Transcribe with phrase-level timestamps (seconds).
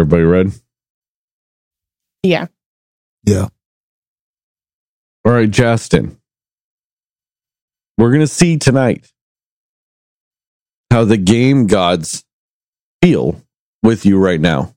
[0.00, 0.52] Everybody read?
[2.22, 2.46] Yeah.
[3.24, 3.48] Yeah.
[5.26, 6.18] All right, Justin.
[7.98, 9.12] We're going to see tonight
[10.90, 12.24] how the game gods
[13.02, 13.42] feel
[13.82, 14.74] with you right now.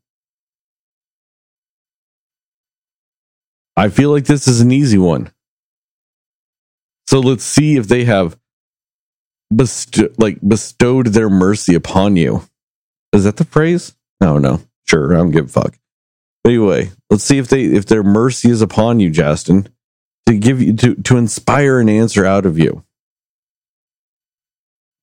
[3.77, 5.31] I feel like this is an easy one.
[7.07, 8.37] So let's see if they have
[9.53, 12.43] besto- like bestowed their mercy upon you.
[13.13, 13.95] Is that the phrase?
[14.19, 14.59] No, no.
[14.93, 15.79] Sure, I don't give a fuck.
[16.45, 19.69] Anyway, let's see if they if their mercy is upon you, Justin,
[20.27, 22.83] to give you to to inspire an answer out of you.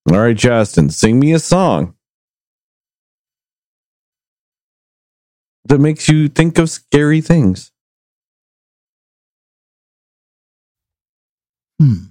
[0.08, 1.94] All right, Justin, sing me a song
[5.64, 7.72] that makes you think of scary things.
[11.80, 12.10] Hmm.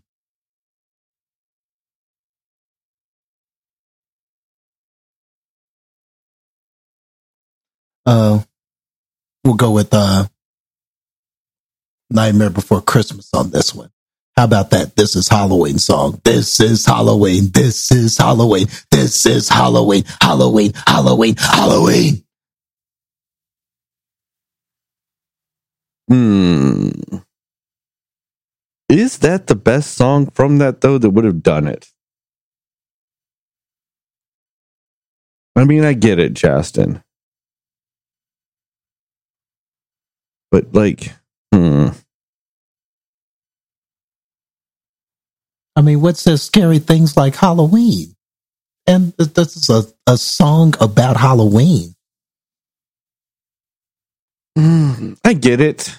[8.10, 8.40] Uh,
[9.44, 10.26] we'll go with uh,
[12.10, 13.92] Nightmare Before Christmas on this one.
[14.36, 14.96] How about that?
[14.96, 16.20] This is Halloween song.
[16.24, 17.52] This is Halloween.
[17.54, 18.66] This is Halloween.
[18.90, 20.06] This is Halloween.
[20.20, 20.72] Halloween.
[20.88, 21.36] Halloween.
[21.38, 22.24] Halloween.
[26.10, 26.90] Hmm.
[28.90, 31.90] Is that the best song from that though that would have done it?
[35.56, 37.04] I mean, I get it, Justin.
[40.52, 41.14] But like,
[41.54, 41.90] hmm.
[45.76, 48.16] I mean, what says scary things like Halloween?
[48.88, 51.96] And this is a, a song about Halloween.
[54.58, 55.96] Hmm, I get it.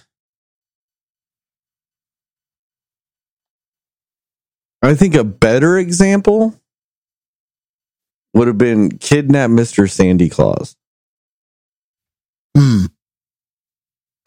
[4.83, 6.55] I think a better example
[8.35, 9.91] would have been kidnap Mr.
[9.91, 10.75] Sandy Claws.
[12.57, 12.87] Hmm.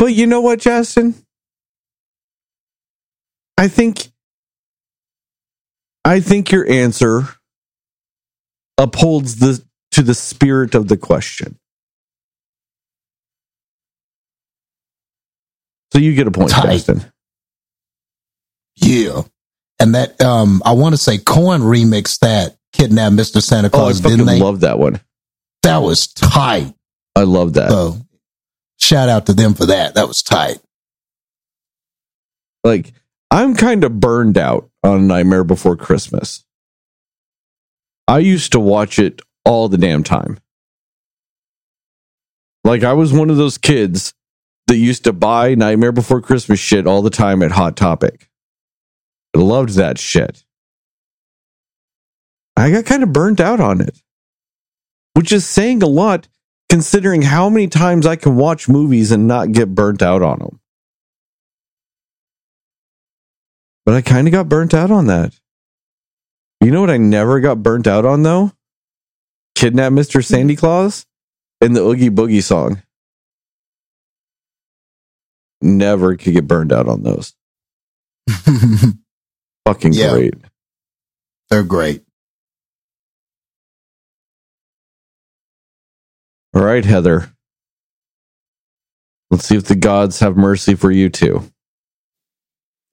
[0.04, 1.16] But you know what, Justin?
[3.58, 4.09] I think
[6.03, 7.30] I think your answer
[8.78, 11.58] upholds the to the spirit of the question.
[15.94, 16.74] So you get a point, Tight.
[16.74, 17.06] Justin.
[18.75, 19.22] Yeah.
[19.80, 23.42] And that, um, I want to say Korn remixed that Kidnap Mr.
[23.42, 24.40] Santa Claus, Oh, I fucking didn't they?
[24.42, 25.00] love that one.
[25.62, 26.74] that was tight.
[27.16, 27.69] I love that.
[27.69, 28.02] So
[28.79, 29.95] shout out to them for that.
[29.95, 30.59] That was tight.
[32.63, 32.94] like
[33.31, 36.45] I'm kind of burned out on Nightmare Before Christmas.
[38.07, 40.39] I used to watch it all the damn time.
[42.63, 44.13] Like I was one of those kids
[44.67, 48.29] that used to buy Nightmare Before Christmas shit all the time at Hot Topic.
[49.35, 50.44] I loved that shit.
[52.56, 54.00] I got kind of burnt out on it,
[55.16, 56.28] which is saying a lot
[56.73, 60.59] considering how many times I can watch movies and not get burnt out on them.
[63.85, 65.39] But I kind of got burnt out on that.
[66.62, 68.53] You know what I never got burnt out on though?
[69.53, 70.25] Kidnap Mr.
[70.25, 71.06] Sandy Claws
[71.62, 72.81] and the Oogie Boogie song.
[75.62, 77.35] Never could get burned out on those.
[79.67, 80.09] Fucking Yeah.
[80.09, 80.33] great.
[81.51, 82.03] They're great.
[86.53, 87.31] All right, Heather.
[89.31, 91.52] Let's see if the gods have mercy for you too.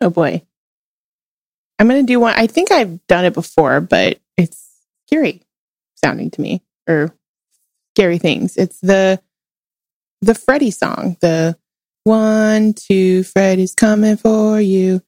[0.01, 0.43] Oh boy.
[1.79, 2.35] I'm going to do one.
[2.37, 4.71] I think I've done it before, but it's
[5.07, 5.43] scary
[6.03, 7.15] sounding to me or
[7.95, 8.57] scary things.
[8.57, 9.21] It's the
[10.23, 11.17] the Freddy song.
[11.21, 11.59] The
[12.05, 15.03] one, two, Freddy's coming for you.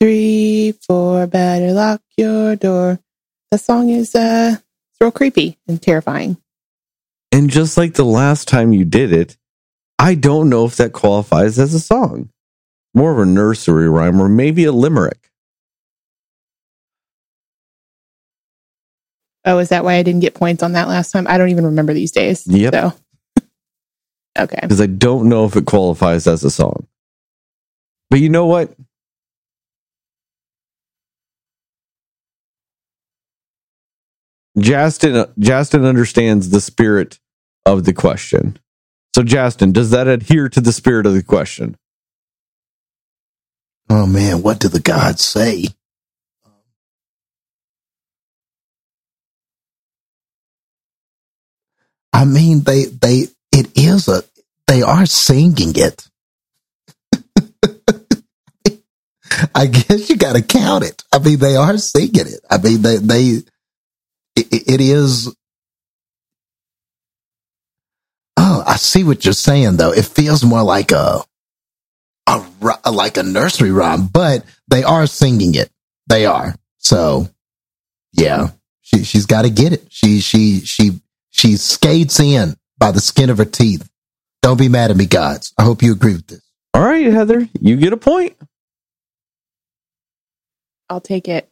[0.00, 3.00] Three, four, better lock your door.
[3.50, 6.36] The song is uh it's real creepy and terrifying.
[7.34, 9.36] And just like the last time you did it,
[9.98, 12.30] I don't know if that qualifies as a song.
[12.94, 15.30] More of a nursery rhyme or maybe a limerick.
[19.44, 21.26] Oh, is that why I didn't get points on that last time?
[21.28, 22.46] I don't even remember these days.
[22.46, 22.72] Yep.
[22.74, 22.94] So
[24.38, 24.60] Okay.
[24.62, 26.86] because I don't know if it qualifies as a song.
[28.10, 28.74] But you know what?
[34.58, 37.18] Justin Justin understands the spirit
[37.66, 38.58] of the question.
[39.14, 41.76] So Justin, does that adhere to the spirit of the question?
[43.90, 45.66] Oh man, what do the gods say?
[52.12, 54.22] I mean, they they it is a
[54.66, 56.08] they are singing it.
[59.54, 61.04] I guess you got to count it.
[61.12, 62.40] I mean, they are singing it.
[62.50, 63.22] I mean, they they
[64.36, 65.34] it, it is.
[68.36, 69.92] Oh, I see what you're saying though.
[69.92, 71.20] It feels more like a,
[72.26, 75.70] a like a nursery rhyme, but they are singing it.
[76.08, 76.56] They are.
[76.78, 77.28] So,
[78.10, 78.48] yeah,
[78.80, 79.86] she she's got to get it.
[79.90, 81.00] She she she
[81.30, 83.88] she skates in by the skin of her teeth.
[84.42, 85.54] Don't be mad at me, gods.
[85.56, 86.42] I hope you agree with this.
[86.74, 88.36] All right, Heather, you get a point.
[90.90, 91.48] I'll take it.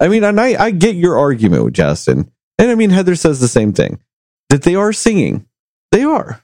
[0.00, 2.32] I mean, and I, I get your argument with Justin.
[2.60, 4.00] And I mean, Heather says the same thing
[4.50, 5.46] that they are singing.
[5.92, 6.42] They are.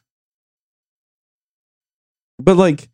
[2.39, 2.89] But like,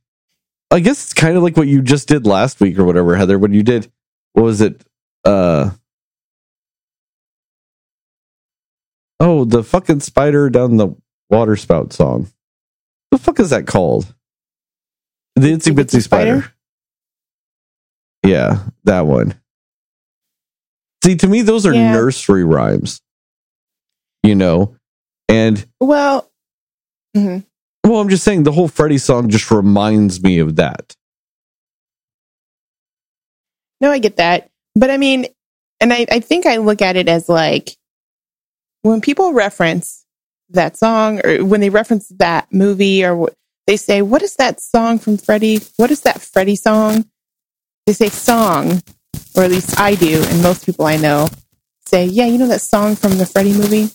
[0.72, 3.38] I guess it's kind of like what you just did last week or whatever, Heather,
[3.38, 3.92] when you did,
[4.32, 4.84] what was it?
[5.24, 5.70] Uh,
[9.20, 10.88] oh, the fucking spider down the
[11.30, 12.26] water spout song.
[13.12, 14.12] The fuck is that called?
[15.36, 16.52] The Itsy Bitsy Spider.
[18.26, 19.34] Yeah, that one.
[21.04, 21.92] See, to me, those are Yeah.
[21.92, 23.00] nursery rhymes.
[24.22, 24.76] You know,
[25.28, 26.30] and Well,
[27.16, 27.44] mhm.
[27.84, 30.94] well, I'm just saying the whole Freddy song just reminds me of that.
[33.80, 34.48] no, I get that.
[34.76, 35.26] But I mean,
[35.80, 37.76] and I, I think I look at it as like
[38.82, 40.04] when people reference
[40.50, 43.34] that song or when they reference that movie or what
[43.66, 45.60] they say, what is that song from Freddie?
[45.78, 47.06] What is that Freddie song?
[47.86, 48.82] They say song,
[49.36, 51.28] or at least I do, and most people I know
[51.86, 53.88] say, yeah, you know that song from the Freddie movie?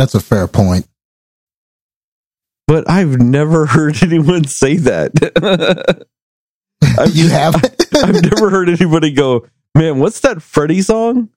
[0.00, 0.86] That's a fair point.
[2.66, 6.06] But I've never heard anyone say that.
[6.98, 7.54] I've, you have
[8.02, 11.28] I've never heard anybody go, man, what's that Freddy song?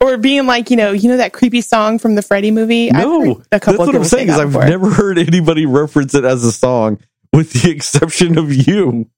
[0.00, 2.90] or being like, you know, you know that creepy song from the Freddie movie?
[2.90, 4.30] No, heard a that's of what I'm people say saying.
[4.30, 4.64] Is I've before.
[4.66, 6.98] never heard anybody reference it as a song,
[7.32, 9.08] with the exception of you.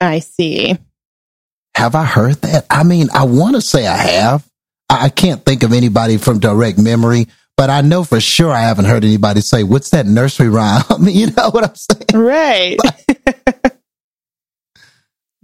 [0.00, 0.76] I see.
[1.76, 2.66] have I heard that?
[2.68, 4.44] I mean, I want to say I have.
[4.90, 7.26] I, I can't think of anybody from direct memory,
[7.56, 11.26] but I know for sure I haven't heard anybody say, "What's that nursery rhyme?" you
[11.32, 12.24] know what I'm saying?
[12.24, 12.78] Right.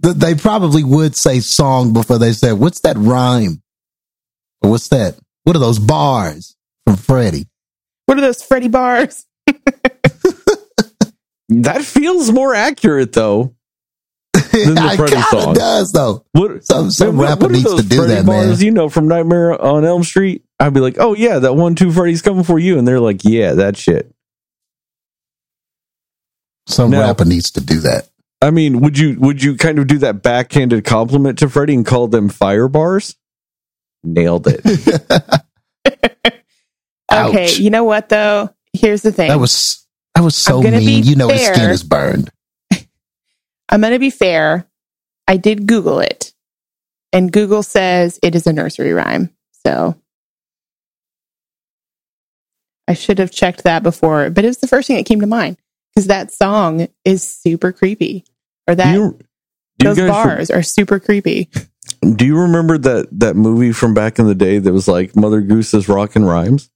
[0.03, 3.61] Th- They probably would say song before they said, "What's that rhyme?"
[4.61, 5.17] Or what's that?
[5.43, 6.55] What are those bars
[6.85, 7.47] from Freddie?
[8.07, 9.25] what are those Freddie bars?
[11.49, 13.54] That feels more accurate, though.
[14.63, 15.49] The it Freddie kind song.
[15.49, 16.25] of does, though.
[16.31, 18.47] What Some- some man, rapper what needs to do Freddy that, man.
[18.47, 20.43] bars, You know, from Nightmare on Elm Street.
[20.59, 23.23] I'd be like, oh yeah, that one, two Freddy's coming for you, and they're like,
[23.23, 24.11] yeah, that shit.
[26.67, 28.07] Some Now- rapper needs to do that.
[28.41, 31.85] I mean, would you would you kind of do that backhanded compliment to Freddy and
[31.85, 33.15] call them fire bars?
[34.03, 34.61] Nailed it.
[37.13, 38.49] Okay, you know what though?
[38.73, 39.29] Here's the thing.
[39.29, 39.85] That was
[40.15, 41.03] that was so mean.
[41.05, 41.71] You know his skin fair.
[41.71, 42.29] is burned.
[43.69, 44.67] I'm going to be fair.
[45.27, 46.33] I did Google it,
[47.11, 49.31] and Google says it is a nursery rhyme.
[49.65, 49.99] So
[52.87, 55.27] I should have checked that before, but it was the first thing that came to
[55.27, 55.57] mind
[55.93, 58.25] because that song is super creepy,
[58.67, 59.19] or do that you,
[59.79, 61.49] do those guys bars are super creepy.
[62.15, 65.41] do you remember that that movie from back in the day that was like Mother
[65.41, 66.69] Goose's Rockin' Rhymes?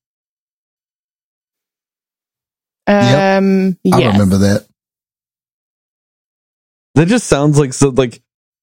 [2.87, 3.43] Yep.
[3.43, 4.13] Um, I yes.
[4.13, 4.65] remember that.
[6.99, 8.21] That just sounds like so like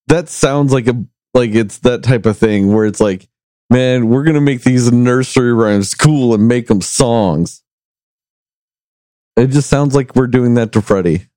[0.09, 3.27] that sounds like a like it's that type of thing where it's like,
[3.71, 7.63] man, we're gonna make these nursery rhymes cool and make them songs.
[9.39, 11.29] It just sounds like we're doing that to Freddie.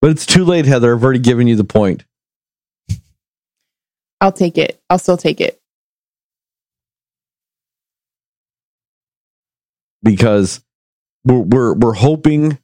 [0.00, 0.94] But it's too late, Heather.
[0.94, 2.06] I've already given you the point.
[4.22, 4.80] I'll take it.
[4.88, 5.60] I'll still take it.
[10.02, 10.64] because
[11.24, 12.58] we're we're, we're hoping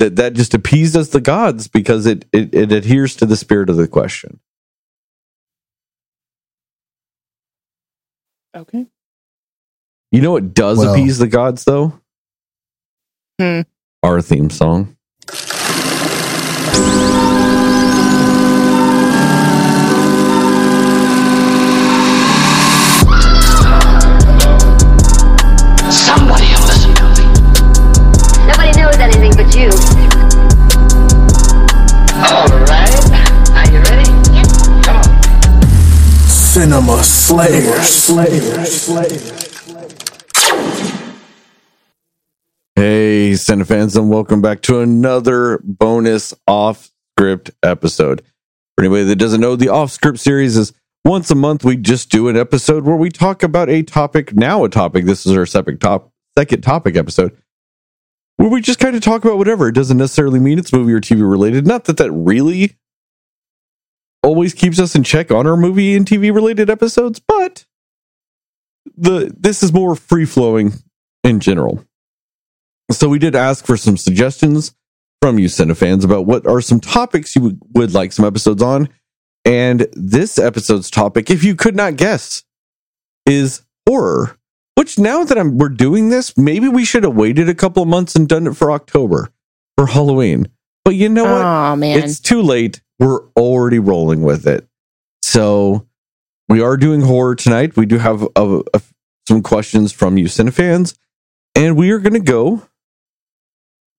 [0.00, 3.76] that that just appeases the gods because it, it it adheres to the spirit of
[3.76, 4.40] the question.
[8.56, 8.86] Okay.
[10.10, 12.00] You know what does Well- appease the gods though?
[13.40, 13.60] Hmm.
[14.02, 14.96] Our theme song.
[25.90, 27.26] Somebody will listen to me.
[28.46, 29.70] Nobody knows anything but you.
[36.60, 37.80] Cinema Slayer.
[37.80, 38.64] Slayer.
[38.66, 39.08] Slayer.
[42.76, 48.20] Hey, Cinefans, and welcome back to another bonus off script episode.
[48.76, 52.10] For anybody that doesn't know, the off script series is once a month we just
[52.10, 54.34] do an episode where we talk about a topic.
[54.36, 55.06] Now, a topic.
[55.06, 57.34] This is our second top second topic episode
[58.36, 59.68] where we just kind of talk about whatever.
[59.68, 61.66] It doesn't necessarily mean it's movie or TV related.
[61.66, 62.76] Not that that really
[64.22, 67.64] always keeps us in check on our movie and TV related episodes, but
[68.96, 70.72] the this is more free flowing
[71.24, 71.84] in general.
[72.90, 74.74] So we did ask for some suggestions
[75.22, 78.88] from you cinefans about what are some topics you would, would like some episodes on.
[79.44, 82.42] And this episode's topic, if you could not guess,
[83.26, 84.36] is horror.
[84.74, 87.88] Which now that I'm we're doing this, maybe we should have waited a couple of
[87.88, 89.30] months and done it for October
[89.76, 90.48] for Halloween.
[90.84, 91.44] But you know what?
[91.44, 91.98] Oh man.
[91.98, 92.82] It's too late.
[93.00, 94.68] We're already rolling with it.
[95.22, 95.88] So
[96.48, 97.76] we are doing horror tonight.
[97.76, 98.82] We do have a, a,
[99.26, 100.96] some questions from you cinefans,
[101.54, 102.68] and we are going to go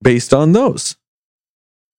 [0.03, 0.95] based on those.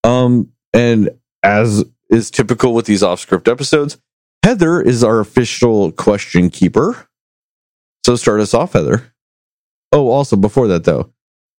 [0.05, 1.11] Um, and
[1.43, 3.99] as is typical with these off script episodes,
[4.43, 7.09] Heather is our official question keeper.
[8.05, 9.13] So start us off, Heather.
[9.93, 11.13] Oh, also before that though,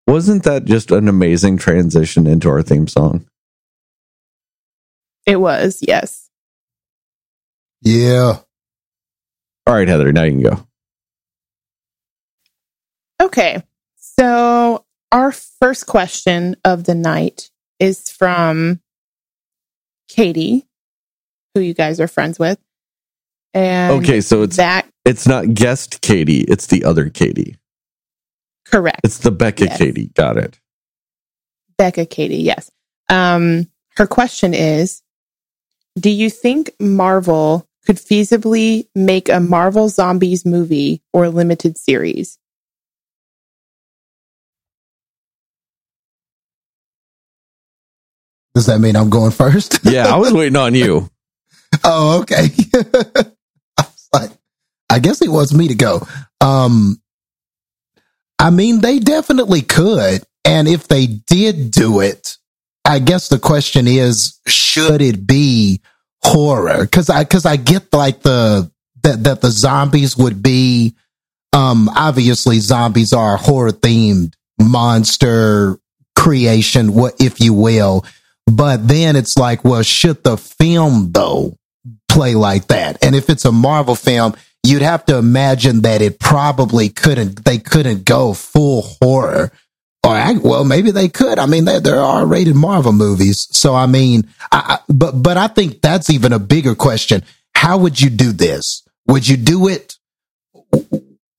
[0.07, 3.25] wasn't that just an amazing transition into our theme song?
[5.25, 6.30] It was, yes.
[7.82, 8.39] Yeah.
[9.68, 10.68] All right, Heather, now you can go.
[13.22, 13.63] Okay.
[13.96, 17.50] So our first question of the night
[17.80, 18.82] is from
[20.10, 20.65] Katie,
[21.53, 22.60] who you guys are friends with.
[23.53, 27.58] And Okay, so it's that it's not guest Katie, it's the other Katie.
[28.65, 29.01] correct.
[29.03, 29.77] It's the Becca Yes.
[29.77, 30.08] Katie.
[30.15, 30.60] Got it.
[31.77, 32.72] Becca Katie, yes.
[33.10, 35.02] Um, her question is
[36.00, 42.39] Do you think Marvel could feasibly make a Marvel Zombies movie or limited series?
[48.55, 49.79] Does that mean I'm going first?
[49.93, 51.09] Yeah, I was waiting on you.
[51.83, 52.50] Oh, okay.
[52.75, 54.29] I was like,
[54.91, 56.05] I guess it wants me to go.
[56.39, 57.01] Um,
[58.38, 60.21] I mean, they definitely could.
[60.45, 62.38] And if they did do it,
[62.85, 65.81] I guess the question is, should it be
[66.21, 66.85] horror?
[66.87, 68.71] Cause I, cause I get like the,
[69.03, 70.95] that, that the zombies would be,
[71.53, 75.77] um, obviously zombies are horror themed monster
[76.15, 78.05] creation, what, if you will.
[78.45, 81.57] But then it's like, well, should the film though
[82.09, 83.03] play like that?
[83.03, 87.57] And if it's a Marvel film, you'd have to imagine that it probably couldn't, they
[87.57, 89.51] couldn't go full horror.
[90.05, 91.39] Or, well, maybe they could.
[91.39, 93.48] I mean, there, there are rated Marvel movies.
[93.51, 97.24] So, I mean, I, I, but, but I think that's even a bigger question.
[97.55, 98.83] How would you do this?
[99.07, 99.95] Would you do it?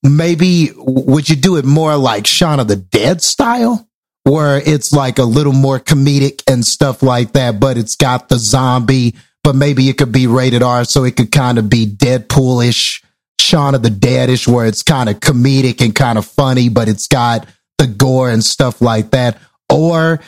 [0.03, 3.87] Maybe, would you do it more like Shaun of the Dead style?
[4.25, 8.39] where it's like a little more comedic and stuff like that, but it's got the
[8.39, 13.03] zombie, but maybe it could be rated R, so it could kind of be Deadpool-ish,
[13.39, 17.07] Shaun of the Dead-ish, where it's kind of comedic and kind of funny, but it's
[17.07, 17.47] got
[17.79, 19.39] the gore and stuff like that.
[19.69, 20.21] Or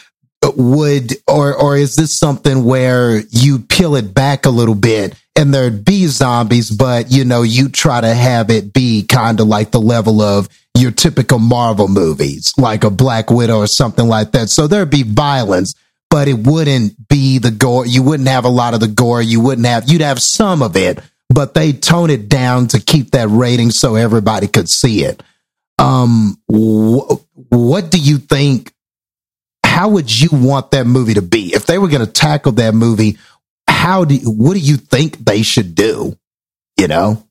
[0.56, 5.52] would, or, or is this something where you peel it back a little bit and
[5.52, 9.70] there'd be zombies, but you know, you try to have it be kind of like
[9.70, 14.48] the level of your typical Marvel movies, like a Black Widow or something like that.
[14.48, 15.74] So there'd be violence,
[16.10, 17.86] but it wouldn't be the gore.
[17.86, 19.22] You wouldn't have a lot of the gore.
[19.22, 20.98] You wouldn't have, you'd have some of it,
[21.28, 25.22] but they tone it down to keep that rating so everybody could see it.
[25.78, 27.20] Um, wh-
[27.52, 28.72] what do you think?
[29.64, 32.74] How would you want that movie to be if they were going to tackle that
[32.74, 33.18] movie?
[33.68, 36.16] How do what do you think they should do?
[36.78, 37.26] You know,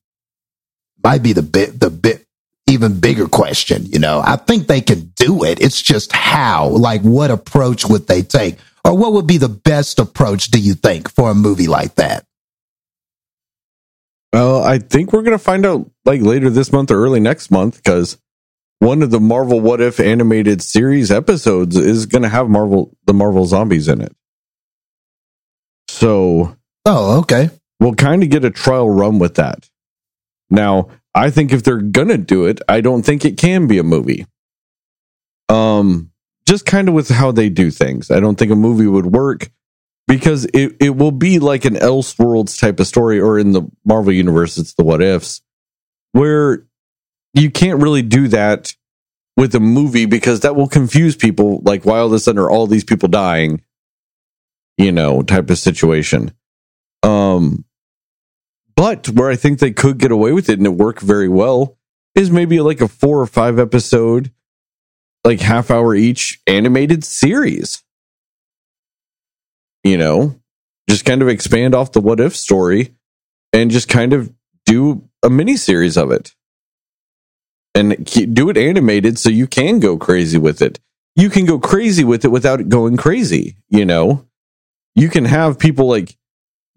[1.04, 2.26] might be the bit the bit
[2.68, 3.86] even bigger question.
[3.86, 5.62] You know, I think they can do it.
[5.62, 10.00] It's just how, like, what approach would they take, or what would be the best
[10.00, 10.48] approach?
[10.48, 12.26] Do you think for a movie like that?
[14.34, 17.52] Well, I think we're going to find out like later this month or early next
[17.52, 18.18] month because
[18.80, 23.14] one of the Marvel What If animated series episodes is going to have Marvel the
[23.14, 24.16] Marvel zombies in it.
[25.88, 26.56] So
[26.86, 27.50] Oh, okay.
[27.80, 29.70] we'll kind of get a trial run with that.
[30.50, 33.78] Now, I think if they're going to do it, I don't think it can be
[33.78, 34.26] a movie.
[35.50, 36.12] Um
[36.48, 38.12] just kind of with how they do things.
[38.12, 39.50] I don't think a movie would work
[40.08, 44.14] because it, it will be like an Elseworlds type of story, or in the Marvel
[44.14, 45.42] universe, it's the what ifs,
[46.12, 46.65] where
[47.36, 48.74] you can't really do that
[49.38, 51.62] with a movie because that will confuse people.
[51.64, 53.62] Like, why all of a sudden are all these people dying?
[54.78, 56.34] You know, type of situation.
[57.04, 57.66] Um,
[58.76, 61.78] but where I think they could get away with it and it work very well
[62.16, 64.32] is maybe like a four or five episode,
[65.24, 67.84] like half hour each animated series
[69.86, 70.36] you know,
[70.90, 72.96] just kind of expand off the what if story
[73.54, 74.34] and just kind of
[74.66, 76.35] do a mini series of it
[77.76, 80.80] and do it animated so you can go crazy with it.
[81.16, 84.26] You can go crazy with it without it going crazy, you know.
[84.96, 86.18] You can have people like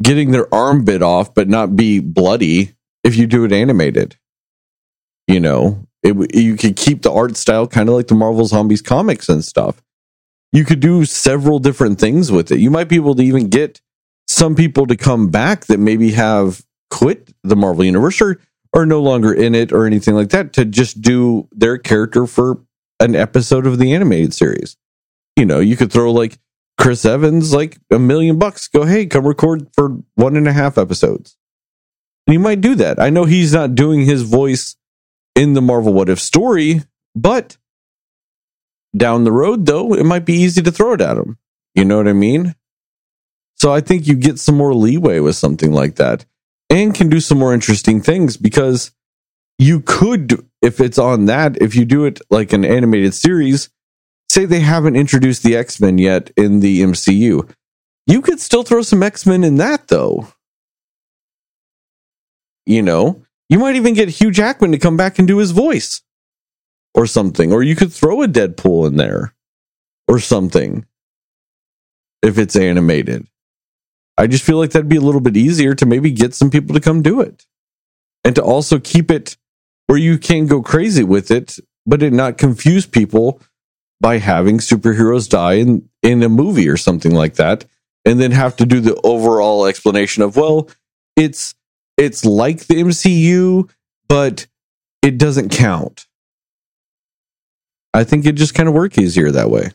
[0.02, 2.74] getting their arm bit off but not be bloody
[3.04, 4.16] if you do it animated.
[5.28, 8.82] You know, it, you could keep the art style kind of like the Marvel Zombies
[8.82, 9.82] comics and stuff.
[10.52, 12.58] You could do several different things with it.
[12.58, 13.80] You might be able to even get
[14.26, 18.40] some people to come back that maybe have quit the Marvel universe or
[18.74, 22.60] are no longer in it or anything like that to just do their character for
[23.00, 24.76] an episode of the animated series.
[25.36, 26.38] You know, you could throw like
[26.78, 28.68] Chris Evans like a million bucks.
[28.68, 31.36] Go, hey, come record for one and a half episodes.
[32.26, 33.00] And you might do that.
[33.00, 34.76] I know he's not doing his voice
[35.34, 36.82] in the Marvel What If story,
[37.14, 37.56] but
[38.96, 41.38] down the road, though, it might be easy to throw it at him.
[41.74, 42.54] You know what I mean?
[43.54, 46.24] So I think you get some more leeway with something like that
[46.70, 48.92] and can do some more interesting things because
[49.58, 53.70] you could, if it's on that, if you do it like an animated series,
[54.30, 57.50] say they haven't introduced the X Men yet in the MCU,
[58.06, 60.28] you could still throw some X Men in that though.
[62.66, 66.02] You know, you might even get Hugh Jackman to come back and do his voice
[66.94, 69.34] or something, or you could throw a Deadpool in there
[70.06, 70.86] or something
[72.22, 73.26] if it's animated.
[74.18, 76.74] I just feel like that'd be a little bit easier to maybe get some people
[76.74, 77.46] to come do it
[78.24, 79.36] and to also keep it
[79.86, 83.40] where you can go crazy with it, but it not confuse people
[84.00, 87.64] by having superheroes die in, in a movie or something like that.
[88.04, 90.68] And then have to do the overall explanation of, well,
[91.16, 91.54] it's
[91.96, 93.68] it's like the MCU,
[94.08, 94.46] but
[95.02, 96.06] it doesn't count.
[97.92, 99.72] I think it just kind of work easier that way.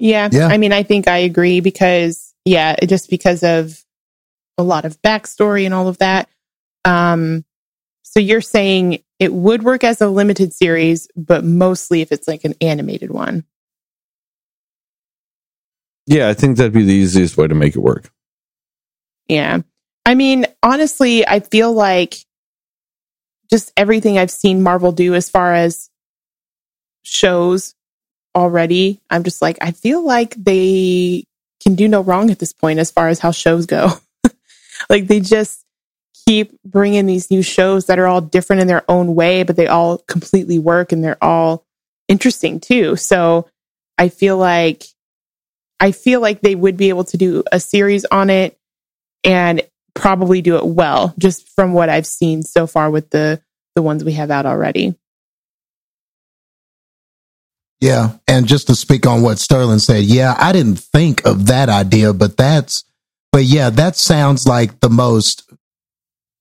[0.00, 0.30] Yeah.
[0.32, 0.48] Yeah.
[0.48, 3.84] I mean, I think I agree because, yeah, just because of
[4.58, 6.28] a lot of backstory and all of that.
[6.84, 7.44] Um,
[8.02, 12.44] so you're saying it would work as a limited series, but mostly if it's like
[12.44, 13.44] an animated one.
[16.06, 18.10] Yeah, I think that'd be the easiest way to make it work.
[19.28, 19.60] Yeah.
[20.06, 22.16] I mean, honestly, I feel like
[23.50, 25.90] just everything I've seen Marvel do as far as
[27.02, 27.74] shows
[28.34, 31.24] already, I'm just like, I feel like they
[31.62, 33.90] can do no wrong at this point as far as how shows go.
[34.90, 35.64] like they just
[36.26, 39.66] keep bringing these new shows that are all different in their own way, but they
[39.66, 41.64] all completely work and they're all
[42.08, 42.96] interesting too.
[42.96, 43.48] So
[43.98, 44.84] I feel like
[45.78, 48.58] I feel like they would be able to do a series on it
[49.24, 49.62] and
[49.94, 53.40] probably do it well just from what I've seen so far with the
[53.74, 54.94] the ones we have out already.
[57.80, 58.12] Yeah.
[58.28, 62.12] And just to speak on what Sterling said, yeah, I didn't think of that idea,
[62.12, 62.84] but that's,
[63.32, 65.50] but yeah, that sounds like the most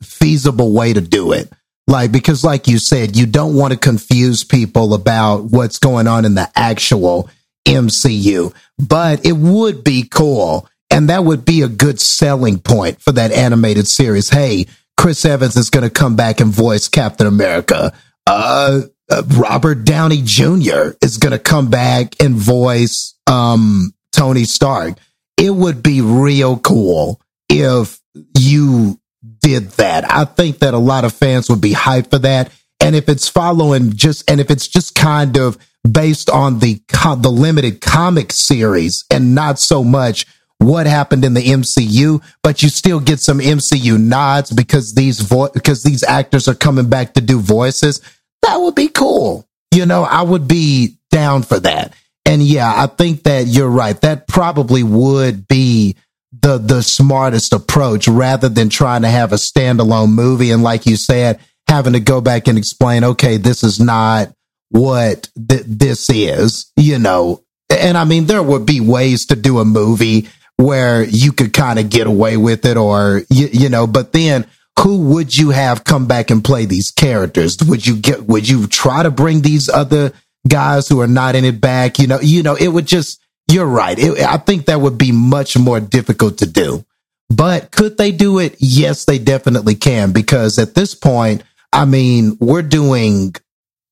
[0.03, 1.51] feasible way to do it.
[1.87, 6.25] Like, because like you said, you don't want to confuse people about what's going on
[6.25, 7.29] in the actual
[7.65, 10.67] MCU, but it would be cool.
[10.91, 14.29] And that would be a good selling point for that animated series.
[14.29, 14.65] Hey,
[14.97, 17.93] Chris Evans is going to come back and voice Captain America.
[18.27, 20.91] Uh, uh, Robert Downey Jr.
[21.01, 24.97] is going to come back and voice um, Tony Stark.
[25.37, 27.99] It would be real cool if
[28.37, 28.99] you
[29.41, 30.09] did that.
[30.11, 32.51] I think that a lot of fans would be hyped for that.
[32.79, 35.57] And if it's following just, and if it's just kind of
[35.89, 40.25] based on the co- the limited comic series and not so much
[40.59, 45.49] what happened in the MCU, but you still get some MCU nods because these vo-
[45.53, 48.01] because these actors are coming back to do voices.
[48.43, 49.47] That would be cool.
[49.73, 51.93] You know, I would be down for that.
[52.25, 53.99] And yeah, I think that you're right.
[54.01, 55.95] That probably would be
[56.31, 60.95] the the smartest approach rather than trying to have a standalone movie and like you
[60.95, 64.31] said, having to go back and explain, okay, this is not
[64.69, 67.43] what th- this is, you know.
[67.69, 71.79] And I mean, there would be ways to do a movie where you could kind
[71.79, 74.45] of get away with it or you, you know, but then
[74.81, 77.57] who would you have come back and play these characters?
[77.65, 80.13] Would you get would you try to bring these other
[80.47, 81.99] guys who are not in it back?
[81.99, 83.19] You know, you know, it would just
[83.51, 83.97] you're right.
[83.97, 86.85] It, I think that would be much more difficult to do.
[87.29, 88.55] But could they do it?
[88.59, 93.35] Yes, they definitely can because at this point, I mean, we're doing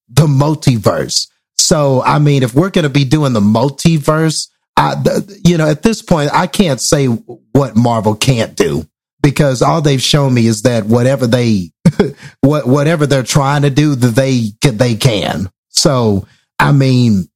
[0.09, 1.27] the multiverse.
[1.57, 4.95] So, I mean, if we're going to be doing the multiverse, I,
[5.43, 8.87] you know, at this point, I can't say what Marvel can't do
[9.21, 11.71] because all they've shown me is that whatever they,
[12.41, 15.49] what, whatever they're trying to do, that they, they can.
[15.69, 16.27] So,
[16.59, 17.29] I mean,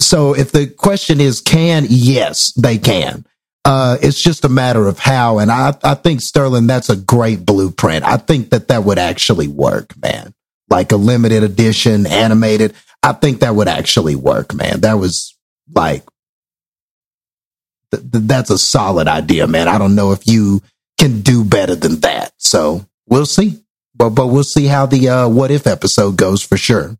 [0.00, 3.24] so if the question is can, yes, they can.
[3.64, 5.38] Uh, it's just a matter of how.
[5.38, 8.04] And I, I think Sterling, that's a great blueprint.
[8.04, 10.34] I think that that would actually work, man.
[10.68, 12.74] Like a limited edition animated.
[13.02, 14.80] I think that would actually work, man.
[14.80, 15.36] That was
[15.72, 16.04] like,
[17.92, 19.68] th- th- that's a solid idea, man.
[19.68, 20.60] I don't know if you
[20.98, 22.32] can do better than that.
[22.38, 23.62] So we'll see.
[23.94, 26.96] But but we'll see how the uh, what if episode goes for sure.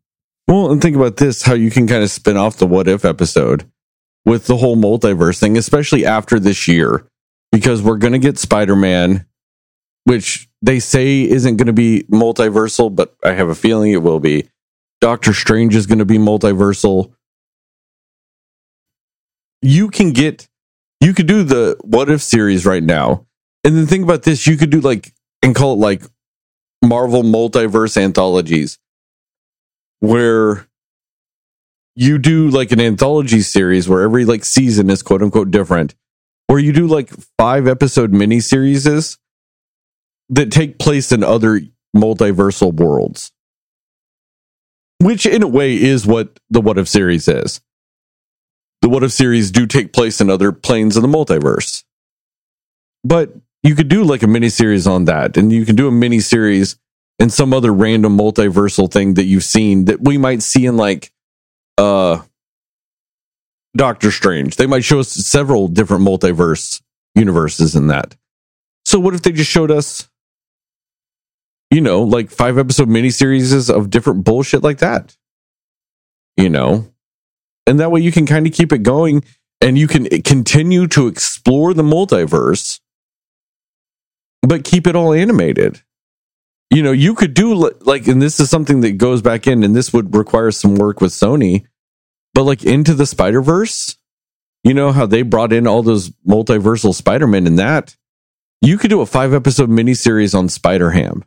[0.47, 3.05] Well, and think about this how you can kind of spin off the what if
[3.05, 3.69] episode
[4.25, 7.07] with the whole multiverse thing, especially after this year,
[7.51, 9.25] because we're going to get Spider Man,
[10.03, 14.19] which they say isn't going to be multiversal, but I have a feeling it will
[14.19, 14.49] be.
[15.01, 17.13] Doctor Strange is going to be multiversal.
[19.61, 20.47] You can get,
[21.01, 23.25] you could do the what if series right now.
[23.63, 26.03] And then think about this you could do like, and call it like
[26.83, 28.77] Marvel multiverse anthologies
[29.99, 30.67] where
[31.95, 35.95] you do like an anthology series where every like season is quote unquote different,
[36.49, 39.17] or you do like five episode mini series
[40.29, 41.61] that take place in other
[41.95, 43.31] multiversal worlds.
[44.99, 47.61] Which in a way is what the what if series is.
[48.81, 51.83] The what if series do take place in other planes of the multiverse.
[53.03, 55.91] But you could do like a mini series on that, and you can do a
[55.91, 56.77] mini series
[57.19, 61.11] and some other random multiversal thing that you've seen that we might see in like
[61.77, 62.21] uh
[63.75, 64.57] Doctor Strange.
[64.57, 66.81] They might show us several different multiverse
[67.15, 68.15] universes in that.
[68.85, 70.07] So what if they just showed us
[71.73, 75.17] you know, like five episode mini miniseries of different bullshit like that?
[76.37, 76.87] You know?
[77.65, 79.23] And that way you can kind of keep it going
[79.59, 82.79] and you can continue to explore the multiverse
[84.47, 85.81] but keep it all animated
[86.69, 89.75] you know, you could do like, and this is something that goes back in, and
[89.75, 91.65] this would require some work with Sony,
[92.33, 93.95] but like into the Spider Verse,
[94.63, 97.95] you know how they brought in all those multiversal Spider Men in that.
[98.59, 101.23] You could do a five episode miniseries on Spider Ham.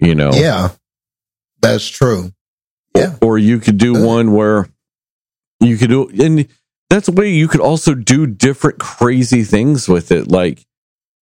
[0.00, 0.70] You know, Yeah,
[1.60, 2.32] that's true.
[2.96, 3.14] Yeah.
[3.22, 4.04] or you could do Uh.
[4.06, 4.68] one where
[5.60, 6.48] you could do, and
[6.90, 10.28] that's a way you could also do different crazy things with it.
[10.28, 10.66] Like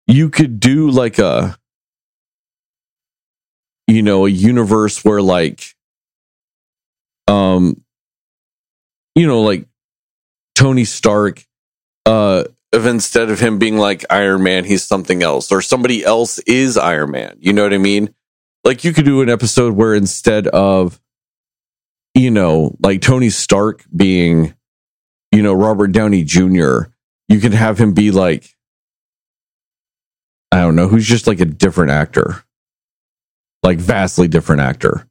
[0.07, 1.57] you could do like a,
[3.87, 5.75] you know, a universe where like,
[7.29, 7.81] um,
[9.15, 9.67] you know, like
[10.55, 11.45] Tony Stark,
[12.05, 16.41] uh, if instead of him being like Iron Man, he's something else, or somebody else
[16.41, 17.37] is Iron Man.
[17.39, 18.13] You know what I mean?
[18.65, 21.01] Like you could do an episode where instead of,
[22.15, 24.55] you know, like Tony Stark being,
[25.35, 26.85] you know, Robert Downey Jr.,
[27.29, 28.55] you could have him be like,
[30.53, 32.45] I don't know, who's just like a different actor,
[33.63, 35.09] like vastly different actor.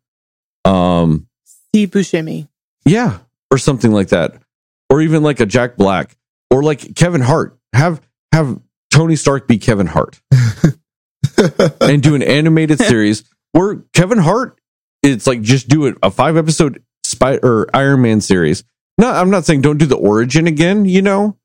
[0.64, 2.48] Um, Steve Buscemi.
[2.86, 3.20] yeah,
[3.52, 4.42] or something like that,
[4.90, 6.16] or even like a Jack Black,
[6.50, 7.58] or like Kevin Hart.
[7.74, 8.00] Have
[8.32, 10.22] have Tony Stark be Kevin Hart
[11.82, 14.60] and do an animated series where Kevin Hart.
[15.02, 18.64] It's like just do it a five episode spy or Iron Man series.
[18.98, 21.38] No, I'm not saying don't do the origin again, you know,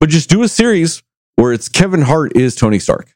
[0.00, 1.02] but just do a series
[1.36, 3.14] where it's Kevin Hart is Tony Stark.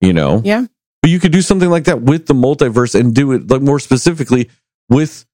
[0.00, 0.66] You know, Yeah.
[1.02, 3.78] but you could do something like that with the multiverse and do it like more
[3.80, 4.50] specifically
[4.88, 5.24] with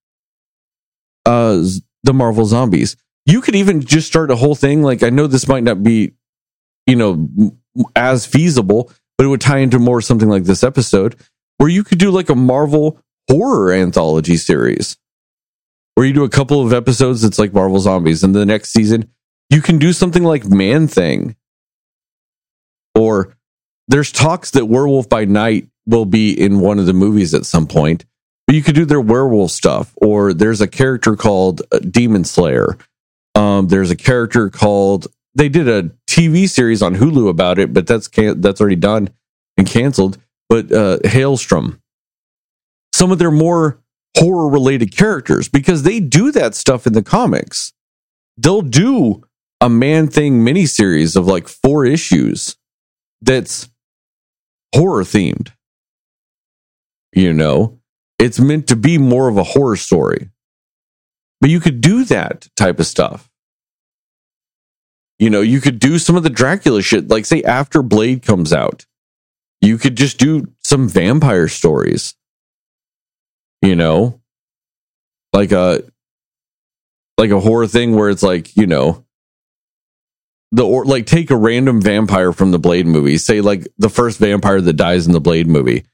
[1.26, 1.62] uh
[2.04, 2.96] the Marvel zombies.
[3.26, 6.12] You could even just start a whole thing like I know this might not be
[6.86, 7.28] you know
[7.96, 11.16] as feasible, but it would tie into more something like this episode
[11.58, 14.96] where you could do like a Marvel horror anthology series.
[15.94, 19.10] Where you do a couple of episodes that's like Marvel zombies and the next season
[19.50, 21.36] you can do something like Man Thing.
[22.94, 23.36] Or
[23.88, 27.66] there's talks that Werewolf by Night will be in one of the movies at some
[27.66, 28.04] point,
[28.46, 29.92] but you could do their werewolf stuff.
[29.96, 32.78] Or there's a character called uh, Demon Slayer.
[33.34, 35.08] Um, there's a character called.
[35.34, 39.10] They did a TV series on Hulu about it, but that's can- that's already done
[39.56, 40.18] and canceled.
[40.48, 41.79] But uh, Helstrom,
[42.92, 43.80] some of their more
[44.16, 47.72] horror related characters, because they do that stuff in the comics.
[48.36, 49.22] They'll do
[49.60, 52.56] a Man Thing miniseries of like four issues
[53.22, 53.68] that's
[54.74, 55.52] horror themed.
[57.12, 57.78] You know,
[58.18, 60.30] it's meant to be more of a horror story.
[61.40, 63.28] But you could do that type of stuff.
[65.18, 68.52] You know, you could do some of the Dracula shit, like say after Blade comes
[68.52, 68.86] out,
[69.60, 72.14] you could just do some vampire stories.
[73.62, 74.20] You know,
[75.32, 75.82] like a
[77.18, 79.04] like a horror thing where it's like, you know,
[80.52, 84.18] the or like take a random vampire from the Blade movie, say like the first
[84.18, 85.84] vampire that dies in the Blade movie,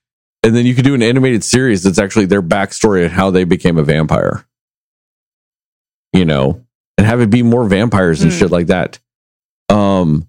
[0.44, 3.44] and then you could do an animated series that's actually their backstory and how they
[3.44, 4.46] became a vampire.
[6.12, 6.64] You know,
[6.96, 8.38] and have it be more vampires and Hmm.
[8.38, 9.00] shit like that.
[9.68, 10.28] Um,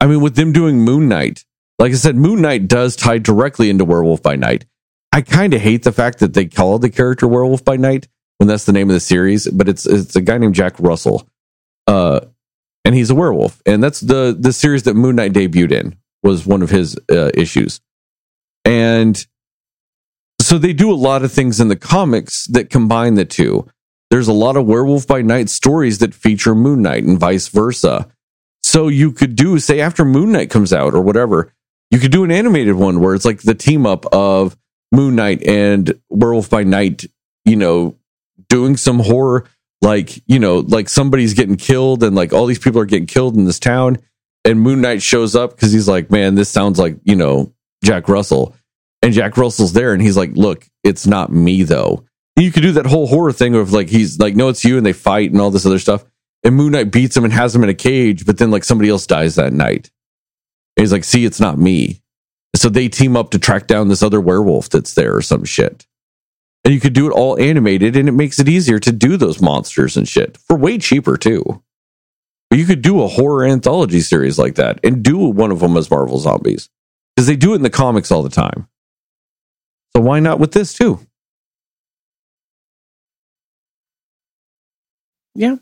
[0.00, 1.44] I mean, with them doing Moon Knight,
[1.78, 4.66] like I said, Moon Knight does tie directly into Werewolf by Night.
[5.12, 8.48] I kind of hate the fact that they call the character Werewolf by Night when
[8.48, 11.28] that's the name of the series, but it's it's a guy named Jack Russell,
[11.86, 12.20] uh,
[12.84, 16.46] and he's a werewolf, and that's the the series that Moon Knight debuted in was
[16.46, 17.80] one of his uh, issues,
[18.64, 19.24] and
[20.40, 23.68] so they do a lot of things in the comics that combine the two.
[24.10, 28.08] There's a lot of Werewolf by Night stories that feature Moon Knight and vice versa.
[28.62, 31.52] So you could do, say, after Moon Knight comes out or whatever,
[31.90, 34.56] you could do an animated one where it's like the team up of
[34.92, 37.06] Moon Knight and Werewolf by Night,
[37.44, 37.96] you know,
[38.48, 39.48] doing some horror,
[39.80, 43.36] like, you know, like somebody's getting killed and like all these people are getting killed
[43.36, 43.98] in this town.
[44.44, 47.52] And Moon Knight shows up because he's like, man, this sounds like, you know,
[47.82, 48.54] Jack Russell.
[49.00, 52.04] And Jack Russell's there and he's like, look, it's not me though.
[52.36, 54.76] And you could do that whole horror thing of like, he's like, no, it's you.
[54.76, 56.04] And they fight and all this other stuff.
[56.44, 58.90] And Moon Knight beats him and has him in a cage, but then like somebody
[58.90, 59.90] else dies that night.
[60.76, 62.01] And he's like, see, it's not me.
[62.56, 65.86] So they team up to track down this other werewolf that's there or some shit.
[66.64, 69.40] And you could do it all animated and it makes it easier to do those
[69.42, 71.62] monsters and shit for way cheaper too.
[72.50, 75.76] But you could do a horror anthology series like that and do one of them
[75.76, 76.70] as Marvel Zombies
[77.16, 78.68] because they do it in the comics all the time.
[79.96, 81.00] So why not with this too?
[85.34, 85.56] Yeah.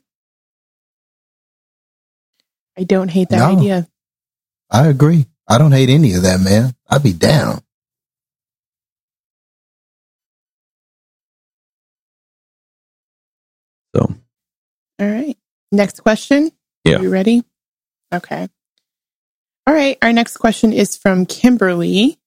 [2.78, 3.46] I don't hate that No.
[3.46, 3.88] idea.
[4.70, 5.26] I agree.
[5.50, 6.76] I don't hate any of that, man.
[6.88, 7.60] I'd be down.
[13.96, 14.14] So
[15.00, 15.36] All right.
[15.72, 16.52] Next question.
[16.84, 16.98] Yeah.
[16.98, 17.42] Are you ready?
[18.14, 18.48] Okay.
[19.66, 19.98] All right.
[20.02, 22.20] Our next question is from Kimberly.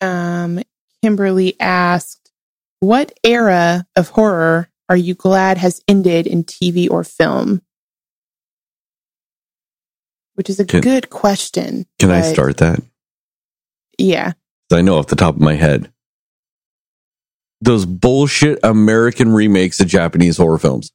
[0.00, 0.62] Um,
[1.02, 2.30] Kimberly asked,
[2.78, 7.62] What era of horror are you glad has ended in TV or film?
[10.36, 11.86] Which is a Can- good question.
[11.98, 12.80] can I start that?
[13.98, 14.32] Yeah.
[14.72, 15.92] I know off the top of my head.
[17.60, 20.92] Those bullshit American remakes of Japanese horror films.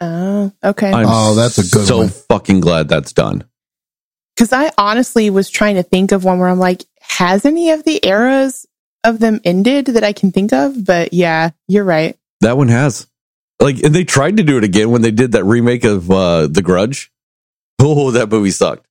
[0.00, 0.90] Oh, okay.
[0.92, 1.86] I'm Oh, that's a good one.
[1.86, 2.08] so one.
[2.08, 3.44] fucking glad that's done.
[4.36, 7.84] Because I honestly was trying to think of one where I'm like, has any of
[7.84, 8.66] the eras
[9.04, 10.84] of them ended that I can think of?
[10.84, 12.16] But yeah, you're right.
[12.40, 13.06] That one has.
[13.60, 16.48] Like, and they tried to do it again when they did that remake of uh,
[16.48, 17.11] The Grudge.
[17.84, 18.86] Oh, that movie sucked.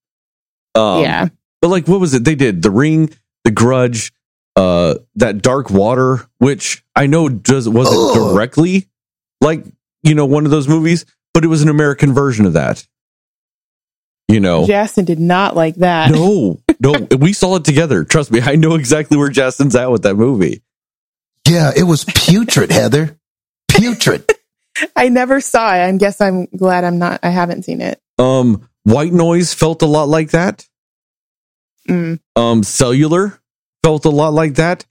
[0.76, 1.30] Um, yeah.
[1.62, 2.26] But like, what was it?
[2.26, 3.10] They did The Ring,
[3.46, 4.12] The Grudge,
[4.56, 8.34] uh, that Dark Water, which I know does wasn't Ugh.
[8.34, 8.90] directly
[9.40, 9.64] like
[10.04, 12.86] you know one of those movies, but it was an American version of that.
[14.28, 16.12] You know, Jason did not like that.
[16.12, 18.04] no, no, we saw it together.
[18.04, 20.62] Trust me, I know exactly where Justin's at with that movie.
[21.48, 23.18] Yeah, it was putrid, Heather.
[23.68, 24.30] Putrid.
[24.96, 25.86] I never saw it.
[25.86, 28.02] I guess I'm glad I'm not, I haven't seen it.
[28.18, 30.68] Um, White Noise felt a lot like that.
[31.90, 32.20] Mm.
[32.36, 33.42] um cellular
[33.84, 34.86] felt a lot like that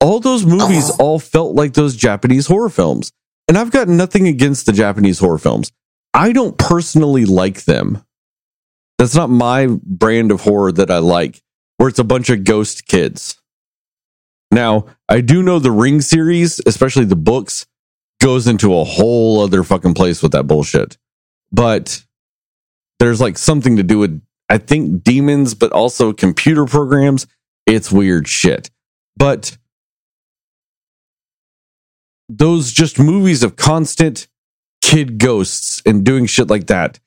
[0.00, 1.02] all those movies Uh-huh.
[1.02, 3.12] all felt like those japanese horror films
[3.46, 5.70] and i've got nothing against the japanese horror films
[6.14, 8.02] i don't personally like them
[8.96, 11.42] that's not my brand of horror that i like
[11.76, 13.38] where it's a bunch of ghost kids
[14.50, 17.66] now i do know the ring series especially the books
[18.18, 20.96] goes into a whole other fucking place with that bullshit
[21.52, 22.02] but
[23.00, 27.26] there's like something to do with I think demons, but also computer programs.
[27.66, 28.70] It's weird shit.
[29.16, 29.56] But
[32.28, 34.28] those just movies of constant
[34.82, 36.98] kid ghosts and doing shit like that.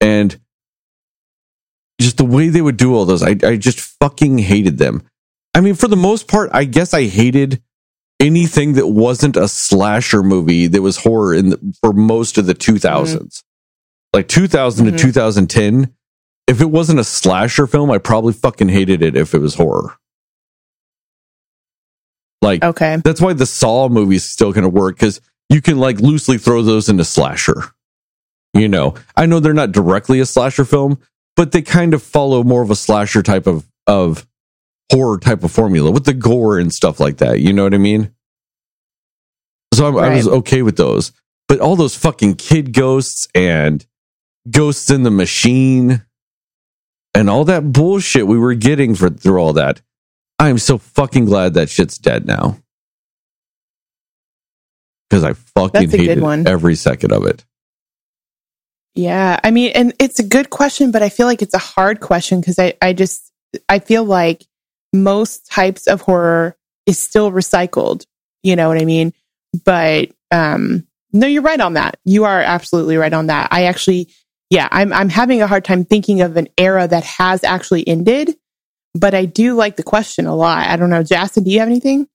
[0.00, 0.38] And
[2.00, 5.02] just the way they would do all those, I, I just fucking hated them.
[5.54, 7.62] I mean, for the most part, I guess I hated
[8.20, 12.54] anything that wasn't a slasher movie that was horror in the, for most of the
[12.54, 13.42] 2000s.
[14.12, 14.92] Like 2000 Mhm.
[14.92, 15.94] to 2010,
[16.46, 19.96] if it wasn't a slasher film, I probably fucking hated it if it was horror.
[22.42, 22.96] Like Okay.
[23.04, 26.62] that's why the Saw movies still kind of work because you can like loosely throw
[26.62, 27.64] those into slasher.
[28.54, 30.98] You know, I know they're not directly a slasher film,
[31.36, 34.26] but they kind of follow more of a slasher type of of
[34.90, 37.40] horror type of formula with the gore and stuff like that.
[37.40, 38.12] You know what I mean?
[39.74, 41.12] So I, I was okay with those,
[41.46, 43.86] but all those fucking kid ghosts and
[44.48, 46.04] ghosts in the machine
[47.14, 49.82] and all that bullshit we were getting for through all that.
[50.38, 52.58] I am so fucking glad that shit's dead now.
[55.08, 56.46] Because I fucking That's a good hated one.
[56.46, 57.44] every second of it.
[58.94, 59.38] Yeah.
[59.42, 62.40] I mean, and it's a good question, but I feel like it's a hard question
[62.40, 63.32] because I, I just,
[63.68, 64.46] I feel like
[64.92, 68.04] most types of horror is still recycled.
[68.42, 69.12] You know what I mean?
[69.64, 71.98] But, um, no, you're right on that.
[72.04, 73.48] You are absolutely right on that.
[73.50, 74.08] I actually,
[74.50, 78.36] yeah, I'm, I'm having a hard time thinking of an era that has actually ended.
[78.94, 80.66] but I do like the question a lot.
[80.66, 82.08] I don't know, Jason, do you have anything?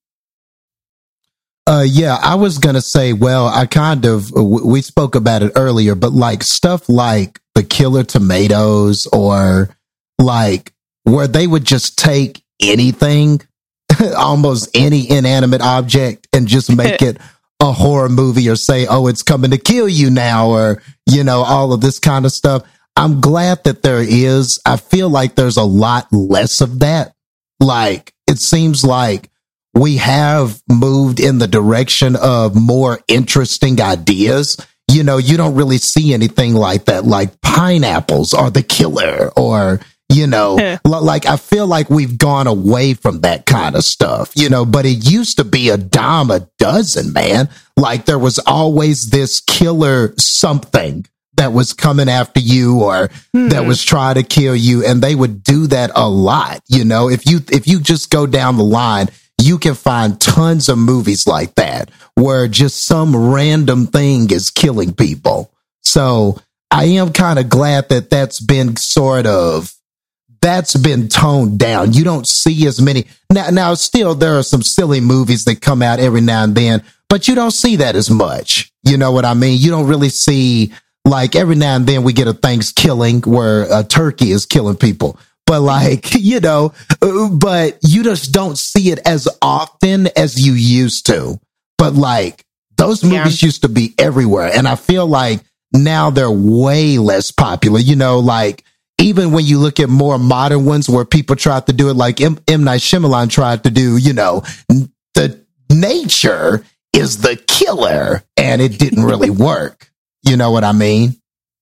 [1.68, 5.96] Uh, yeah, I was gonna say, well, I kind of we spoke about it earlier,
[5.96, 9.76] but like stuff like the killer tomatoes or
[10.20, 13.42] like where they would just take anything,
[14.16, 17.18] almost any inanimate object and just make it
[17.60, 21.42] a horror movie or say, oh, it's coming to kill you now or, you know,
[21.42, 22.64] all of this kind of stuff.
[22.96, 24.60] I'm glad that there is.
[24.66, 27.14] I feel like there's a lot less of that.
[27.60, 29.30] Like it seems like
[29.74, 34.58] we have moved in the direction of more interesting ideas.
[34.90, 39.80] You know, you don't really see anything like that, like pineapples are the killer or,
[40.10, 44.50] you know, like I feel like we've gone away from that kind of stuff, you
[44.50, 47.50] know, but it used to be a dime a dozen, man.
[47.78, 51.06] Like there was always this killer something
[51.38, 53.50] that was coming after you or hmm.
[53.50, 57.10] that was trying to kill you and they would do that a lot you know.
[57.10, 59.08] If you if you just go down the line
[59.42, 64.94] you can find tons of movies like that where just some random thing is killing
[64.94, 65.52] people.
[65.84, 66.40] So
[66.72, 69.75] i am kind of glad that that's been sort of
[70.46, 74.62] that's been toned down you don't see as many now now still there are some
[74.62, 78.10] silly movies that come out every now and then but you don't see that as
[78.10, 80.72] much you know what i mean you don't really see
[81.06, 85.20] like every now and then we get a Thanksgiving where a turkey is killing people.
[85.46, 90.54] But like, you know, uh, but you just don't see it as often as you
[90.54, 91.40] used to.
[91.78, 92.44] But like
[92.78, 93.20] those Yeah.
[93.20, 94.50] movies used to be everywhere.
[94.52, 97.80] And I feel like now they're way less popular.
[97.80, 98.64] You know, like
[99.00, 102.22] even when you look at more modern ones where people tried to do it like
[102.22, 102.64] M, M.
[102.64, 108.80] Night Shyamalan tried to do, you know, n- the nature is the killer and it
[108.80, 109.92] didn't really work.
[110.24, 111.16] You know what I mean?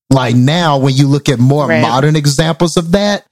[0.10, 1.82] Like now, when you look at more Right.
[1.82, 3.26] modern examples of that,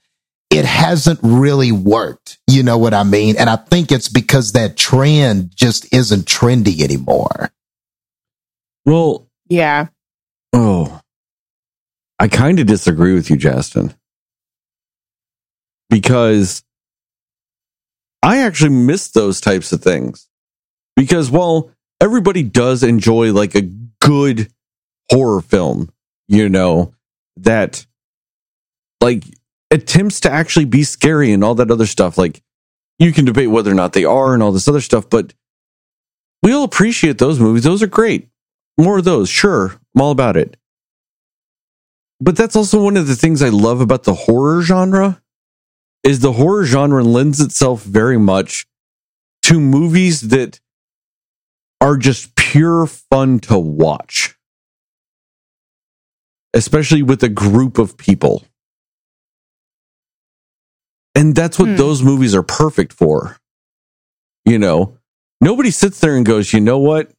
[0.50, 2.38] it hasn't really worked.
[2.50, 3.36] You know what I mean?
[3.38, 7.50] And I think it's because that trend just isn't trendy anymore.
[8.84, 9.86] Well, Yeah.
[10.52, 11.00] oh,
[12.22, 13.92] I kind of disagree with you, Justin,
[15.90, 16.62] because
[18.22, 20.28] I actually miss those types of things.
[20.94, 23.68] Because while everybody does enjoy like a
[24.00, 24.52] good
[25.10, 25.90] horror film,
[26.28, 26.94] you know,
[27.38, 27.84] that
[29.00, 29.24] like
[29.72, 32.40] attempts to actually be scary and all that other stuff, like
[33.00, 35.34] you can debate whether or not they are and all this other stuff, but
[36.40, 37.64] we all appreciate those movies.
[37.64, 38.28] Those are great.
[38.78, 39.80] More of those, sure.
[39.96, 40.56] I'm all about it.
[42.22, 45.20] But that's also one of the things I love about the horror genre
[46.04, 48.64] is the horror genre lends itself very much
[49.42, 50.60] to movies that
[51.80, 54.36] are just pure fun to watch.
[56.54, 58.44] Especially with a group of people.
[61.16, 61.76] And that's what Hmm.
[61.76, 63.36] those movies are perfect for.
[64.44, 64.96] You know,
[65.40, 67.10] nobody sits there and goes, you know what?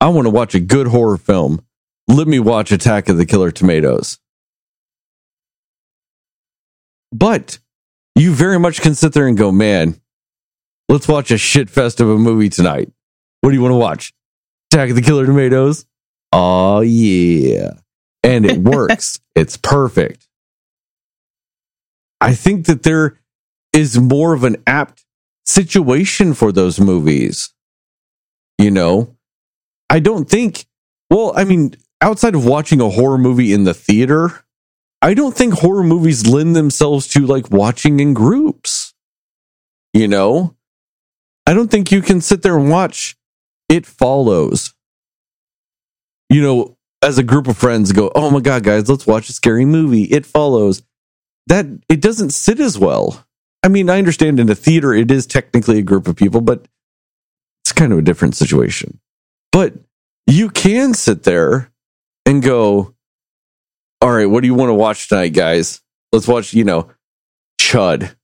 [0.00, 1.65] I want to watch a good horror film.
[2.08, 4.18] Let me watch Attack of the Killer Tomatoes.
[7.12, 7.58] But
[8.14, 10.00] you very much can sit there and go, man,
[10.88, 12.90] let's watch a shit fest of a movie tonight.
[13.40, 14.12] What do you want to watch?
[14.72, 15.86] Attack of the Killer Tomatoes?
[16.32, 17.72] Oh, yeah.
[18.22, 19.18] And it works.
[19.34, 20.26] it's perfect.
[22.20, 23.20] I think that there
[23.72, 25.04] is more of an apt
[25.44, 27.52] situation for those movies.
[28.58, 29.16] You know,
[29.90, 30.66] I don't think,
[31.10, 34.44] well, I mean, outside of watching a horror movie in the theater,
[35.02, 38.94] I don't think horror movies lend themselves to like watching in groups.
[39.92, 40.56] You know,
[41.46, 43.16] I don't think you can sit there and watch
[43.68, 44.74] It Follows.
[46.28, 49.32] You know, as a group of friends go, oh my God, guys, let's watch a
[49.32, 50.04] scary movie.
[50.04, 50.82] It Follows.
[51.46, 53.24] That it doesn't sit as well.
[53.62, 56.66] I mean, I understand in a theater it is technically a group of people, but
[57.64, 58.98] it's kind of a different situation.
[59.52, 59.74] But
[60.26, 61.72] you can sit there
[62.26, 62.94] and go,
[64.00, 65.80] all right, what do you want to watch tonight, guys?
[66.12, 66.90] Let's watch, you know,
[67.60, 68.14] Chud.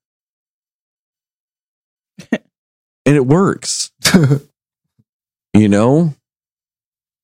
[2.33, 2.41] and
[3.07, 3.91] it works,
[5.55, 6.15] you know?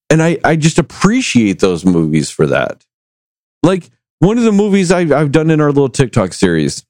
[0.08, 2.84] And I, I just appreciate those movies for that.
[3.62, 6.86] Like one of the movies I've, I've done in our little TikTok series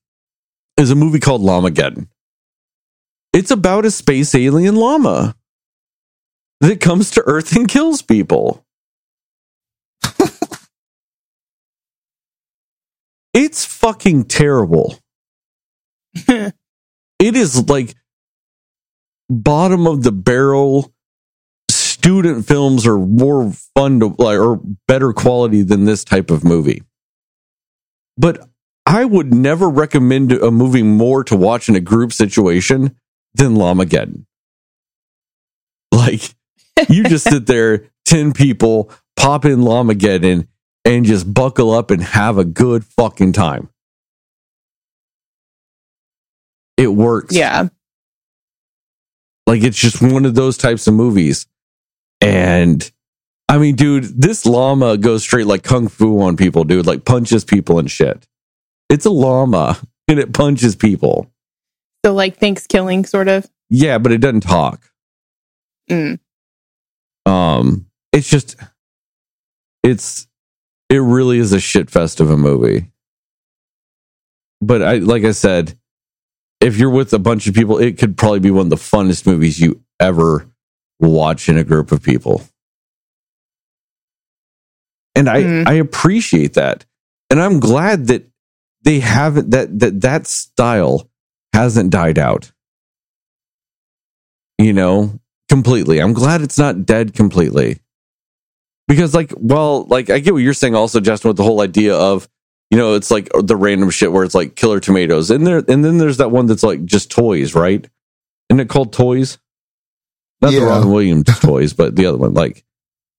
[0.76, 2.08] is a movie called Llamageddon.
[3.32, 5.34] It's about a space alien llama
[6.60, 8.64] that comes to Earth and kills people.
[13.34, 14.98] it's fucking terrible.
[16.14, 16.54] it
[17.20, 17.94] is like
[19.28, 20.92] bottom of the barrel.
[21.70, 26.82] Student films are more fun to like or better quality than this type of movie.
[28.16, 28.48] But
[28.86, 32.96] I would never recommend a movie more to watch in a group situation
[33.34, 34.24] than Llamageddon.
[35.92, 36.34] Like,
[36.88, 40.46] you just sit there, 10 people, pop in Llamageddon,
[40.84, 43.68] and just buckle up and have a good fucking time.
[46.76, 47.34] It works.
[47.34, 47.68] Yeah.
[49.46, 51.46] Like it's just one of those types of movies.
[52.20, 52.90] And
[53.48, 57.44] I mean, dude, this llama goes straight like kung fu on people, dude, like punches
[57.44, 58.26] people and shit.
[58.88, 61.30] It's a llama and it punches people.
[62.04, 63.46] So like ThanksKilling sort of.
[63.70, 64.88] Yeah, but it doesn't talk.
[65.90, 66.20] Mm.
[67.26, 68.56] Um, it's just
[69.82, 70.26] it's
[70.90, 72.90] it really is a shit fest of a movie.
[74.60, 75.78] But I like I said,
[76.60, 79.26] if you're with a bunch of people, it could probably be one of the funnest
[79.26, 80.48] movies you ever
[81.00, 82.42] watch in a group of people.
[85.14, 85.68] And I Mhm.
[85.68, 86.84] I appreciate that.
[87.30, 88.28] And I'm glad that
[88.82, 91.08] they haven't that that that style
[91.52, 92.52] hasn't died out.
[94.58, 96.00] You know, completely.
[96.00, 97.78] I'm glad it's not dead completely.
[98.88, 101.96] Because like, well, like I get what you're saying also, Justin, with the whole idea
[101.96, 102.28] of,
[102.70, 105.30] you know, it's like the random shit where it's like killer tomatoes.
[105.30, 107.88] And there and then there's that one that's like just toys, right?
[108.50, 109.38] Isn't it called toys?
[110.42, 110.66] Not the Yeah.
[110.66, 112.34] Robin Williams toys, but the other one.
[112.34, 112.64] Like,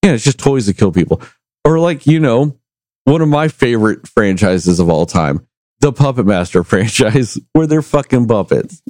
[0.03, 1.21] yeah, it's just toys that kill people.
[1.65, 2.57] Or like, you know,
[3.05, 5.47] one of my favorite franchises of all time,
[5.81, 8.81] the Puppet Master franchise, where they're fucking puppets.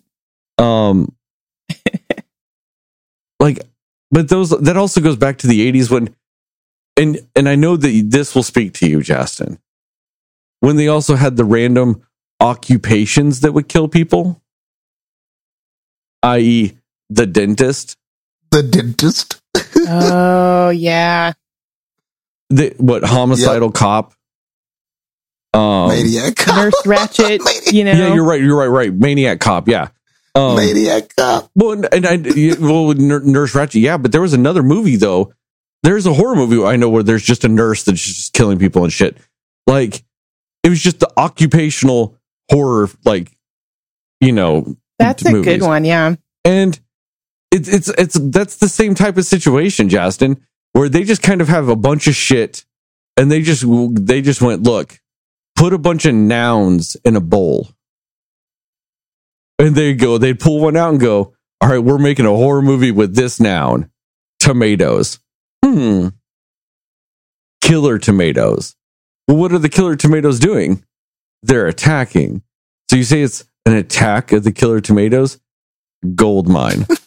[0.58, 1.16] Um
[3.40, 3.60] like
[4.12, 6.16] but those that also goes back to the 80s when
[7.00, 9.60] and and I know that this will speak to you, Justin.
[10.60, 12.04] When they also had the random
[12.42, 14.42] occupations that would kill people,
[16.22, 16.78] i.e.,
[17.10, 17.96] the dentist,
[18.52, 19.42] The dentist.
[19.88, 21.34] Oh yeah.
[22.50, 24.14] the what homicidal cop.
[25.54, 26.58] Um, Maniac cop.
[26.58, 27.40] Nurse Ratched,
[27.74, 27.94] you know.
[27.94, 28.42] yeah, you're right.
[28.42, 28.68] You're right.
[28.68, 29.68] Right, maniac cop.
[29.68, 29.88] Yeah.
[30.36, 31.50] Um, Maniac cop.
[31.56, 32.18] Well, and, and I,
[32.60, 35.34] well, Nurse Ratched, yeah, but there was another movie though.
[35.84, 38.84] There's a horror movie I know where there's just a nurse that's just killing people
[38.84, 39.18] and shit.
[39.68, 40.04] Like
[40.64, 42.18] it was just the occupational
[42.50, 43.32] horror, like
[44.20, 45.46] you know, That's a movies.
[45.60, 46.16] good one, yeah.
[46.44, 46.78] and
[47.52, 51.48] it's it's it's that's the same type of situation, Justin, where they just kind of
[51.48, 52.66] have a bunch of shit,
[53.16, 53.64] and they just
[53.96, 55.00] they just went look,
[55.56, 57.70] put a bunch of nouns in a bowl,
[59.58, 60.18] and they go.
[60.18, 63.40] They'd pull one out and go, all right, we're making a horror movie with this
[63.40, 63.90] noun,
[64.40, 65.20] tomatoes.
[65.64, 66.08] Hmm,
[67.62, 68.76] killer tomatoes.
[69.28, 70.84] Well, what are the killer tomatoes doing?
[71.44, 72.42] They're attacking.
[72.90, 75.40] So you say it's an attack of the killer tomatoes?
[76.16, 76.88] Gold mine.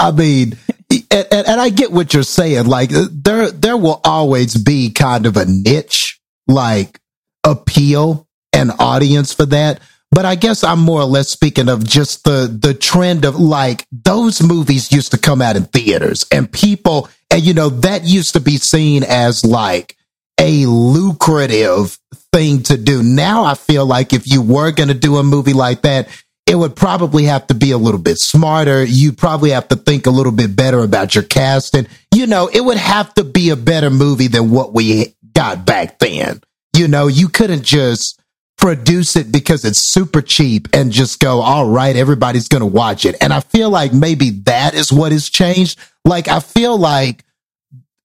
[0.00, 0.56] I mean,
[0.90, 2.66] and, and, and I get what you're saying.
[2.66, 7.00] Like there, there will always be kind of a niche, like
[7.44, 9.80] appeal and audience for that.
[10.14, 13.84] But I guess I'm more or less speaking of just the the trend of like
[13.90, 18.34] those movies used to come out in theaters and people, and you know that used
[18.34, 19.96] to be seen as like
[20.38, 21.98] a lucrative
[22.32, 23.02] thing to do.
[23.02, 26.08] Now I feel like if you were going to do a movie like that,
[26.46, 28.84] it would probably have to be a little bit smarter.
[28.84, 31.88] You'd probably have to think a little bit better about your casting.
[32.14, 35.98] You know, it would have to be a better movie than what we got back
[35.98, 36.40] then.
[36.76, 38.20] You know, you couldn't just
[38.64, 43.04] produce it because it's super cheap and just go, all right, everybody's going to watch
[43.04, 43.14] it.
[43.20, 45.78] And I feel like maybe that is what has changed.
[46.06, 47.24] Like, I feel like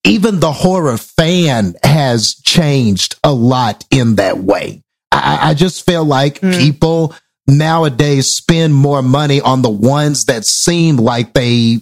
[0.03, 4.83] even the horror fan has changed a lot in that way.
[5.13, 6.57] I, I just feel like Mm.
[6.59, 7.15] people
[7.47, 11.79] nowadays spend more money on the ones that seem like they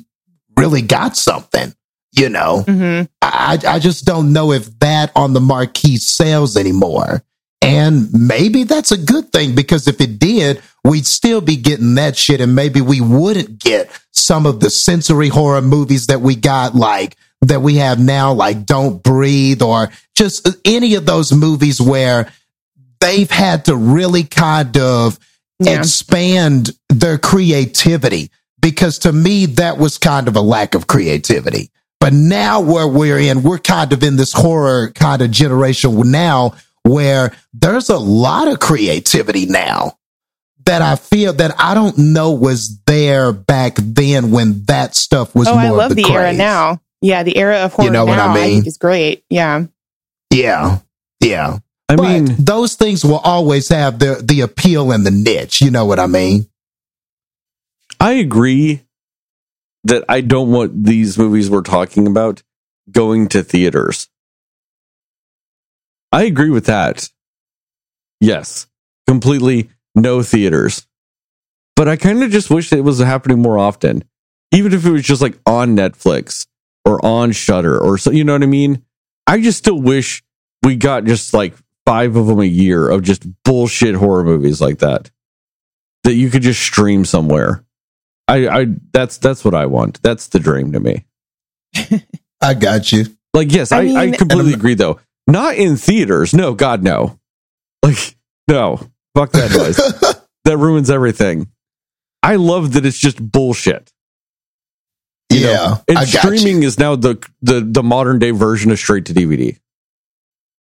[0.55, 1.73] really got something,
[2.15, 2.61] you know?
[2.61, 7.23] hmm I, I just don't know if that on the marquee sells anymore.
[7.62, 12.16] And maybe that's a good thing because if it did, we'd still be getting that
[12.16, 16.76] shit and maybe we wouldn't get some of the sensory horror movies that we got
[16.76, 22.32] like that we have now, like Don't Breathe or just any of those movies where
[22.99, 25.20] they've had to really kind of
[25.60, 25.80] Yeah.
[25.80, 28.30] expand their creativity
[28.62, 33.18] because to me that was kind of a lack of creativity but now where we're
[33.18, 36.53] in we're kind of in this horror kind of generation now
[36.88, 39.98] where there's a lot of creativity now
[40.66, 45.48] that I feel that I don't know was there back then when that stuff was
[45.48, 46.82] Oh, more I of love the, era now.
[47.02, 48.54] Yeah, the era of horror You know what now I I, mean?
[48.56, 49.24] think is great.
[49.30, 49.66] Yeah.
[50.34, 50.80] yeah
[51.22, 51.60] yeah
[51.90, 55.72] I but mean, those things will always have the the appeal and the niche you
[55.72, 56.48] know what I mean
[58.00, 58.82] I agree
[59.86, 62.44] that I don't want these movies we're talking about
[62.92, 64.10] going to theaters.
[66.12, 67.10] I agree with that.
[68.20, 68.68] Yes,
[69.08, 70.88] completely no theaters.
[71.76, 74.03] But I kind of just wish it was happening more often,
[74.51, 76.47] even if it was just like on Netflix
[76.86, 78.12] or on Shudder or so.
[78.12, 78.84] You know what I mean?
[79.28, 80.24] I just still wish
[80.64, 81.53] we got just like
[81.86, 85.12] five of them a year of just bullshit horror movies like that
[86.03, 87.64] that you could just stream somewhere.
[88.28, 90.01] I, I that's that's what I want.
[90.01, 91.05] That's the dream to me.
[92.41, 93.05] I got you.
[93.34, 94.99] Like, yes, I I, I, mean- completely And- agree though.
[95.28, 96.34] Not in theaters.
[96.34, 97.19] No, God, no.
[97.84, 98.15] Like,
[98.47, 98.80] no.
[99.15, 99.75] Fuck that noise.
[100.45, 101.47] that ruins everything.
[102.23, 103.91] I love that it's just bullshit.
[105.32, 105.51] You know?
[105.51, 109.13] yeah, And I streaming is now the, the the modern day version of straight to
[109.13, 109.57] DVD.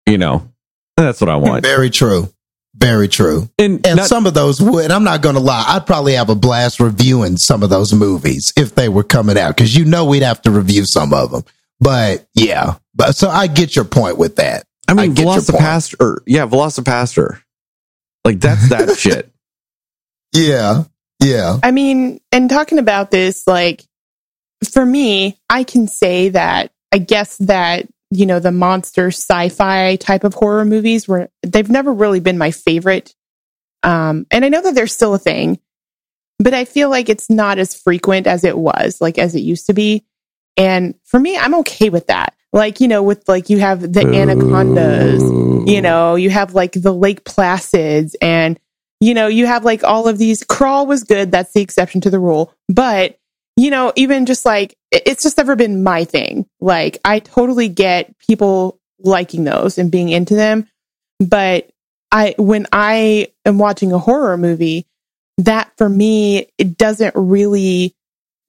[0.06, 0.48] You know,
[0.96, 1.64] that's what I want.
[1.64, 2.32] Very true.
[2.74, 3.50] Very true.
[3.58, 6.30] And, And not- some of those would, I'm not going to lie, I'd probably have
[6.30, 10.06] a blast reviewing some of those movies if they were coming out because you know
[10.06, 11.44] we'd have to review some of them.
[11.82, 14.64] But yeah, but so I get your point with that.
[14.86, 15.44] I I mean, get your point.
[15.44, 16.18] VelociPastor.
[16.26, 17.42] Yeah, VelociPastor.
[18.24, 19.32] Like that's that shit.
[20.32, 20.84] Yeah,
[21.22, 23.84] yeah, I mean, and talking about this, like,
[24.68, 29.96] for me, I can say that I guess that, you know, the monster sci fi
[29.96, 33.14] type of horror movies were, they've never really been my favorite.
[33.82, 35.58] Um, and I know that they're still a thing,
[36.38, 39.66] but I feel like it's not as frequent as it was, like, as it used
[39.66, 40.04] to be.
[40.56, 42.34] And for me, I'm okay with that.
[42.52, 45.22] Like, you know, with like, you have the anacondas,
[45.66, 48.60] you know, you have like the Lake Placids and,
[49.00, 50.44] you know, you have like all of these.
[50.44, 51.30] Crawl was good.
[51.30, 52.54] That's the exception to the rule.
[52.68, 53.18] But,
[53.56, 56.46] you know, even just like, it's just never been my thing.
[56.60, 60.68] Like, I totally get people liking those and being into them.
[61.18, 61.70] But
[62.10, 64.86] I, when I am watching a horror movie,
[65.38, 67.94] that for me, it doesn't really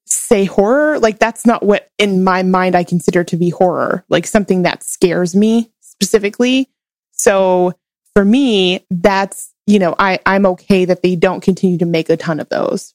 [0.06, 0.98] say horror.
[0.98, 4.82] Like, that's not what in my mind I consider to be horror, like something that
[4.82, 6.68] scares me specifically.
[7.12, 7.74] So
[8.14, 12.16] for me, that's, you know, I, I'm okay that they don't continue to make a
[12.16, 12.94] ton of those.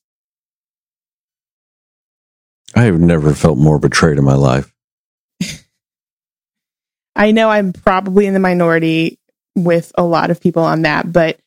[2.76, 4.72] I have never felt more betrayed in my life.
[7.16, 9.20] I know I'm probably in the minority
[9.55, 11.39] with a lot of people on that, but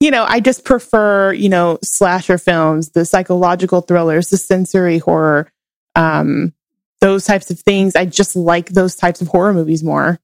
[0.00, 5.50] you know, I just prefer, you know, slasher films, the psychological thrillers, the sensory horror,
[5.96, 6.52] um,
[7.00, 7.96] those types of things.
[7.96, 10.20] I just like those types of horror movies more.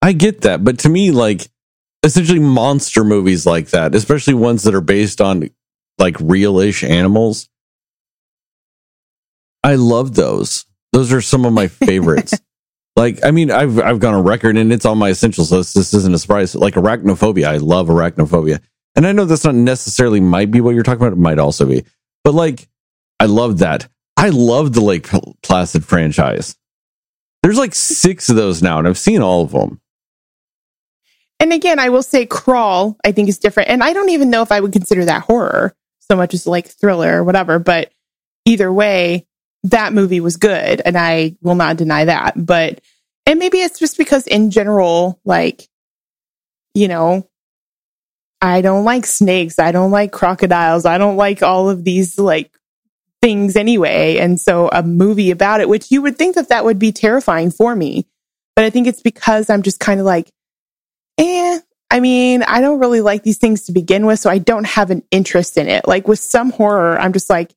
[0.00, 1.48] I get that, but to me, like
[2.02, 5.48] essentially monster movies like that, especially ones that are based on
[5.98, 7.48] like real-ish animals.
[9.62, 10.66] I love those.
[10.92, 12.38] Those are some of my favorites.
[12.96, 15.74] Like, I mean, I've I've gone on record and it's on my essentials list.
[15.74, 16.54] This isn't a surprise.
[16.54, 18.60] Like arachnophobia, I love arachnophobia,
[18.94, 21.12] and I know that's not necessarily might be what you're talking about.
[21.12, 21.84] It might also be,
[22.22, 22.68] but like,
[23.18, 23.88] I love that.
[24.16, 25.08] I love the Lake
[25.42, 26.56] Placid franchise.
[27.42, 29.80] There's like six of those now, and I've seen all of them.
[31.40, 33.68] And again, I will say Crawl, I think is different.
[33.68, 36.68] And I don't even know if I would consider that horror so much as like
[36.68, 37.58] thriller or whatever.
[37.58, 37.92] But
[38.46, 39.26] either way,
[39.64, 40.80] that movie was good.
[40.84, 42.34] And I will not deny that.
[42.36, 42.80] But,
[43.26, 45.68] and maybe it's just because in general, like,
[46.74, 47.28] you know,
[48.42, 49.58] I don't like snakes.
[49.58, 50.84] I don't like crocodiles.
[50.84, 52.50] I don't like all of these like
[53.22, 54.18] things anyway.
[54.18, 57.50] And so a movie about it, which you would think that that would be terrifying
[57.50, 58.06] for me.
[58.54, 60.30] But I think it's because I'm just kind of like,
[61.16, 61.58] eh,
[61.90, 64.90] I mean, I don't really like these things to begin with, so I don't have
[64.90, 65.88] an interest in it.
[65.88, 67.54] Like with some horror, I'm just like,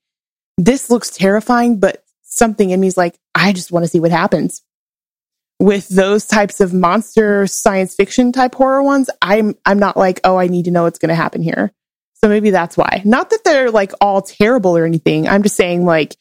[0.57, 4.11] this looks terrifying, but something in me is like, I just want to see what
[4.11, 4.63] happens.
[5.59, 10.37] With those types of monster science fiction type horror ones, I'm I'm not like, oh,
[10.37, 11.71] I need to know what's going to happen here.
[12.15, 13.01] So maybe that's why.
[13.05, 15.27] Not that they're like all terrible or anything.
[15.27, 16.15] I'm just saying like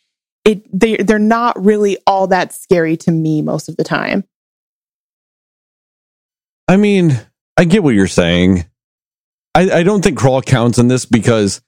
[0.46, 4.24] it they they're not really all that scary to me most of the time.
[6.68, 7.18] I mean,
[7.56, 8.64] I get what you're saying.
[9.54, 11.60] I, I don't think crawl counts in this because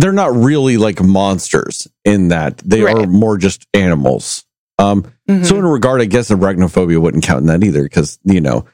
[0.00, 4.44] they're not really like monsters in that they are more just animals.
[4.78, 5.44] Um, Mhm.
[5.46, 8.64] so in a regard, I guess arachnophobia wouldn't count in that either because you know.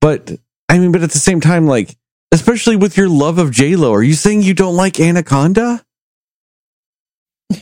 [0.00, 0.32] But
[0.68, 1.96] I mean, but at the same time, like
[2.32, 5.84] especially with your love of J Lo, are you saying you don't like Anaconda?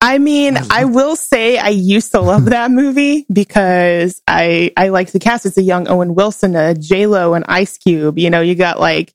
[0.00, 5.10] I mean, I will say I used to love that movie because I I like
[5.12, 5.46] the cast.
[5.46, 8.18] It's a young Owen Wilson, a J Lo, and Ice Cube.
[8.18, 9.14] You know, you got like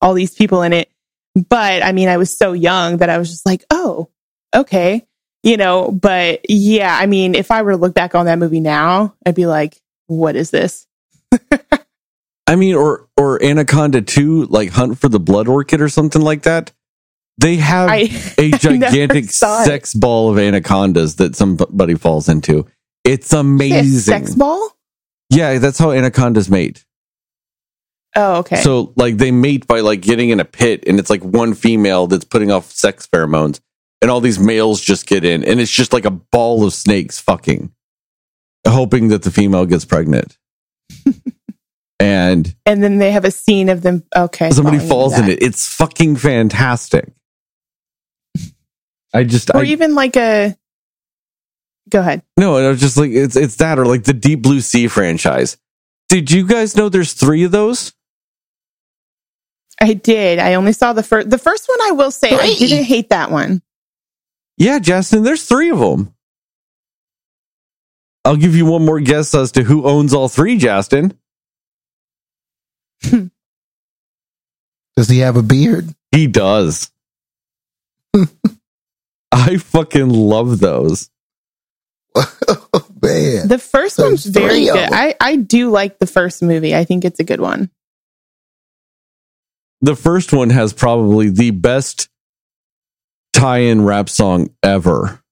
[0.00, 0.90] all these people in it.
[1.36, 4.08] But I mean, I was so young that I was just like, oh,
[4.54, 5.06] okay,
[5.42, 5.92] you know.
[5.92, 9.34] But yeah, I mean, if I were to look back on that movie now, I'd
[9.34, 10.86] be like, what is this?
[12.46, 16.42] I mean, or or Anaconda two, like Hunt for the Blood Orchid or something like
[16.42, 16.72] that.
[17.38, 18.08] They have I
[18.38, 19.66] a gigantic saw it.
[19.66, 22.66] sex ball of anacondas that somebody falls into.
[23.04, 24.00] It's amazing.
[24.00, 24.70] sex ball?
[25.28, 26.85] Yeah, that's how anacondas mate.
[28.16, 28.56] Oh, okay.
[28.56, 32.06] So like they mate by like getting in a pit and it's like one female
[32.06, 33.60] that's putting off sex pheromones
[34.00, 37.20] and all these males just get in and it's just like a ball of snakes
[37.20, 37.72] fucking
[38.66, 40.38] hoping that the female gets pregnant.
[42.00, 44.04] and and then they have a scene of them.
[44.14, 44.50] Okay.
[44.50, 45.42] somebody falls in it.
[45.42, 47.12] It's fucking fantastic.
[49.14, 50.56] I just Or I, even like a.
[51.88, 52.22] Go ahead.
[52.36, 55.56] no, I was just like it's it's that or like the Deep Blue Sea franchise.
[56.08, 57.92] Did you guys know there's three of those?
[59.80, 60.38] I did.
[60.38, 61.30] I only saw the first.
[61.30, 61.78] The first one.
[61.82, 63.62] I will say I didn't hate that one.
[64.56, 66.14] Yeah, Justin, there's three of them.
[68.24, 71.16] I'll give you one more guess as to who owns all three, Justin.
[74.96, 75.94] Does he have a beard?
[76.10, 76.90] He does.
[79.32, 81.10] I fucking love those.
[82.16, 83.46] oh man.
[83.46, 84.88] The first There's one's very good.
[84.90, 86.74] I I do like the first movie.
[86.74, 87.70] I think it's a good one.
[89.86, 92.08] The first one has probably the best
[93.32, 95.22] tie in rap song ever.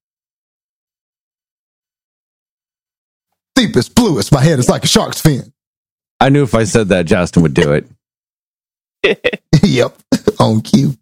[3.57, 5.53] Deepest, bluest, my head is like a shark's fin.
[6.21, 7.73] I knew if I said that, Justin would do
[9.03, 9.43] it.
[9.65, 9.99] yep.
[10.39, 10.97] On cue.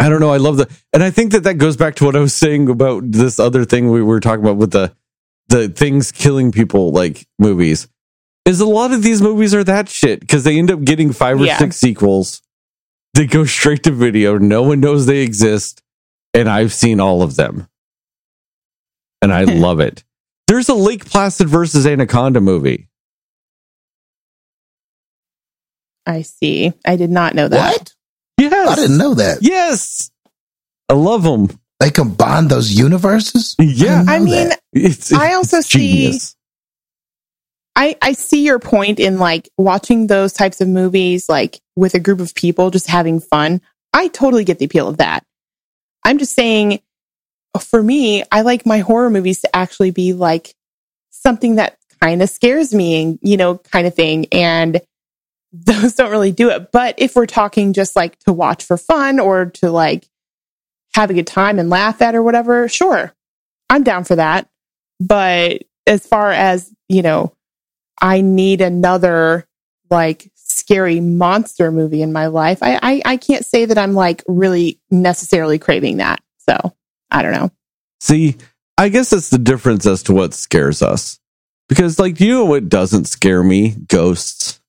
[0.00, 0.32] I don't know.
[0.32, 2.68] I love the, and I think that that goes back to what I was saying
[2.68, 4.92] about this other thing we were talking about with the
[5.46, 7.86] the things killing people like movies.
[8.48, 11.38] Is a lot of these movies are that shit because they end up getting five
[11.40, 11.58] or Yeah.
[11.58, 12.40] six sequels.
[13.12, 14.38] They go straight to video.
[14.38, 15.82] No one knows they exist,
[16.32, 17.68] and I've seen all of them,
[19.20, 20.02] and I love it.
[20.46, 22.88] There's a Lake Placid versus Anaconda movie.
[26.06, 26.72] I see.
[26.86, 27.72] I did not know that.
[27.72, 27.92] What?
[28.40, 29.38] Yes, I didn't know that.
[29.42, 30.10] Yes,
[30.88, 31.48] I love them.
[31.80, 33.54] They combine those universes?
[33.58, 34.60] Yeah, didn't I mean, that.
[34.72, 36.34] it's, I also it's see- genius.
[37.78, 42.00] I, I see your point in like watching those types of movies, like with a
[42.00, 43.60] group of people just having fun.
[43.92, 45.24] I totally get the appeal of that.
[46.04, 46.80] I'm just saying,
[47.60, 50.52] for me, I like my horror movies to actually be like
[51.10, 54.26] something that kind of scares me and, you know, kind of thing.
[54.32, 54.80] And
[55.52, 56.72] those don't really do it.
[56.72, 60.08] But if we're talking just like to watch for fun or to like
[60.94, 63.14] have a good time and laugh at or whatever, sure,
[63.70, 64.48] I'm down for that.
[64.98, 67.34] But as far as, you know,
[68.00, 69.46] I need another
[69.90, 72.58] like scary monster movie in my life.
[72.62, 76.20] I, I I can't say that I'm like really necessarily craving that.
[76.48, 76.74] So
[77.10, 77.50] I don't know.
[78.00, 78.36] See,
[78.76, 81.18] I guess that's the difference as to what scares us.
[81.68, 83.70] Because, like, you know what doesn't scare me?
[83.88, 84.60] Ghosts,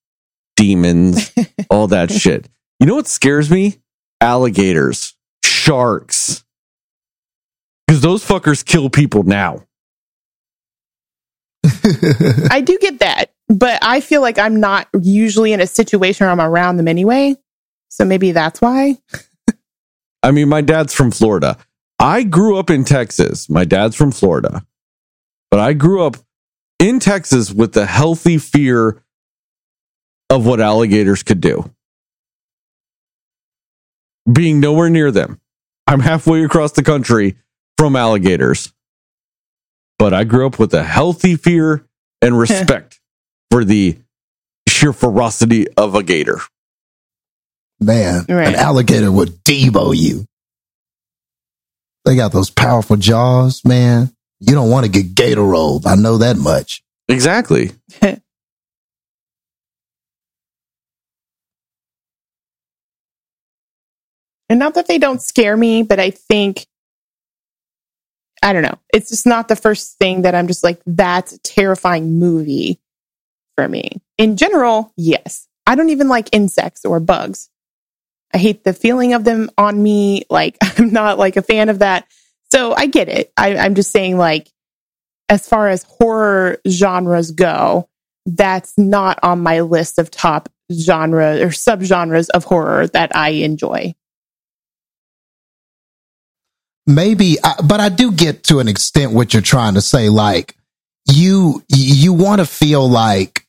[0.56, 1.32] demons,
[1.70, 2.50] all that shit.
[2.80, 3.78] You know what scares me?
[4.20, 6.44] Alligators, sharks.
[7.88, 9.64] Because those fuckers kill people now.
[12.52, 16.32] I do get that, but I feel like I'm not usually in a situation where
[16.32, 17.36] I'm around them anyway.
[17.90, 18.98] So maybe that's why.
[20.24, 21.58] I mean, my dad's from Florida.
[22.00, 23.50] I grew up in Texas.
[23.50, 24.66] My dad's from Florida.
[25.52, 26.18] But I grew up
[26.80, 29.02] in Texas with the healthy fear
[30.30, 31.74] of what alligators could do.
[34.32, 35.42] Being nowhere near them.
[35.88, 37.36] I'm halfway across the country
[37.78, 38.72] from alligators.
[40.00, 41.86] But I grew up with a healthy fear
[42.22, 43.00] and respect
[43.52, 43.98] for the
[44.68, 46.40] sheer ferocity of a gator.
[47.82, 48.48] Man, Right.
[48.48, 50.26] an alligator would debo you.
[52.06, 54.12] They got those powerful jaws, man.
[54.40, 55.86] You don't want to get gator rolled.
[55.86, 56.82] I know that much.
[57.08, 57.72] Exactly.
[64.50, 66.66] And not that they don't scare me, but I think
[68.42, 68.78] I don't know.
[68.94, 72.80] It's just not the first thing that I'm just like, that's a terrifying movie
[73.56, 74.02] for me.
[74.18, 75.48] In general, yes.
[75.68, 77.50] I don't even like insects or bugs.
[78.34, 80.24] I hate the feeling of them on me.
[80.30, 82.08] Like, I'm not like a fan of that.
[82.52, 83.32] So I get it.
[83.38, 84.52] I, I'm just saying, like,
[85.28, 87.88] as far as horror genres go,
[88.26, 93.94] that's not on my list of top genre or subgenres of horror that I enjoy.
[96.96, 100.56] Maybe I- but i do get to an extent what you're trying to say like
[101.08, 103.46] you you want to feel like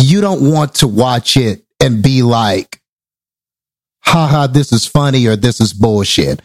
[0.00, 2.80] you don't want to watch it and be like
[4.00, 6.40] haha this is funny or this is bullshit.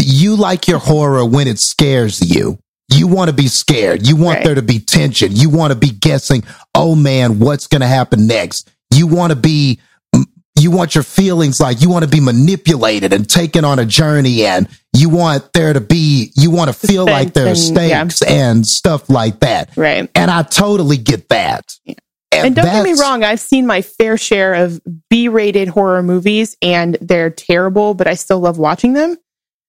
[0.00, 2.58] You like your horror when it scares you.
[2.92, 4.06] You want to be scared.
[4.06, 4.44] You want Right.
[4.46, 5.34] there to be tension.
[5.36, 6.42] You want to be guessing
[6.74, 8.70] oh man what's going to happen next?
[8.90, 9.78] You want to be
[10.14, 10.24] mm,
[10.58, 14.44] you want your feelings like you want to be manipulated and taken on a journey
[14.44, 18.06] and you want there to be you want to feel like there's and- yeah.
[18.08, 19.76] stakes and stuff like that.
[19.76, 20.10] Right.
[20.14, 21.76] And I totally get that.
[21.84, 21.94] Yeah.
[22.32, 24.80] And don't get me wrong, I've seen my fair share of
[25.10, 29.18] B rated horror movies and they're terrible, but I still love watching them.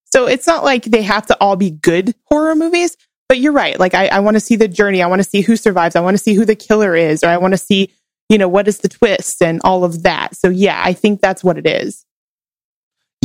[0.06, 2.96] So it's not like they have to all be good horror movies,
[3.28, 3.78] but you're right.
[3.80, 5.02] Like I, I want to see the journey.
[5.02, 5.96] I want to see who survives.
[5.96, 7.92] I want to see who the killer is, or I want to see,
[8.30, 10.36] you know, what is the twist and all of that.
[10.36, 12.06] So yeah, I think that's what it is.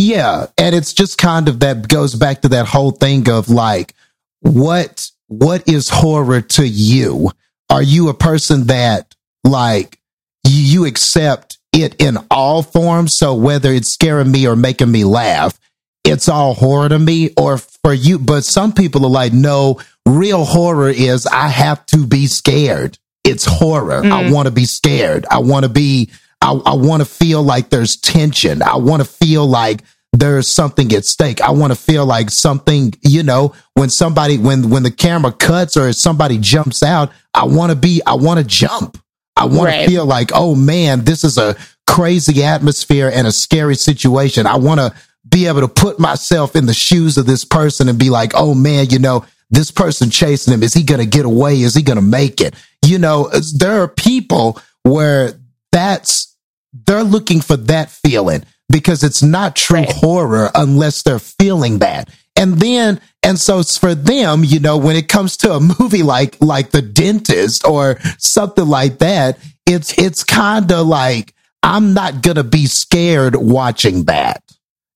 [0.01, 3.95] Yeah, and it's just kind of that goes back to that whole thing of like
[4.41, 7.33] what what is horror to you?
[7.69, 9.99] Are you a person that like
[10.47, 13.17] you, you accept it in all forms?
[13.17, 15.59] So whether it's scaring me or making me laugh,
[16.05, 20.45] it's all horror to me or for you but some people are like no, real
[20.45, 22.99] horror is I have to be scared.
[23.25, 24.05] It's horror.
[24.05, 24.33] I Mhm.
[24.33, 25.27] want to be scared.
[25.29, 26.11] I want to be
[26.41, 28.63] I, I want to feel like there's tension.
[28.63, 29.83] I want to feel like
[30.13, 31.41] there's something at stake.
[31.41, 35.77] I want to feel like something, you know, when somebody, when, when the camera cuts
[35.77, 38.99] or somebody jumps out, I want to be, I want to jump.
[39.37, 39.85] I want Right.
[39.85, 44.47] to feel like, oh man, this is a crazy atmosphere and a scary situation.
[44.47, 44.93] I want to
[45.29, 48.55] be able to put myself in the shoes of this person and be like, oh
[48.55, 51.61] man, you know, this person chasing him, is he going to get away?
[51.61, 52.55] Is he going to make it?
[52.85, 55.35] You know, there are people where
[55.71, 56.28] that's,
[56.73, 59.93] they're looking for that feeling because it's not true Right.
[59.93, 62.11] horror unless they're feeling that.
[62.37, 66.03] And then, and so it's for them, you know, when it comes to a movie
[66.03, 72.23] like, like The Dentist or something like that, it's, it's kind of like, I'm not
[72.23, 74.43] going to be scared watching that.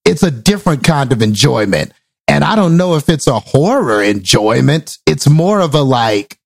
[0.04, 1.92] It's a different kind of enjoyment.
[2.28, 4.98] And I don't know if it's a horror enjoyment.
[5.06, 6.38] It's more of a like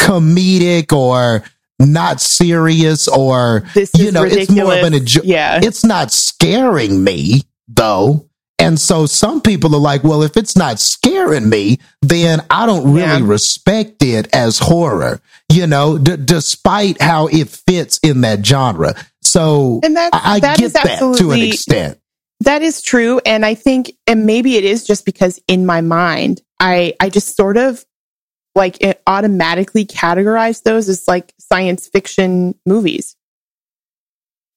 [0.00, 1.44] comedic or
[1.90, 5.26] not serious or, This you know, it's more of an ridiculous.
[5.26, 5.60] Yeah.
[5.62, 8.28] It's not scaring me though.
[8.58, 12.92] And so some people are like, well, if it's not scaring me, then I don't
[12.92, 13.26] really Yeah.
[13.26, 15.20] respect it as horror,
[15.50, 18.94] you know, d- despite how it fits in that genre.
[19.22, 21.98] So And that's- I, I that get is that to an extent.
[22.40, 23.20] That is true.
[23.24, 27.36] And I think, and maybe it is just because in my mind, I, I just
[27.36, 27.84] sort of
[28.54, 33.16] like it automatically categorize those as like science fiction movies,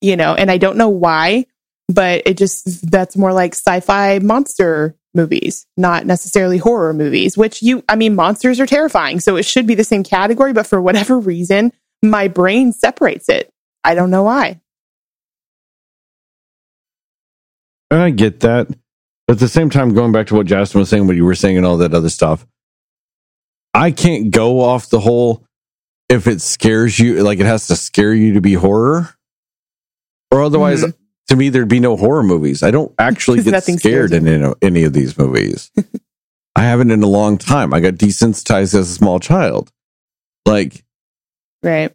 [0.02, 1.46] you know, and I don't know why,
[1.88, 7.84] but it just, that's more like sci-fi monster movies, not necessarily horror movies, which you,
[7.88, 9.20] I mean, monsters are terrifying.
[9.20, 11.72] So it should be the same category, but for whatever reason,
[12.04, 13.50] my brain separates it.
[13.84, 14.60] I don't know why.
[17.91, 18.68] And I get that.
[19.28, 21.36] But at the same time, going back to what Justin was saying, what you were
[21.36, 22.46] saying, and all that other stuff,
[23.76, 25.45] I can't go off the whole
[26.09, 29.09] if it scares you, like it has to scare you to be horror.
[30.32, 30.93] Or otherwise, Mhm.
[31.30, 32.63] to me, there'd be no horror movies.
[32.63, 35.71] I don't actually get nothing scared in any, any of these movies.
[36.55, 37.73] I haven't in a long time.
[37.73, 39.71] I got desensitized as a small child.
[40.45, 40.84] Like,
[41.63, 41.91] Right.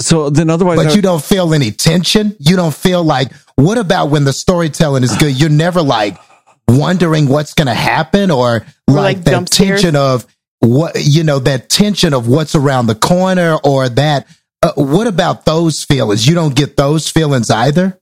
[0.00, 2.34] so then otherwise, But I- you don't feel any tension.
[2.40, 5.38] You don't feel like, what about when the storytelling is good?
[5.38, 6.18] You're never like
[6.66, 10.26] wondering what's going to happen or like, like that tension of
[10.64, 14.26] what, you know, that tension of what's around the corner or that.
[14.62, 16.26] Uh, what about those feelings?
[16.26, 18.00] You don't get those feelings either?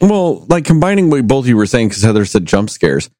[0.00, 3.10] Well, like combining what both of you were saying, because Heather said jump scares.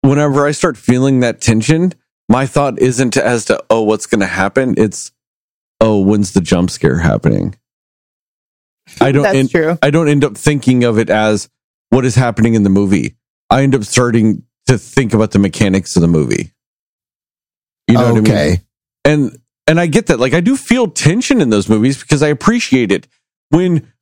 [0.00, 1.92] Whenever I start feeling that tension,
[2.28, 4.74] my thought isn't as to, oh, what's going to happen?
[4.76, 5.12] It's,
[5.80, 7.54] oh, when's the jump scare happening?
[9.00, 9.78] I don't, That's en- true.
[9.82, 11.48] I don't end up thinking of it as
[11.90, 13.14] what is happening in the movie.
[13.48, 16.52] I end up starting to think about the mechanics of the movie.
[17.88, 18.60] You know what I mean?
[19.04, 20.20] and and I get that.
[20.20, 23.06] Like I do feel tension in those movies because I appreciate it
[23.50, 23.92] when,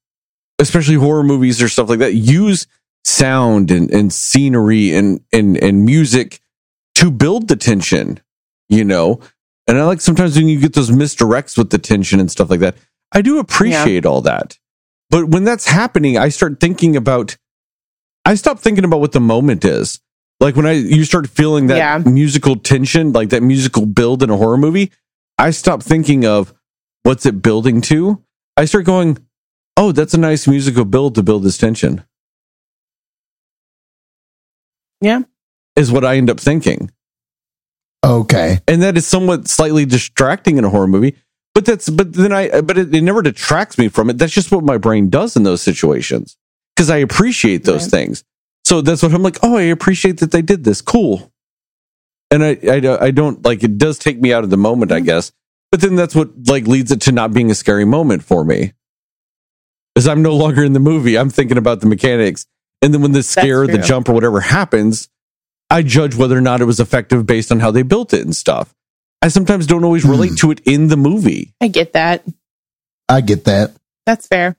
[0.59, 2.67] especially horror movies or stuff like that, use
[3.05, 6.41] sound and, and scenery and and and music
[6.97, 8.21] to build the tension.
[8.69, 9.21] You know,
[9.67, 12.61] and I like sometimes when you get those misdirects with the tension and stuff like
[12.61, 12.77] that.
[13.15, 14.59] I do appreciate all that,
[15.11, 17.37] but when that's happening, I start thinking about.
[18.25, 20.01] I stop thinking about what the moment is.
[20.43, 21.99] Like when I you start feeling that Yeah.
[22.11, 24.91] musical tension, like that musical build in a horror movie,
[25.39, 26.53] I stop thinking of
[27.05, 28.21] what's it building to.
[28.57, 29.19] I start going,
[29.77, 32.03] oh, that's a nice musical build to build this tension.
[35.01, 35.23] Yeah.
[35.77, 36.91] Is what I end up thinking.
[38.05, 38.59] Okay.
[38.67, 41.17] And that is somewhat slightly distracting in a horror movie.
[41.55, 44.19] But that's but then I but it, it never detracts me from it.
[44.19, 46.37] That's just what my brain does in those situations.
[46.75, 47.91] Because I appreciate those Right.
[47.93, 48.25] things.
[48.73, 50.81] So that's what I'm like, oh, I appreciate that they did this.
[50.81, 51.31] Cool.
[52.31, 55.01] And I, I I don't like it does take me out of the moment, I
[55.01, 55.31] guess.
[55.71, 58.73] But then that's what like leads it to not being a scary moment for me.
[59.95, 61.19] Is I'm no longer in the movie.
[61.19, 62.47] I'm thinking about the mechanics.
[62.81, 65.11] And then when the scare, the jump, or whatever happens,
[65.69, 68.35] I judge whether or not it was effective based on how they built it and
[68.35, 68.75] stuff.
[69.21, 70.37] I sometimes don't always relate Hmm.
[70.37, 71.53] to it in the movie.
[71.61, 72.25] I get that.
[73.07, 73.73] I get that.
[74.07, 74.57] That's fair.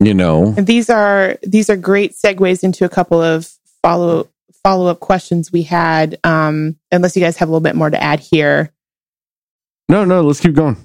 [0.00, 3.50] You know, And these are these are great segues into a couple of
[3.82, 4.28] follow
[4.62, 6.18] follow up questions we had.
[6.22, 8.72] Um, unless you guys have a little bit more to add here.
[9.88, 10.76] no, no, let's keep going.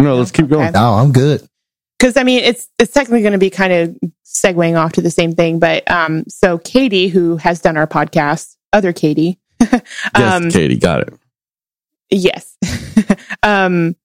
[0.00, 0.72] No, let's keep going.
[0.72, 1.46] No, I'm good.
[1.98, 3.96] because I mean it's it's technically going to be kind of
[4.26, 8.56] segueing off to the same thing, but um, so Katie, who has done our podcast,
[8.72, 9.82] other Katie, Yes,
[10.14, 11.14] um, Katie, got it.
[12.10, 12.56] yes,
[13.42, 13.96] um,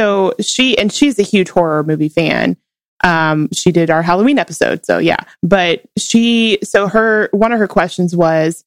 [0.00, 2.56] so she and she's a huge horror movie fan.
[3.04, 7.68] Um, she did our Halloween episode, so yeah, but she so her one of her
[7.68, 8.64] questions was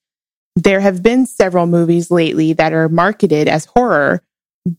[0.55, 4.21] there have been several movies lately that are marketed as horror,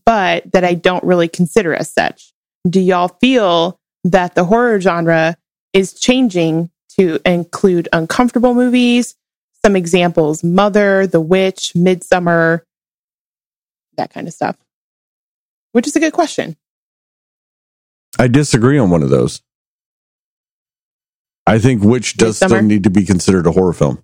[0.05, 2.31] but that I don't really consider as such.
[2.69, 5.35] Do y'all feel that the horror genre
[5.73, 9.15] is changing to include uncomfortable movies?
[9.61, 12.61] Some examples Mother, The Witch, Midsommar,
[13.97, 14.55] that kind of stuff.
[15.75, 16.55] Which is a good question.
[18.17, 19.41] I disagree on one of those.
[21.45, 22.45] I think Witch does Midsommar?
[22.47, 24.01] still need to be considered a horror film.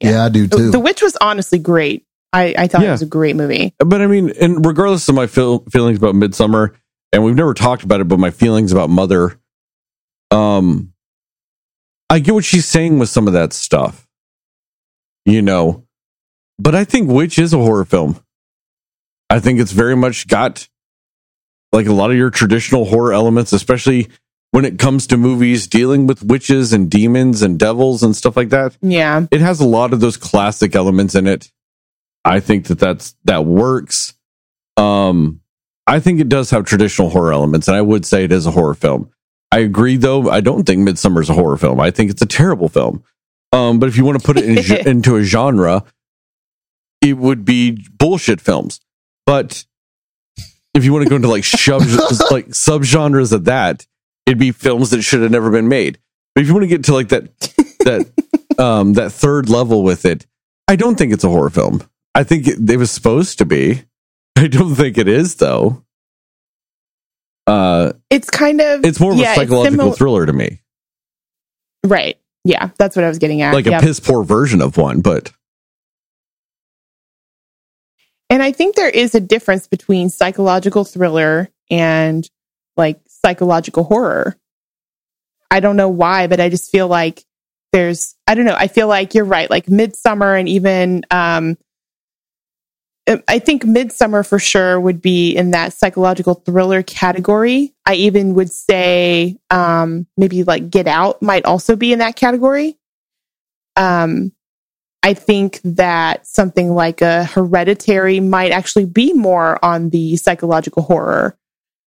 [0.00, 0.10] Yeah.
[0.10, 0.70] Yeah, I do too.
[0.70, 2.04] The Witch was honestly great.
[2.34, 2.88] I, I thought Yeah.
[2.88, 3.72] it was a great movie.
[3.78, 6.74] But I mean, and regardless of my feel, feelings about Midsommar,
[7.10, 9.40] and we've never talked about it, but my feelings about Mother,
[10.30, 10.92] um,
[12.10, 14.06] I get what she's saying with some of that stuff,
[15.24, 15.86] you know.
[16.58, 18.22] But I think Witch is a horror film.
[19.32, 20.68] I think it's very much got
[21.72, 24.08] like a lot of your traditional horror elements, especially
[24.50, 28.50] when it comes to movies dealing with witches and demons and devils and stuff like
[28.50, 29.26] that Yeah.
[29.30, 31.50] it has a lot of those classic elements in it.
[32.24, 34.12] I think that that's that works.
[34.76, 35.40] Um,
[35.86, 38.50] I think it does have traditional horror elements, and I would say it is a
[38.50, 39.10] horror film.
[39.50, 40.30] I agree, though.
[40.30, 41.80] I don't think Midsommar is a horror film.
[41.80, 43.02] I think it's a terrible film.
[43.52, 45.84] Um, but if you want to put it in, into a genre,
[47.00, 48.80] it would be bullshit films.
[49.26, 49.64] But
[50.74, 51.80] if you want to go into like sub
[52.30, 53.86] like subgenres of that,
[54.26, 55.98] it'd be films that should have never been made.
[56.34, 57.38] But if you want to get to like that
[57.80, 60.26] that um that third level with it,
[60.68, 61.82] I don't think it's a horror film.
[62.14, 63.84] I think it, it was supposed to be.
[64.36, 65.84] I don't think it is though.
[67.46, 70.60] Uh, It's kind of it's more of yeah, a psychological similar- thriller to me,
[71.84, 72.18] Right.
[72.44, 73.54] Yeah, that's what I was getting at.
[73.54, 73.78] like yeah.
[73.78, 75.00] a piss poor version of one.
[75.00, 75.32] But
[78.32, 82.26] And I think there is a difference between psychological thriller and
[82.78, 84.38] like psychological horror.
[85.50, 87.24] I don't know why, but I just feel like
[87.72, 89.50] there's, I don't know, I feel like you're right.
[89.50, 91.58] Like Midsommar and even, um,
[93.28, 97.74] I think Midsommar for sure would be in that psychological thriller category.
[97.84, 102.78] I even would say, um, maybe like Get Out might also be in that category.
[103.76, 104.32] Um,
[105.02, 111.36] I think that something like a hereditary might actually be more on the psychological horror.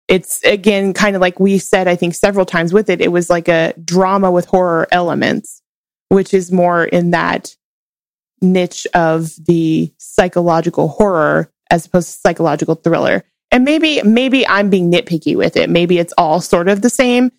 [0.08, 3.28] It's again kind of like we said, I think several times with it, it was
[3.28, 5.62] like a drama with horror elements,
[6.08, 7.56] which is more in that
[8.40, 13.24] niche of the psychological horror as opposed to psychological thriller.
[13.50, 15.70] And maybe, maybe I'm being nitpicky with it.
[15.70, 17.32] Maybe it's all sort of the same,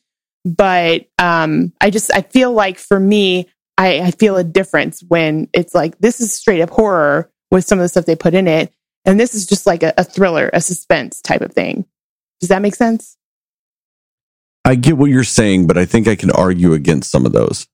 [0.46, 5.50] but um, I just, I feel like for me, I, I feel a difference when
[5.54, 8.48] it's like this is straight up horror with some of the stuff they put in
[8.48, 8.72] it,
[9.06, 11.86] and this is just like a, a thriller, a suspense type of thing.
[12.40, 13.18] Does that make sense?
[14.66, 17.68] I get what you're saying, but I think I can argue against some of those.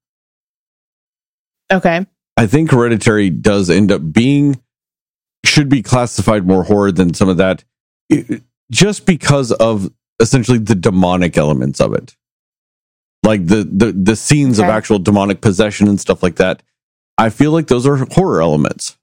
[1.71, 2.05] Okay.
[2.37, 4.61] I think Hereditary does end up being
[5.45, 7.63] should be classified more horror than some of that,
[8.09, 12.15] it- just because of essentially the demonic elements of it,
[13.29, 16.61] like the the the scenes of actual demonic possession and stuff like that.
[17.17, 18.97] I feel like those are horror elements,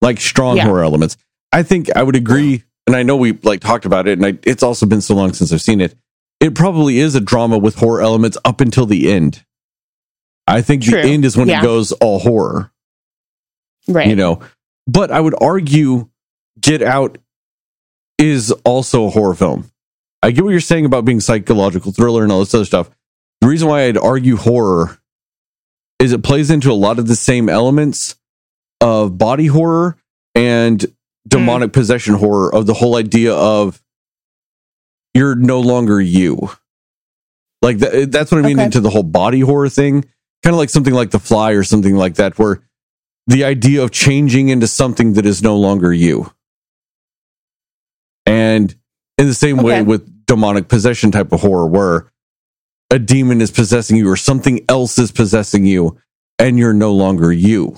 [0.00, 0.64] like strong Yeah.
[0.64, 1.16] horror elements.
[1.52, 4.38] I think I would agree, and I know we like talked about it, and I,
[4.44, 5.94] it's also been so long since I've seen it.
[6.40, 9.44] It probably is a drama with horror elements up until the end.
[10.46, 11.00] I think True.
[11.02, 11.60] the end is when Yeah.
[11.60, 12.72] it goes all horror
[13.88, 14.06] Right.
[14.08, 14.40] you know
[14.86, 16.08] but i would argue
[16.60, 17.18] get out
[18.18, 19.70] is also a horror film
[20.22, 22.90] i get what you're saying about being psychological thriller and all this other stuff
[23.40, 24.98] the reason why i'd argue horror
[25.98, 28.16] is it plays into a lot of the same elements
[28.80, 29.96] of body horror
[30.34, 30.86] and
[31.28, 31.74] demonic mm.
[31.74, 33.80] possession horror of the whole idea of
[35.14, 36.50] you're no longer you
[37.62, 38.64] like that, that's what i mean Okay.
[38.64, 40.04] into the whole body horror thing
[40.42, 42.62] kind of like something like the fly or something like that where
[43.26, 46.32] the idea of changing into something that is no longer you.
[48.26, 48.74] And
[49.18, 52.10] In the same way with demonic possession type of horror, where
[52.90, 55.98] a demon is possessing you or something else is possessing you
[56.38, 57.76] and you're no longer you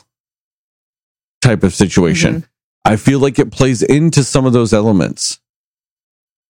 [1.40, 2.34] type of situation.
[2.36, 2.46] Mm-hmm.
[2.84, 5.40] I feel like it plays into some of those elements.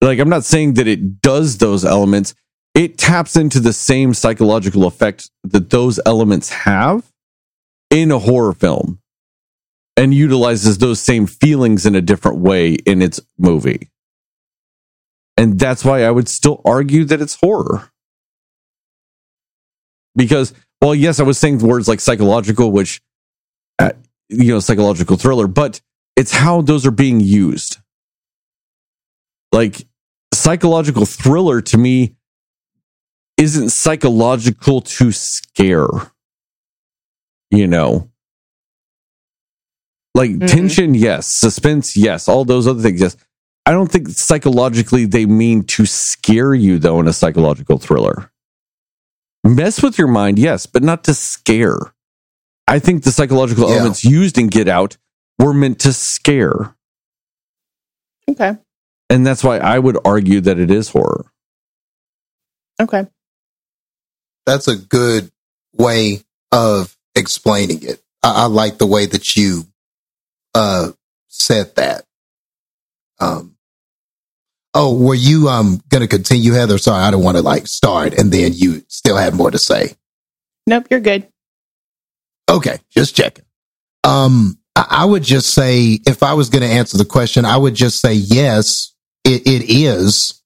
[0.01, 2.35] Like, I'm not saying that it does those elements,
[2.75, 7.11] it taps into the same psychological effect that those elements have
[7.91, 9.01] in a horror film
[9.97, 13.91] and utilizes those same feelings in a different way in its movie.
[15.37, 17.92] And that's why I would still argue that it's horror.
[20.17, 23.01] Because, well, yes, I was saying words like psychological, which,
[23.79, 23.93] uh,
[24.29, 25.81] you know, psychological thriller, but
[26.17, 27.79] it's how those are being used.
[29.53, 29.87] Like,
[30.35, 32.17] psychological thriller to me
[33.37, 35.89] isn't psychological to scare,
[37.51, 38.09] you know?
[40.15, 40.47] Like Mhm.
[40.49, 41.29] tension, yes.
[41.39, 42.29] Suspense, yes.
[42.29, 43.17] All those other things, yes.
[43.65, 48.32] I don't think psychologically they mean to scare you, though, in a psychological thriller.
[49.45, 51.79] Mess with your mind, yes, but not to scare.
[52.69, 53.77] I think the psychological Yeah.
[53.77, 54.97] elements used in Get Out
[55.39, 56.77] were meant to scare.
[58.29, 58.57] Okay.
[59.11, 61.27] And that's why I would argue that it is horror.
[62.81, 63.07] Okay.
[64.47, 65.31] That's a good
[65.75, 68.03] way of explaining it.
[68.23, 69.65] I, I like the way that you
[70.55, 70.93] uh
[71.29, 72.05] said that.
[73.21, 73.57] Um
[74.75, 76.79] Oh, were you um gonna continue, Heather?
[76.79, 79.95] Sorry, I don't want to like start and then you still have more to say.
[80.67, 81.29] Nope, you're good.
[82.49, 83.45] Okay, just checking.
[84.05, 87.57] Um, I, I would just say if I was going to answer the question, I
[87.57, 88.95] would just say yes,
[89.25, 90.43] it, it is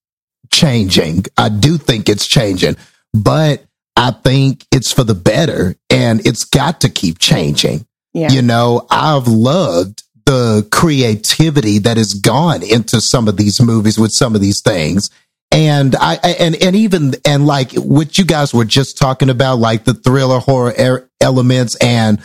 [0.51, 1.25] changing.
[1.37, 2.77] I do think it's changing,
[3.13, 3.65] but
[3.97, 7.87] I think it's for the better and it's got to keep changing.
[8.13, 8.31] Yeah.
[8.31, 14.13] You know, I've loved the creativity that has gone into some of these movies with
[14.13, 15.09] some of these things.
[15.53, 19.85] And I, and, and even, and like what you guys were just talking about, like
[19.85, 22.21] the thriller horror er- elements and,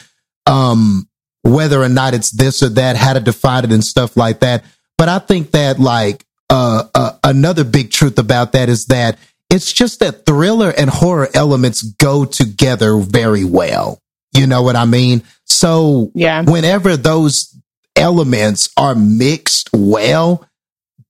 [0.47, 1.07] um,
[1.43, 4.65] whether or not it's this or that, how to define it and stuff like that.
[4.97, 9.17] But I think that like, uh, uh, another big truth about that is that
[9.49, 13.99] it's just that thriller and horror elements go together very well.
[14.35, 15.23] You know what I mean?
[15.45, 16.41] So Yeah.
[16.43, 17.55] whenever those
[17.95, 20.47] elements are mixed well,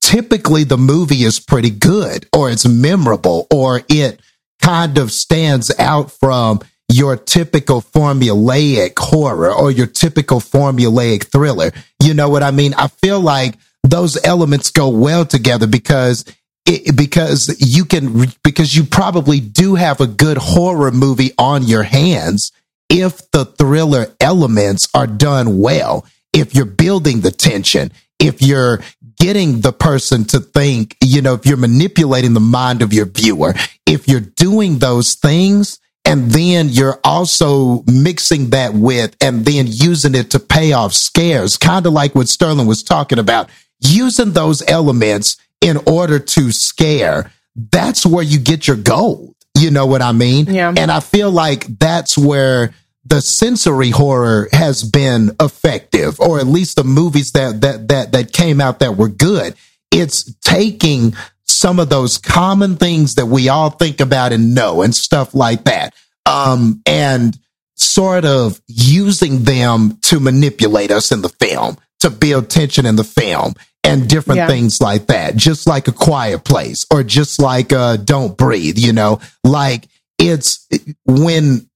[0.02, 4.20] typically the movie is pretty good or it's memorable or it
[4.62, 6.60] kind of stands out from
[6.92, 11.72] your typical formulaic horror or your typical formulaic thriller.
[12.04, 12.74] You know what I mean?
[12.74, 16.26] I feel like those elements go well together because
[16.66, 21.84] it, because you can because you probably do have a good horror movie on your
[21.84, 22.52] hands
[22.90, 28.82] if the thriller elements are done well, if you're building the tension, if you're
[29.18, 33.54] getting the person to think, you know, if you're manipulating the mind of your viewer,
[33.86, 40.16] if you're doing those things, and then you're also mixing that with and then using
[40.16, 44.68] it to pay off scares, kind of like what Sterling was talking about, using those
[44.68, 47.32] elements in order to scare.
[47.56, 49.36] That's where you get your gold.
[49.58, 50.46] You know what I mean?
[50.48, 50.74] Yeah.
[50.76, 52.74] And I feel like that's where
[53.04, 58.34] the sensory horror has been effective, or at least the movies that that that that
[58.34, 59.56] came out that were good.
[59.92, 61.14] It's taking
[61.46, 65.66] some of those common things that we all think about and know and stuff like
[65.66, 65.94] that.
[66.26, 67.38] Um, and
[67.76, 73.04] sort of using them to manipulate us in the film, to build tension in the
[73.04, 74.48] film and different Yeah.
[74.48, 75.36] things like that.
[75.36, 79.88] Just like a quiet place or just like uh don't breathe, you know, like
[80.20, 80.68] it's
[81.06, 81.68] when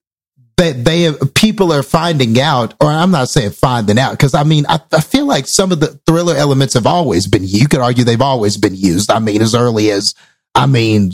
[0.58, 4.66] that they people are finding out, or I'm not saying finding out, because I mean
[4.68, 7.44] I, I feel like some of the thriller elements have always been.
[7.44, 9.12] You could argue they've always been used.
[9.12, 10.14] I mean, as early as
[10.54, 11.12] I mean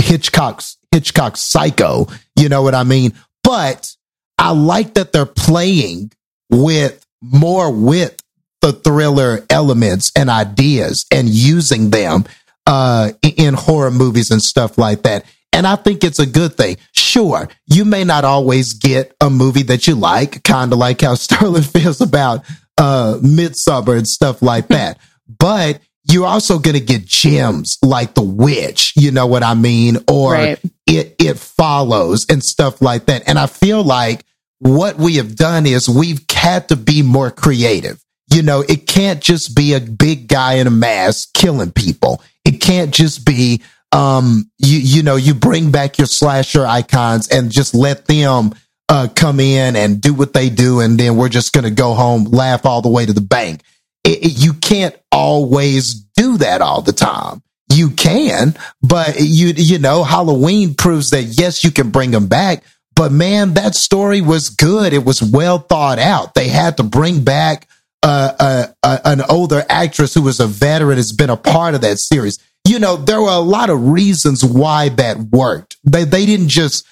[0.00, 2.06] Hitchcock's Hitchcock's Psycho.
[2.36, 3.12] You know what I mean?
[3.44, 3.94] But
[4.38, 6.12] I like that they're playing
[6.50, 8.20] with more with
[8.60, 12.24] the thriller elements and ideas and using them
[12.66, 15.24] uh, in horror movies and stuff like that.
[15.52, 16.76] And I think it's a good thing.
[17.10, 21.14] Sure, you may not always get a movie that you like, kind of like how
[21.16, 22.44] Sterling feels about
[22.78, 24.98] uh, Midsommar and stuff like that.
[25.38, 25.80] But
[26.10, 29.98] you're also going to get gems like The Witch, you know what I mean?
[30.08, 30.58] Or Right.
[30.86, 33.28] it, it follows and stuff like that.
[33.28, 34.24] And I feel like
[34.60, 38.02] what we have done is we've had to be more creative.
[38.32, 42.22] You know, it can't just be a big guy in a mask killing people.
[42.44, 43.62] It can't just be,
[43.92, 48.54] um, you, you know, you bring back your slasher icons and just let them,
[48.88, 50.80] uh, come in and do what they do.
[50.80, 53.62] And then we're just going to go home, laugh all the way to the bank.
[54.04, 57.42] It, it- you can't always do that all the time.
[57.72, 62.64] you can, but you you know, Halloween proves that yes, you can bring them back.
[62.96, 64.92] But man, that story was good.
[64.92, 66.34] It was well thought out.
[66.34, 67.68] They had to bring back
[68.02, 71.80] uh, uh, uh, an older actress who was a veteran, has been a part of
[71.82, 72.38] that series.
[72.66, 75.76] You know, there were a lot of reasons why that worked.
[75.84, 76.86] They they didn't just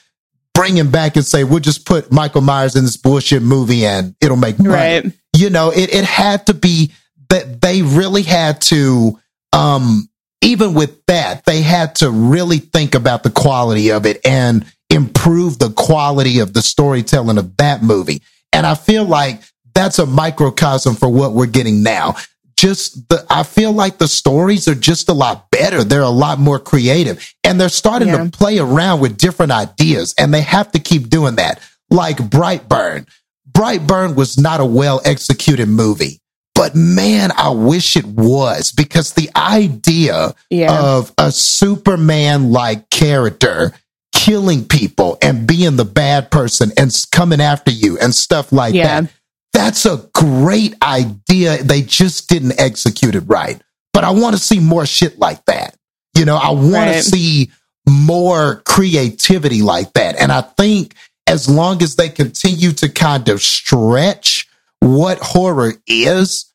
[0.54, 4.14] bring him back and say, "We'll just put Michael Myers in this bullshit movie and
[4.20, 5.12] it'll make money." Right.
[5.36, 6.92] You know, it it had to be
[7.28, 9.18] that they really had to
[9.52, 10.08] um
[10.42, 15.58] even with that, they had to really think about the quality of it and improve
[15.58, 18.22] the quality of the storytelling of that movie.
[18.52, 19.42] And I feel like
[19.78, 22.16] that's a microcosm for what we're getting now.
[22.56, 25.84] Just the, I feel like the stories are just a lot better.
[25.84, 28.24] They're a lot more creative and they're starting Yeah.
[28.24, 31.60] to play around with different ideas and they have to keep doing that.
[31.88, 33.06] Like Brightburn.
[33.50, 36.20] Brightburn was not a well executed movie,
[36.56, 40.76] but man, I wish it was because the idea Yeah.
[40.82, 43.72] of a Superman like character
[44.12, 49.02] killing people and being the bad person and coming after you and stuff like Yeah.
[49.02, 49.10] that.
[49.58, 51.60] That's a great idea.
[51.64, 53.60] They just didn't execute it right.
[53.92, 55.74] But I want to see more shit like that.
[56.16, 56.94] You know, I want Right.
[56.94, 57.50] to see
[57.88, 60.14] more creativity like that.
[60.16, 60.94] And I think
[61.26, 64.46] as long as they continue to kind of stretch
[64.78, 66.46] what horror is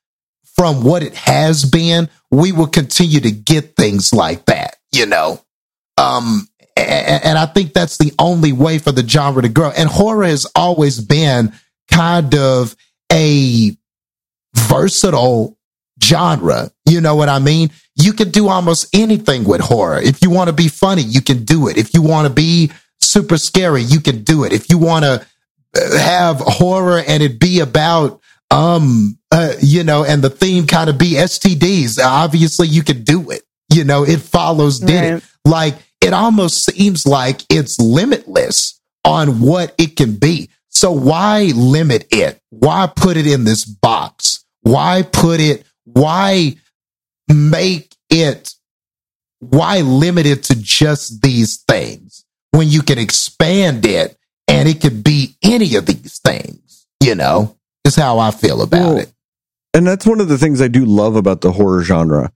[0.55, 5.41] from what it has been, we will continue to get things like that, you know.
[5.97, 6.47] Um
[6.77, 9.71] a- a- and I think that's the only way for the genre to grow.
[9.71, 11.51] And horror has always been
[11.91, 12.75] kind of
[13.13, 13.71] a
[14.55, 15.57] versatile
[16.03, 16.71] genre.
[16.85, 17.69] You know what I mean?
[17.95, 19.99] You can do almost anything with horror.
[20.01, 21.77] If you want to be funny, you can do it.
[21.77, 24.53] If you want to be super scary, you can do it.
[24.53, 25.25] If you want to
[25.97, 28.19] have horror and it be about
[28.51, 33.31] um uh, you know and the theme kind of be STDs, obviously you can do
[33.31, 33.43] it.
[33.69, 35.13] You know, it follows did Right.
[35.17, 35.23] it.
[35.45, 40.49] Like it almost seems like it's limitless on what it can be.
[40.83, 42.41] So why limit it?
[42.49, 44.43] Why put it in this box?
[44.63, 46.57] Why put it why
[47.29, 48.53] make it
[49.39, 54.17] why limit it to just these things when you can expand it
[54.49, 57.55] and it could be any of these things, you know?
[57.85, 59.13] Is how I feel about Well, it.
[59.73, 62.33] And that's one of the things I do love about the horror genre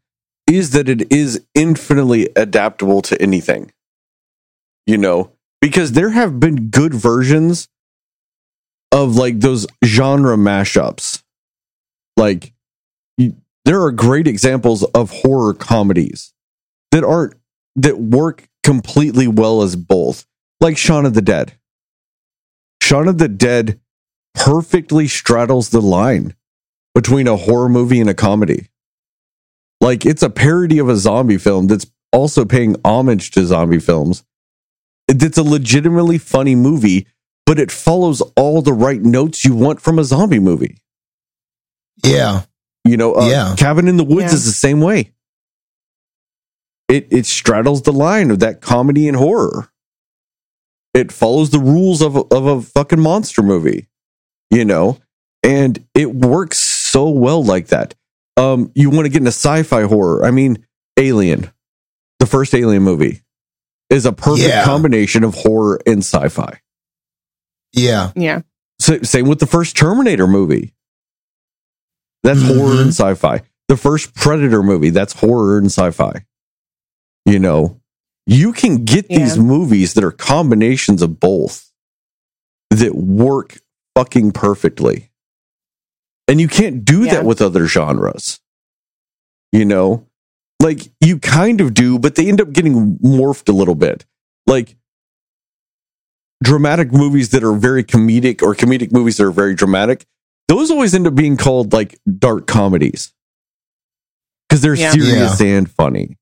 [0.49, 3.73] is that it is infinitely adaptable to anything.
[4.85, 7.67] You know, because there have been good versions
[8.91, 11.21] of like those genre mashups.
[12.15, 12.53] Like
[13.17, 13.35] you,
[13.65, 16.33] there are great examples of horror comedies
[16.91, 17.35] that aren't
[17.75, 20.25] that work completely well as both.
[20.59, 21.53] Like Shaun of the Dead.
[22.81, 23.79] Shaun of the Dead
[24.33, 26.35] perfectly straddles the line
[26.95, 28.69] between a horror movie and a comedy.
[29.81, 34.23] Like it's a parody of a zombie film that's also paying homage to zombie films.
[35.07, 37.07] It- It's a legitimately funny movie,
[37.47, 40.77] but it follows all the right notes you want from a zombie movie.
[42.05, 42.43] Yeah.
[42.85, 43.55] You know, uh, Yeah.
[43.57, 44.33] Cabin in the Woods Yeah.
[44.33, 45.13] is the same way.
[46.87, 49.69] It it straddles the line of that comedy and horror.
[50.93, 53.87] It follows the rules of a, of a fucking monster movie,
[54.49, 54.97] you know,
[55.43, 57.93] and it works so well like that.
[58.37, 60.23] Um, you want to get into sci-fi horror?
[60.25, 60.65] I mean,
[60.97, 61.51] Alien,
[62.19, 63.21] the first Alien movie,
[63.89, 64.63] is a perfect Yeah.
[64.63, 66.59] combination of horror and sci-fi.
[67.78, 68.12] Yeah.
[68.16, 68.41] Yeah.
[68.79, 70.74] So, same with the first Terminator movie.
[72.24, 72.82] That's horror Mhm.
[72.82, 73.41] and sci-fi.
[73.67, 76.25] The first Predator movie, that's horror and sci-fi.
[77.25, 77.79] You know,
[78.25, 81.71] you can get these movies that are combinations of both
[82.70, 83.59] that work
[83.95, 85.09] fucking perfectly.
[86.28, 87.16] And you can't do Yeah.
[87.16, 88.39] that with other genres.
[89.51, 90.05] You know,
[90.62, 94.05] like you kind of do, but they end up getting morphed a little bit.
[94.45, 94.75] Like
[96.43, 100.05] dramatic movies that are very comedic or comedic movies that are very dramatic,
[100.47, 103.14] those always end up being called like dark comedies
[104.47, 104.92] because they're Yeah.
[104.92, 106.18] serious and funny,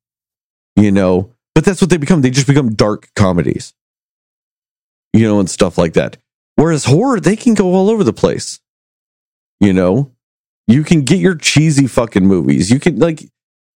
[0.75, 1.31] you know.
[1.53, 2.21] But that's what they become.
[2.21, 3.73] They just become dark comedies,
[5.13, 6.17] you know, and stuff like that.
[6.55, 8.59] Whereas horror, they can go all over the place,
[9.59, 10.11] you know.
[10.67, 12.71] You can get your cheesy fucking movies.
[12.71, 13.21] You can like,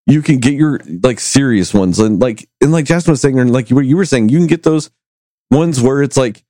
[0.06, 3.52] you can get your like serious ones, and like, and like Jasmine was saying, and
[3.52, 4.90] like you were, you were saying, you can get those
[5.52, 6.44] ones where it's like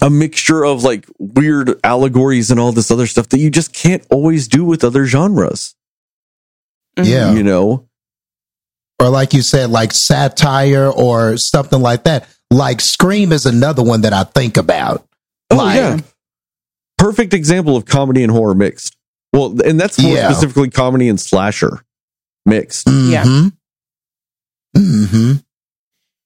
[0.00, 4.04] a mixture of like weird allegories and all this other stuff that you just can't
[4.10, 5.74] always do with other genres.
[6.96, 7.06] Mhm.
[7.06, 7.32] Yeah.
[7.34, 7.88] You know,
[8.98, 12.28] Or like you said, like satire or something like that.
[12.50, 15.04] Like Scream is another one that I think about.
[15.50, 16.00] Oh Like- yeah.
[16.98, 18.94] Perfect example of comedy and horror mixed.
[19.32, 20.30] Well, and that's more Yeah.
[20.30, 21.82] specifically comedy and slasher
[22.46, 22.86] mixed.
[22.88, 23.24] Yeah.
[24.76, 25.42] Mhm.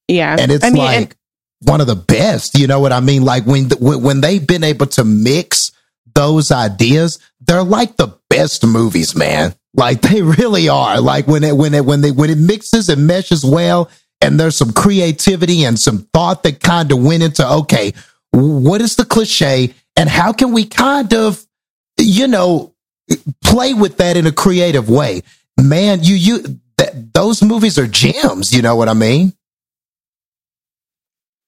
[0.09, 0.37] Yeah.
[0.39, 1.17] and it's I mean, like and-
[1.63, 2.59] one of the best.
[2.59, 3.23] You know what I mean?
[3.23, 5.73] Like when when when they've been able to mix
[6.15, 9.55] those ideas, they're like the best movies, man.
[9.75, 11.01] Like they really are.
[11.01, 14.57] Like when it when it when they when it mixes and meshes well, and there's
[14.57, 17.93] some creativity and some thought that kind of went into okay,
[18.33, 21.45] what is the cliche, and how can we kind of,
[21.99, 22.75] you know,
[23.45, 25.23] play with that in a creative way?
[25.59, 28.53] Man, you you that those movies are gems.
[28.55, 29.33] You know what I mean?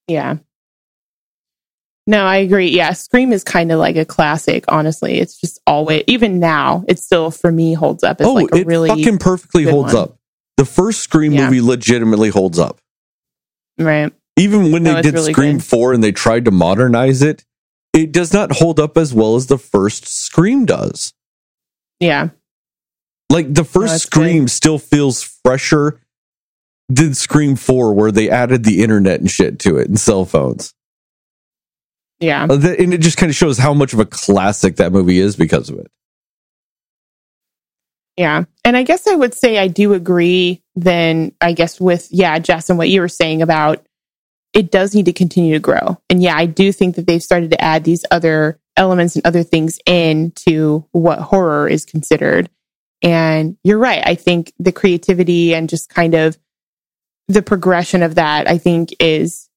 [0.09, 0.37] Yeah.
[2.07, 2.71] No, I agree.
[2.71, 5.21] Yeah, Scream is kind of like a classic, honestly.
[5.21, 8.57] It's just always even now, it still for me holds up as oh, like a
[8.57, 10.05] it really fucking perfectly holds one.
[10.05, 10.17] up.
[10.57, 11.45] The first Scream Yeah.
[11.45, 12.81] movie legitimately holds up.
[13.79, 14.13] right.
[14.39, 15.65] Even when No, they did really Scream good.
[15.65, 17.45] 4 and they tried to modernize it,
[17.93, 21.13] it does not hold up as well as the first Scream does.
[22.01, 22.29] Yeah.
[23.31, 26.01] Like the first that's Scream still feels fresher
[26.89, 30.74] than Scream 4, where they added the internet and shit to it and cell phones.
[32.20, 32.47] Yeah.
[32.48, 35.36] Uh, And it just kind of shows how much of a classic that movie is
[35.36, 35.90] because of it.
[38.16, 38.44] Yeah.
[38.65, 42.69] And I guess I would say I do agree then, I guess, with, yeah, Jess,
[42.69, 43.86] and what you were saying about
[44.52, 46.01] it does need to continue to grow.
[46.10, 49.43] And yeah, I do think that they've started to add these other elements and other
[49.43, 52.51] things into what horror is considered.
[53.02, 54.02] And you're right.
[54.05, 56.36] I think the creativity and just kind of
[57.29, 59.49] the progression of that, I think is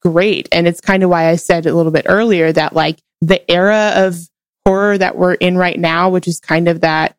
[0.00, 0.48] great.
[0.52, 3.92] And it's kind of why I said a little bit earlier that like the era
[3.96, 4.16] of
[4.64, 7.16] horror that we're in right now, which is kind of that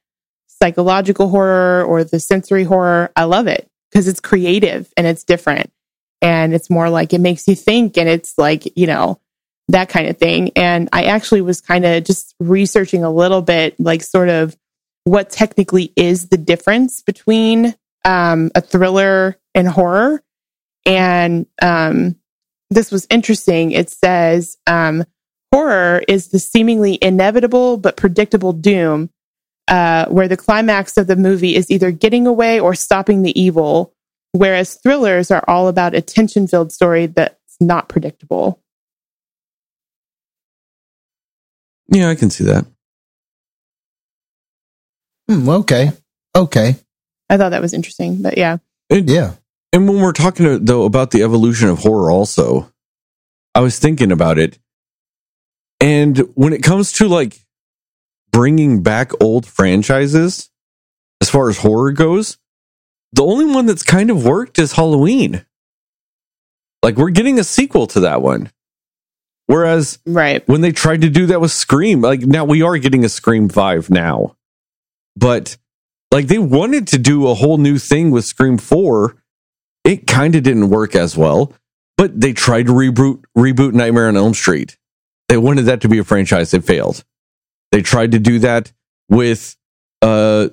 [0.48, 5.72] psychological horror or the sensory horror, I love it because it's creative and it's different.
[6.22, 9.20] And it's more like it makes you think and it's like, you know,
[9.70, 10.52] that kind of thing.
[10.56, 14.58] And I actually was kind of just researching a little bit, like sort of
[15.06, 20.24] what technically is the difference between um, a thriller and horror.
[20.86, 22.16] And um,
[22.70, 23.72] this was interesting.
[23.72, 25.04] It says um,
[25.54, 29.10] horror is the seemingly inevitable but predictable doom
[29.70, 33.94] uh, where the climax of the movie is either getting away or stopping the evil,
[34.32, 38.62] whereas thrillers are all about a tension filled story that's not predictable.
[41.88, 42.66] Yeah, I can see that.
[45.28, 45.92] Hmm, okay.
[46.36, 46.76] Okay.
[47.30, 48.58] I thought that was interesting, but yeah.
[48.90, 49.34] And, Yeah.
[49.74, 52.72] and when we're talking to, though about the evolution of horror, also,
[53.54, 54.58] I was thinking about it.
[55.80, 57.40] And when it comes to like
[58.32, 60.50] bringing back old franchises,
[61.22, 62.38] as far as horror goes,
[63.14, 65.46] the only one that's kind of worked is Halloween.
[66.84, 68.52] Like we're getting a sequel to that one.
[69.48, 70.48] Whereas Right.
[70.48, 73.50] when they tried to do that with Scream, like now we are getting a Scream
[73.50, 74.36] 5 now.
[75.16, 75.58] But
[76.12, 79.16] like they wanted to do a whole new thing with Scream 4.
[79.84, 81.54] It kind of didn't work as well,
[81.98, 84.78] but they tried to reboot reboot Nightmare on Elm Street.
[85.30, 87.04] They wanted that to be a franchise, it failed.
[87.72, 88.72] They tried to do that
[89.10, 89.56] with
[90.02, 90.50] uh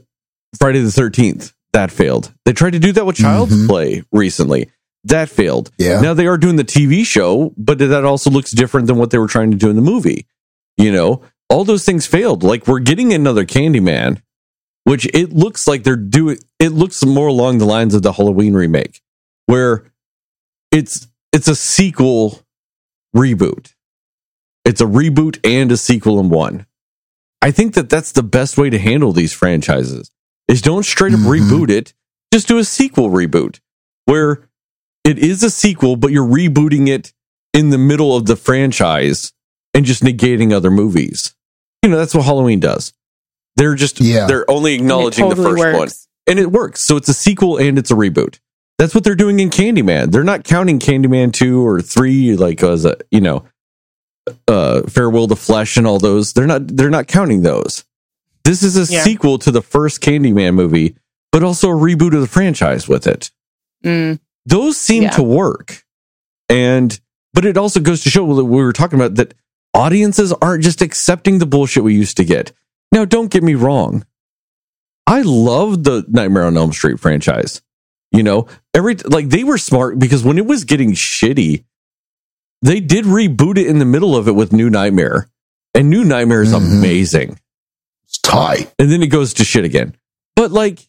[0.59, 1.53] Friday the 13th.
[1.73, 2.33] That failed.
[2.45, 3.69] They tried to do that with Child's Mhm.
[3.69, 4.70] Play recently.
[5.05, 5.70] That failed.
[5.78, 6.01] Yeah.
[6.01, 9.19] Now they are doing the TV show, but that also looks different than what they
[9.19, 10.27] were trying to do in the movie.
[10.78, 12.43] You know, all those things failed.
[12.43, 14.20] Like we're getting another Candyman,
[14.87, 16.39] which it looks like they're doing.
[16.61, 19.03] It looks more along the lines of the Halloween remake,
[19.47, 19.91] where
[20.71, 22.41] it's it's a sequel
[23.15, 23.75] reboot.
[24.65, 26.67] It's a reboot and a sequel in one.
[27.43, 30.11] I think that that's the best way to handle these franchises.
[30.47, 31.41] Is don't straight up Mhm.
[31.41, 31.93] reboot it,
[32.33, 33.59] just do a sequel reboot
[34.05, 34.49] where
[35.03, 37.13] it is a sequel, but you're rebooting it
[37.53, 39.33] in the middle of the franchise
[39.75, 41.35] and just negating other movies.
[41.83, 42.93] You know, that's what Halloween does.
[43.57, 44.27] They're just Yeah.
[44.27, 45.89] they're only And it acknowledging the totally first one.
[46.28, 46.85] And it works.
[46.85, 48.39] So it's a sequel and it's a reboot.
[48.78, 50.11] That's what they're doing in Candyman.
[50.12, 53.45] They're not counting Candyman 2 or 3 like as a, you know,
[54.49, 56.33] uh Farewell to Flesh and all those.
[56.33, 57.85] They're not they're not counting those.
[58.45, 59.03] This is a Yeah.
[59.03, 60.97] sequel to the first Candyman movie,
[61.33, 63.31] but also a reboot of the franchise with it
[63.85, 65.11] Mm, those seem Yeah.
[65.11, 65.85] to work
[66.49, 66.99] and
[67.35, 69.35] but it also goes to show that we were talking about that
[69.74, 72.53] audiences aren't just accepting the bullshit we used to get
[72.93, 74.05] now don't get me wrong
[75.07, 77.63] i love the nightmare on elm street franchise
[78.13, 81.65] you know every like they were smart because when it was getting shitty
[82.63, 85.29] they did reboot it in the middle of it with new nightmare
[85.75, 86.79] and new nightmare is Mhm.
[86.79, 87.39] amazing
[88.07, 88.73] It's tight.
[88.79, 89.95] and then it goes to shit again.
[90.35, 90.87] But like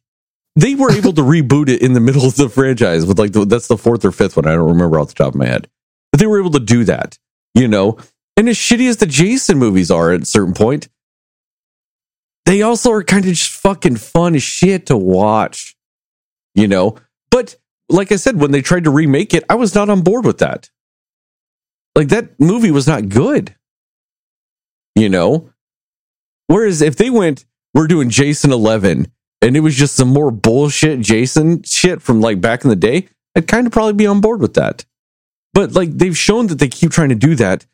[0.56, 3.45] they were able to reboot it in the middle of the franchise with like the,
[3.45, 4.48] that's the fourth or fifth one.
[4.48, 5.68] I don't remember off the top of my head,
[6.11, 7.18] but they were able to do that,
[7.53, 7.98] you know.
[8.38, 10.88] And as shitty as the Jason movies are at a certain point,
[12.48, 15.76] they also are kind of just fucking fun as shit to watch,
[16.56, 16.95] you know.
[17.30, 17.57] But
[17.90, 20.38] like I said, when they tried to remake it, I was not on board with
[20.38, 20.69] that.
[21.94, 23.53] Like that movie was not good.
[24.95, 25.49] You know?
[26.48, 27.44] Whereas if they went,
[27.74, 29.11] we're doing Jason 11
[29.41, 33.10] and it was just some more bullshit Jason shit from like back in the day,
[33.36, 34.86] I'd kind of probably be on board with that.
[35.53, 37.65] But like they've shown that they keep trying to do that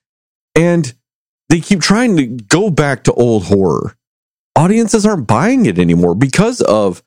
[0.55, 0.91] and
[1.49, 3.95] they keep trying to go back to old horror.
[4.55, 7.03] Audiences aren't buying it anymore because of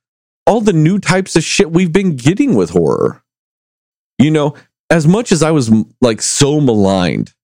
[0.47, 3.23] all the new types of shit we've been getting with horror.
[4.19, 4.55] You know,
[4.91, 5.71] as much as I was
[6.01, 7.35] like so maligned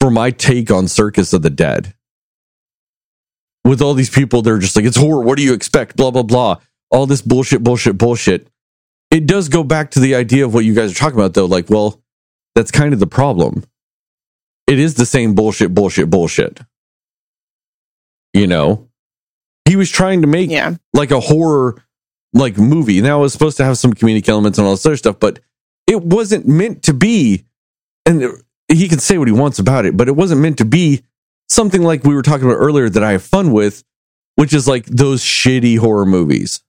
[0.00, 1.94] for my take on Circus of the Dead,
[3.64, 5.22] with all these people, they're just like, it's horror.
[5.22, 5.96] What do you expect?
[5.96, 6.56] Blah, blah, blah.
[6.90, 8.48] All this bullshit, bullshit, bullshit.
[9.10, 11.44] It does go back to the idea of what you guys are talking about, though.
[11.44, 12.02] Like, well,
[12.54, 13.64] that's kind of the problem.
[14.66, 16.60] It is the same bullshit, bullshit, bullshit.
[18.32, 18.88] You know,
[19.68, 20.76] he was trying to make Yeah.
[20.94, 21.82] like a horror
[22.32, 23.00] like movie.
[23.00, 25.40] Now it was supposed to have some comedic elements and all this other stuff, but
[25.86, 27.44] it wasn't meant to be.
[28.06, 31.02] And he can say what he wants about it, but it wasn't meant to be
[31.48, 33.84] something like we were talking about earlier that I have fun with,
[34.36, 36.60] which is like those shitty horror movies.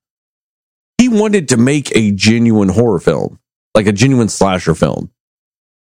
[0.97, 3.39] He wanted to make a genuine horror film,
[3.75, 5.11] like a genuine slasher film.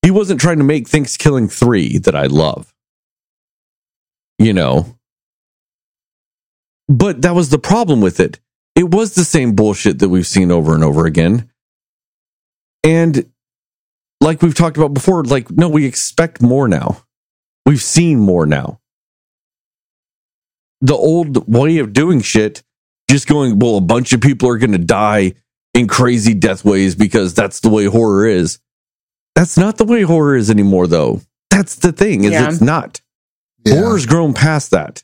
[0.01, 2.73] He wasn't trying to make ThanksKilling 3 that I love.
[4.39, 4.97] You know.
[6.87, 8.39] But that was the problem with it.
[8.75, 11.49] It was the same bullshit that we've seen over and over again.
[12.83, 13.29] And
[14.21, 17.03] like we've talked about before, like, no, we expect more now.
[17.65, 18.79] We've seen more now.
[20.81, 22.63] The old way of doing shit,
[23.09, 25.33] just going, well, a bunch of people are going to die
[25.73, 28.59] in crazy death ways because that's the way horror is.
[29.35, 31.21] That's not the way horror is anymore, though.
[31.49, 32.49] That's the thing, is Yeah.
[32.49, 33.01] it's not.
[33.65, 33.75] Yeah.
[33.75, 35.03] Horror's grown past that.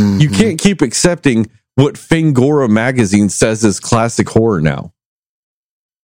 [0.00, 0.20] Mhm.
[0.20, 4.92] You can't keep accepting what Fangoria magazine says is classic horror now.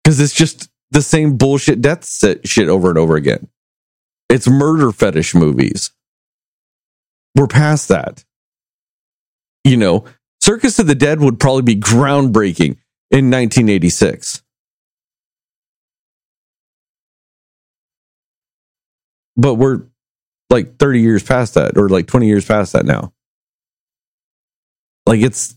[0.03, 3.47] Because it's just the same bullshit death set shit over and over again.
[4.29, 5.91] It's murder fetish movies.
[7.35, 8.23] We're past that.
[9.63, 10.05] You know,
[10.41, 12.77] Circus of the Dead would probably be groundbreaking
[13.11, 14.41] in 1986.
[19.37, 19.83] But we're
[20.49, 23.13] like 30 years past that, or like 20 years past that now.
[25.05, 25.55] Like it's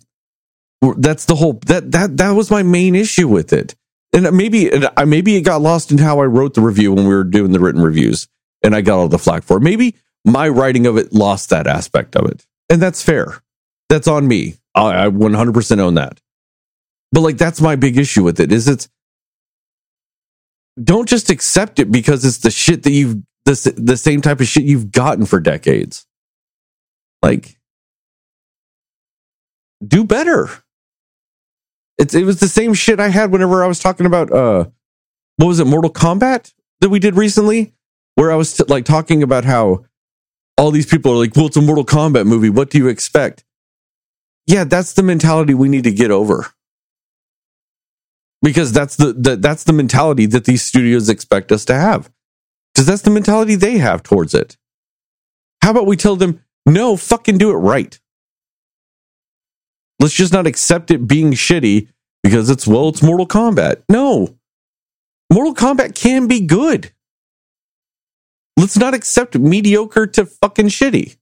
[0.99, 3.75] that's the whole that that that was my main issue with it.
[4.13, 7.15] And maybe and maybe it got lost in how I wrote the review when we
[7.15, 8.29] were doing the written reviews,
[8.63, 9.63] and I got all the flack for it.
[9.63, 13.43] Maybe my writing of it lost that aspect of it, and that's fair.
[13.89, 14.57] That's on me.
[14.75, 16.21] I, I 100% own that.
[17.13, 18.89] But like that's my big issue with it is it's
[20.83, 24.47] don't just accept it because it's the shit that you've the the same type of
[24.47, 26.07] shit you've gotten for decades.
[27.23, 27.57] Like
[29.87, 30.49] do better.
[31.99, 34.67] It's it was the same shit I had whenever I was talking about uh
[35.37, 37.75] what was it Mortal Kombat that we did recently
[38.17, 39.85] where I was t- like talking about how
[40.59, 43.45] all these people are like well it's a Mortal Kombat movie what do you expect?
[44.47, 46.49] Yeah, that's the mentality we need to get over.
[48.43, 52.11] Because that's the, the that's the mentality that these studios expect us to have.
[52.77, 54.57] Cuz that's the mentality they have towards it.
[55.63, 57.99] How about we tell them no, fucking do it right.
[60.05, 61.89] Let's just not accept it being shitty
[62.23, 63.85] because it's, well, it's Mortal Kombat.
[63.89, 64.37] No.
[65.33, 66.93] Mortal Kombat can be good.
[68.59, 71.17] Let's not accept mediocre to fucking shitty.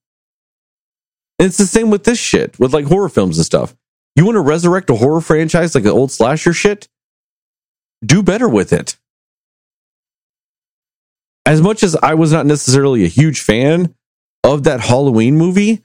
[1.38, 3.76] And it's the same with this shit, with like horror films and stuff.
[4.16, 6.88] You want to resurrect a horror franchise like the old slasher shit?
[8.04, 8.96] Do better with it.
[11.46, 13.94] As much as I was not necessarily a huge fan
[14.42, 15.84] of that Halloween movie,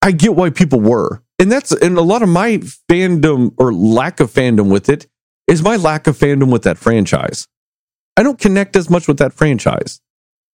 [0.00, 1.20] I get why people were.
[1.38, 2.58] And that's and a lot of my
[2.90, 5.06] fandom or lack of fandom with it
[5.46, 7.46] is my lack of fandom with that franchise.
[8.16, 10.00] I don't connect as much with that franchise.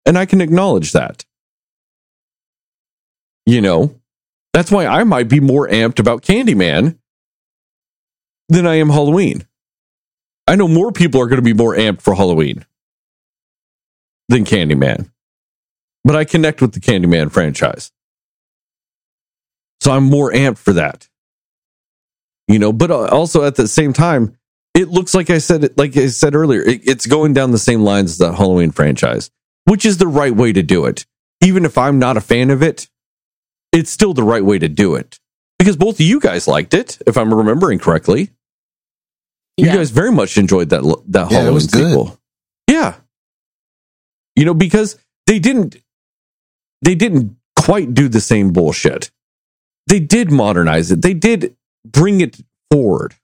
[0.07, 1.25] And I can acknowledge that.
[3.45, 4.01] You know,
[4.53, 6.99] that's why I might be more amped about Candyman
[8.49, 9.47] than I am Halloween.
[10.47, 12.65] I know more people are going to be more amped for Halloween
[14.29, 15.11] than Candyman.
[16.03, 17.93] But I connect with the Candyman franchise.
[19.81, 21.09] So I'm more amped for that.
[22.49, 24.37] You know, but uh, also at the same time,
[24.75, 27.83] it looks like I said like I said earlier, it, it's going down the same
[27.83, 29.31] lines as the Halloween franchise,
[29.65, 31.07] which is the right way to do it.
[31.43, 32.89] Even if I'm not a fan of it,
[33.73, 35.19] it's still the right way to do it.
[35.59, 38.31] Because both of you guys liked it, if I'm remembering correctly.
[39.57, 41.89] You guys very much enjoyed that that Yeah, it Halloween was good.
[41.91, 42.19] sequel.
[42.69, 42.95] Yeah.
[44.37, 45.77] You know, because they didn't
[46.83, 49.11] they didn't quite do the same bullshit.
[49.91, 51.03] They did modernize it.
[51.03, 51.55] They did
[51.85, 52.41] bring it
[52.71, 53.15] forward.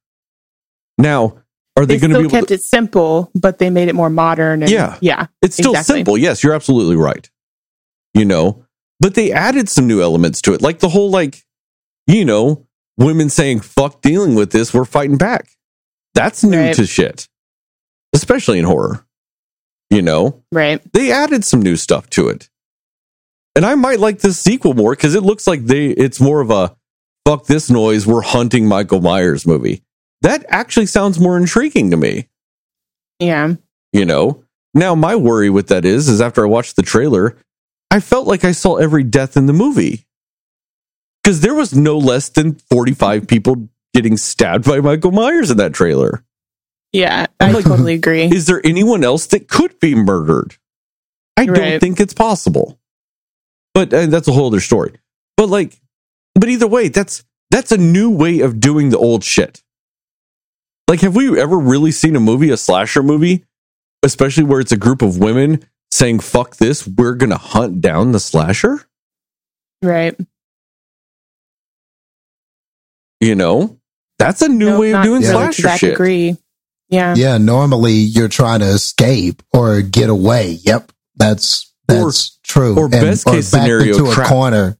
[0.98, 1.38] Now,
[1.78, 4.09] Are they, They, going to be kept to, it simple, but they made it more
[4.10, 4.62] modern.
[4.62, 4.97] And, Yeah.
[5.01, 5.97] yeah, It's still exactly.
[6.01, 6.18] simple.
[6.18, 7.28] Yes, you're absolutely right.
[8.14, 8.64] You know,
[8.98, 11.44] but they added some new elements to it, like the whole like,
[12.06, 12.66] you know,
[12.97, 15.51] women saying "fuck dealing with this, we're fighting back."
[16.14, 16.74] That's new Right.
[16.76, 17.28] to shit,
[18.14, 19.05] especially in horror.
[19.90, 20.80] You know, right.
[20.94, 22.48] they added some new stuff to it,
[23.56, 26.50] and I might like this sequel more because it looks like they it's more of
[26.50, 26.76] a
[27.24, 29.82] "fuck this noise, we're hunting Michael Myers" movie.
[30.20, 32.28] That actually sounds more intriguing to me.
[33.18, 33.54] Yeah,
[33.92, 34.44] you know?
[34.74, 37.38] Now my worry with that is is after i watched the trailer
[37.90, 40.04] i felt like i saw every death in the movie.
[41.24, 45.72] Because there was no less than 45 people getting stabbed by michael myers in that
[45.72, 46.22] trailer.
[46.92, 47.26] Yeah.
[47.40, 48.24] I'm I like, totally agree.
[48.24, 50.56] is there anyone else that could be murdered?
[51.38, 52.78] I don't think it's possible
[53.77, 54.94] but uh, that's a whole other story
[55.36, 55.78] but like
[56.35, 59.62] but either way that's that's a new way of doing the old shit
[60.89, 63.44] like have we ever really seen a movie a slasher movie
[64.03, 65.62] especially where it's a group of women
[65.93, 68.81] saying fuck this we're gonna hunt down the slasher
[69.82, 70.19] Right.
[73.20, 73.78] you know
[74.19, 76.36] that's a new No, way of doing really to slasher that shit degree.
[76.89, 77.15] Yeah.
[77.16, 80.53] Yeah, normally you're trying to escape or get away.
[80.62, 82.76] Yep, that's that's true.
[82.76, 84.78] or best case backed scenario, into a corner.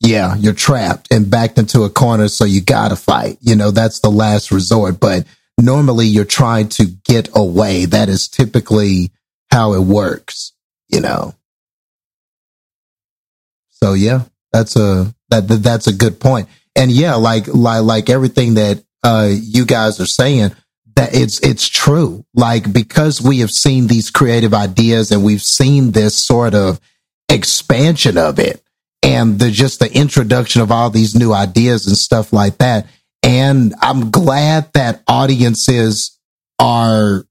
[0.00, 3.38] Yeah, you're trapped and backed into a corner, so you gotta fight.
[3.40, 5.00] You know, that's the last resort.
[5.00, 5.26] But
[5.58, 7.86] normally you're trying to get away.
[7.86, 9.10] That is typically
[9.50, 10.52] how it works.
[10.88, 11.34] You know.
[13.70, 16.48] So yeah, that's a that, that that's a good point.
[16.76, 20.54] And yeah, like like like everything that uh you guys are saying,
[20.96, 22.24] that it's it's true.
[22.34, 26.80] Like because we have seen these creative ideas and we've seen this sort of
[27.28, 28.62] expansion of it
[29.02, 32.86] and the just the introduction of all these new ideas and stuff like that.
[33.22, 36.18] And I'm glad that audiences
[36.58, 37.24] are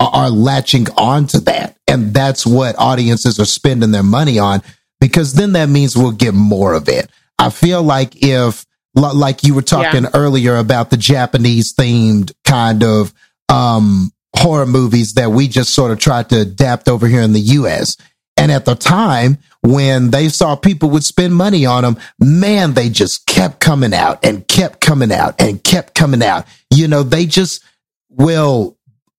[0.00, 1.76] are latching onto that.
[1.86, 4.62] And that's what audiences are spending their money on
[5.00, 7.10] because then that means we'll get more of it.
[7.38, 8.64] I feel like if
[8.98, 13.12] li- like you were talking earlier about the Japanese themed kind of
[13.48, 17.40] um horror movies that we just sort of tried to adapt over here in the
[17.40, 17.96] US.
[18.36, 22.88] And at the time when they saw people would spend money on them, man, they
[22.88, 26.46] just kept coming out and kept coming out and kept coming out.
[26.72, 27.64] You know, they just
[28.10, 28.76] well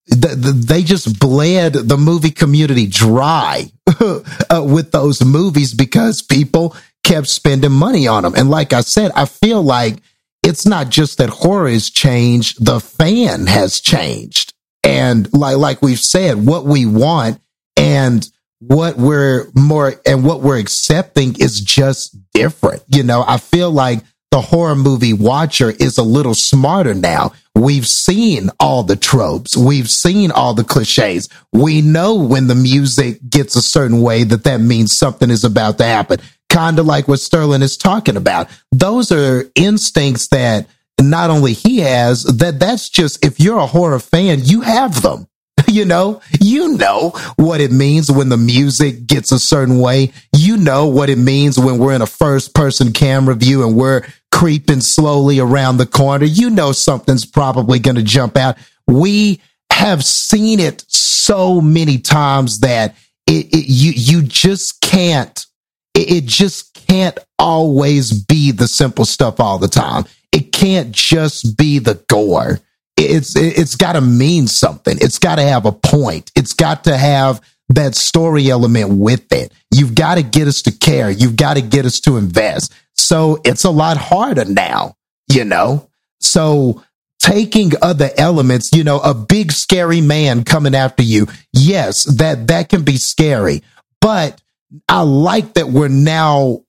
[0.09, 6.75] th- th- they just bled the movie community dry uh, with those movies because people
[7.03, 8.33] kept spending money on them.
[8.35, 9.97] And like I said, I feel like
[10.43, 14.53] it's not just that horror has changed, the fan has changed.
[14.83, 17.41] And like like we've said, what we want
[17.75, 18.27] and
[18.59, 22.83] what we're more and what we're accepting is just different.
[22.87, 27.33] You know, I feel like the horror movie watcher is a little smarter now.
[27.55, 29.57] We've seen all the tropes.
[29.57, 31.27] We've seen all the cliches.
[31.51, 35.77] We know when the music gets a certain way that that means something is about
[35.79, 36.19] to happen.
[36.49, 38.49] Kind of like what Sterling is talking about.
[38.71, 40.67] Those are instincts that
[40.99, 45.27] not only he has, that that's just, if you're a horror fan, you have them.
[45.67, 50.11] You know, you know what it means when the music gets a certain way.
[50.35, 54.03] You know what it means when we're in a first person camera view and we're
[54.31, 56.25] creeping slowly around the corner.
[56.25, 58.57] You know something's probably going to jump out.
[58.87, 62.95] We have seen it so many times that
[63.27, 65.45] it, it you you just can't
[65.93, 70.05] it, just can't always be the simple stuff all the time.
[70.31, 72.59] It can't just be the gore
[72.99, 74.97] it's it's got to mean something.
[74.99, 76.31] It's got to have a point.
[76.35, 79.53] It's got to have that story element with it.
[79.71, 81.09] You've got to get us to care.
[81.09, 82.73] You've got to get us to invest.
[82.95, 84.95] So it's a lot harder now,
[85.31, 85.89] you know.
[86.19, 86.83] So
[87.19, 91.27] taking other elements, you know, a big scary man coming after you.
[91.53, 93.63] Yes, that that can be scary,
[94.01, 94.41] but
[94.87, 96.63] I like that we're now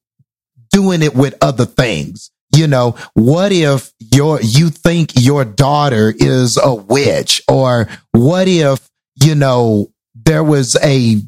[0.73, 2.31] doing it with other things.
[2.55, 8.89] You know, what if your you think your daughter is a witch, or what if
[9.23, 11.21] you know there was a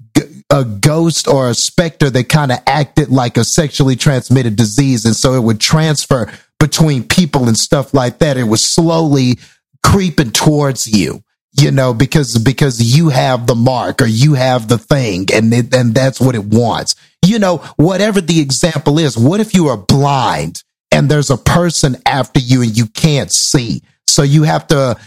[0.51, 5.15] a ghost or a specter that kind of acted like a sexually transmitted disease, and
[5.15, 8.36] so it would transfer between people and stuff like that.
[8.36, 9.39] It was slowly
[9.85, 11.23] creeping towards you,
[11.53, 15.74] you know, because because you have the mark or you have the thing, and it,
[15.74, 16.95] and that's what it wants.
[17.24, 19.16] You know, whatever the example is.
[19.16, 20.62] What if you are blind?
[20.93, 23.83] and there's a person after you and you can't see.
[24.07, 24.99] So you have to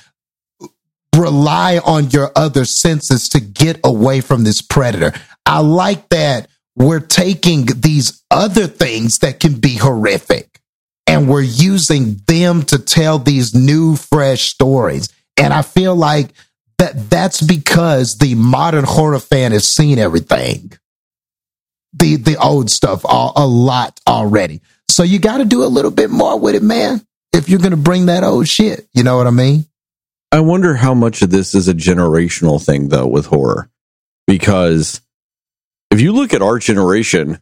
[1.15, 5.13] rely on your other senses to get away from this predator.
[5.45, 10.59] I like that we're taking these other things that can be horrific
[11.07, 15.07] and we're using them to tell these new, fresh stories.
[15.37, 16.31] And I feel like
[16.77, 20.73] that that's because the modern horror fan has seen everything.
[21.93, 24.61] The the old stuff a, a lot already.
[24.89, 27.01] So you got to do a little bit more with it, man.
[27.33, 29.65] If you're going to bring that old shit, you know what I mean?
[30.31, 33.69] I wonder how much of this is a generational thing though with horror.
[34.27, 35.01] Because
[35.91, 37.39] if you look at our generation,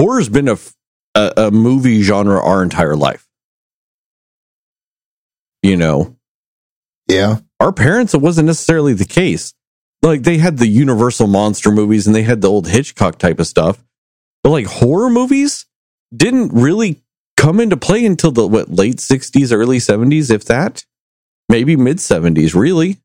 [0.00, 0.58] horror's been a,
[1.14, 3.26] a, a movie genre our entire life.
[5.62, 6.16] You know,
[7.12, 7.38] Yeah.
[7.60, 9.54] our parents, it wasn't necessarily the case.
[10.02, 13.46] Like they had the Universal monster movies and they had the old Hitchcock type of
[13.46, 13.82] stuff.
[14.42, 15.66] But like horror movies
[16.14, 17.00] didn't really
[17.36, 20.84] come into play until the what late 60s, early 70s, if that.
[21.48, 22.98] Maybe mid 70s, really.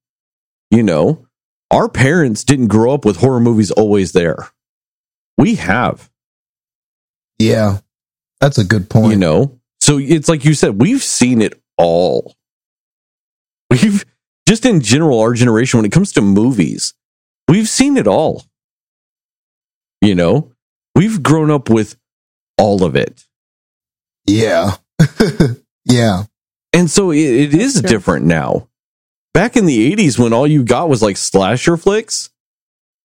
[0.72, 1.28] You know,
[1.70, 4.50] our parents didn't grow up with horror movies always there.
[5.38, 6.10] We have,
[7.40, 7.80] Yeah.
[8.42, 9.12] That's a good point.
[9.12, 9.60] you know.
[9.82, 12.36] So it's like you said, we've seen it all.
[13.70, 14.06] We've
[14.48, 16.94] just in general, our generation, when it comes to movies,
[17.50, 18.46] we've seen it all.
[20.02, 20.54] You know,
[20.96, 21.98] we've grown up with
[22.58, 23.26] all of it.
[24.26, 24.76] Yeah.
[25.86, 26.24] yeah.
[26.72, 27.98] And so it, it is That's true.
[27.98, 28.70] different now.
[29.34, 32.30] Back in the 80s, when all you got was like slasher flicks,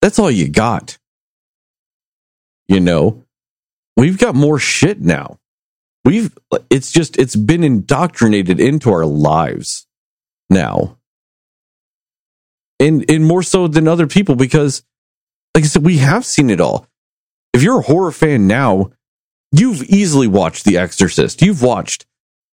[0.01, 0.97] that's all you got.
[2.67, 3.23] You know,
[3.97, 5.39] we've got more shit now.
[6.05, 6.35] We've,
[6.69, 9.87] it's just, it's been indoctrinated into our lives
[10.53, 10.97] now.
[12.79, 14.83] And, and more so than other people because,
[15.55, 16.87] like I said, we have seen it all.
[17.53, 18.91] If you're a horror fan now,
[19.51, 21.41] you've easily watched The Exorcist.
[21.41, 22.05] You've watched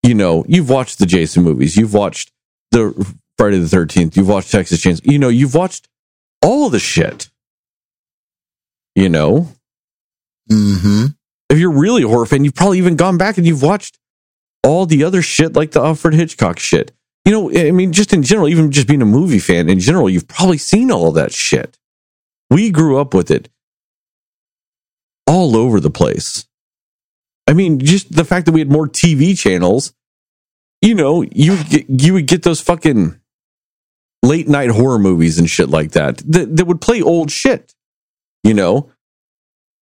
[0.03, 2.33] you know, you've watched the Jason movies, you've watched
[2.71, 2.93] the
[3.37, 5.89] Friday the 13th, you've watched Texas Chainsaw, you know, you've watched
[6.43, 7.31] all the shit.
[8.95, 9.49] You know,
[10.49, 11.07] hmm
[11.49, 13.99] if you're really a horror fan, you've probably even gone back and you've watched
[14.63, 16.93] all the other shit like the Alfred Hitchcock shit.
[17.25, 20.09] You know, I mean, just in general, even just being a movie fan in general,
[20.09, 21.79] you've probably seen all that shit.
[22.49, 23.49] We grew up with it
[25.27, 26.47] all over the place.
[27.47, 29.93] I mean, just the fact that we had more TV channels,
[30.83, 33.21] you know, you you would get those fucking
[34.23, 37.75] late night horror movies and shit like that that, that would play old shit,
[38.45, 38.91] you know.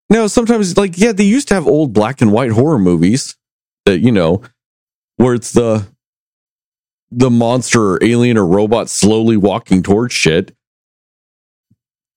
[0.09, 3.35] Now, sometimes, like, yeah, they used to have old black and white horror movies
[3.85, 4.41] that, you know,
[5.17, 5.85] where it's the
[7.11, 10.55] the monster or alien or robot slowly walking towards shit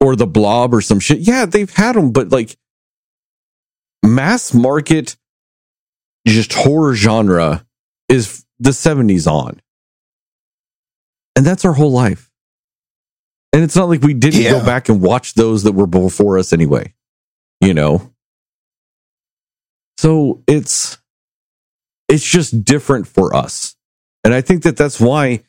[0.01, 1.19] or the blob or some shit.
[1.21, 2.57] Yeah, they've had them, but like
[4.05, 5.17] mass market
[6.27, 7.65] just horror genre
[8.09, 9.61] is the 70s on.
[11.37, 12.31] And that's our whole life.
[13.53, 14.51] And it's not like we didn't Yeah.
[14.53, 16.95] go back and watch those that were before us anyway,
[17.61, 18.13] you know?
[19.99, 20.99] So it's
[22.09, 23.77] it's just different for us.
[24.25, 25.43] And I think that that's why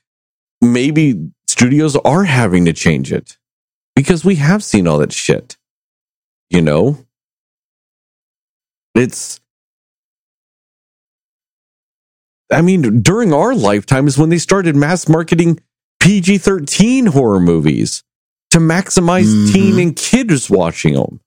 [0.62, 3.38] maybe studios are having to change it
[3.96, 5.58] because we have seen all that shit.
[6.50, 7.06] You know?
[8.96, 9.40] It's
[12.52, 15.60] I mean, during our lifetime is when they started mass marketing
[16.02, 18.04] PG 13 horror movies
[18.50, 19.54] to maximize Mhm.
[19.54, 21.22] teen and kids watching them.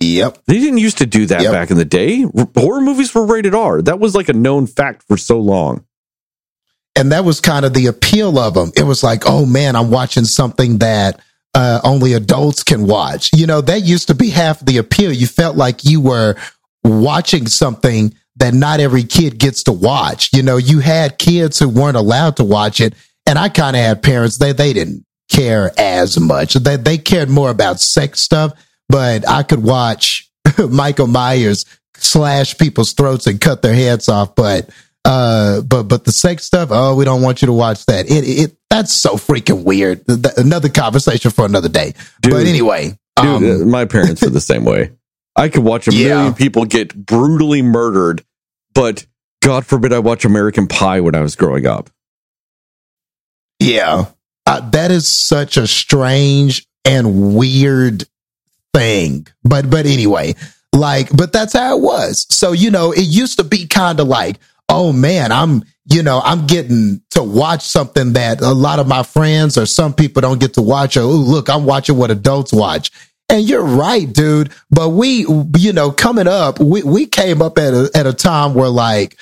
[0.00, 0.44] Yep.
[0.46, 1.52] They didn't used to do that Yep.
[1.52, 2.22] back in the day.
[2.56, 3.82] Horror movies were rated R.
[3.82, 5.84] That was like a known fact for so long.
[6.96, 8.72] And that was kind of the appeal of them.
[8.76, 11.20] It was like, oh man, I'm watching something that
[11.54, 13.30] uh, only adults can watch.
[13.32, 15.12] You know, that used to be half the appeal.
[15.12, 16.36] You felt like you were
[16.82, 20.30] watching something that not every kid gets to watch.
[20.32, 22.94] You know, you had kids who weren't allowed to watch it,
[23.26, 26.54] and I kind of had parents they they didn't care as much.
[26.54, 28.52] They they cared more about sex stuff,
[28.88, 30.28] but I could watch
[30.70, 31.64] Michael Myers
[31.96, 34.68] slash people's throats and cut their heads off, but
[35.04, 38.06] uh, but but the sex stuff, oh, we don't want you to watch that.
[38.10, 40.06] It it that's so freaking weird.
[40.06, 41.94] Th- th- Another conversation for another day.
[42.22, 42.32] Dude.
[42.32, 44.90] but anyway, Dude, um, uh, my parents were the same way.
[45.36, 46.08] I could watch a Yeah.
[46.14, 48.24] million people get brutally murdered,
[48.72, 49.04] but
[49.42, 51.90] God forbid I watch American Pie when I was growing up.
[53.60, 54.06] yeah,
[54.46, 58.04] uh, that is such a strange and weird
[58.72, 59.26] thing.
[59.42, 60.34] But but anyway,
[60.72, 62.26] like, but that's how it was.
[62.30, 66.20] So you know, it used to be kind of like, oh man, I'm you know,
[66.24, 70.40] I'm getting to watch something that a lot of my friends or some people don't
[70.40, 70.96] get to watch.
[70.96, 72.90] Or ooh, look, I'm watching what adults watch.
[73.28, 74.52] And you're right, dude.
[74.70, 75.26] But we,
[75.58, 79.18] you know, coming up, we, we came up at a, at a time where like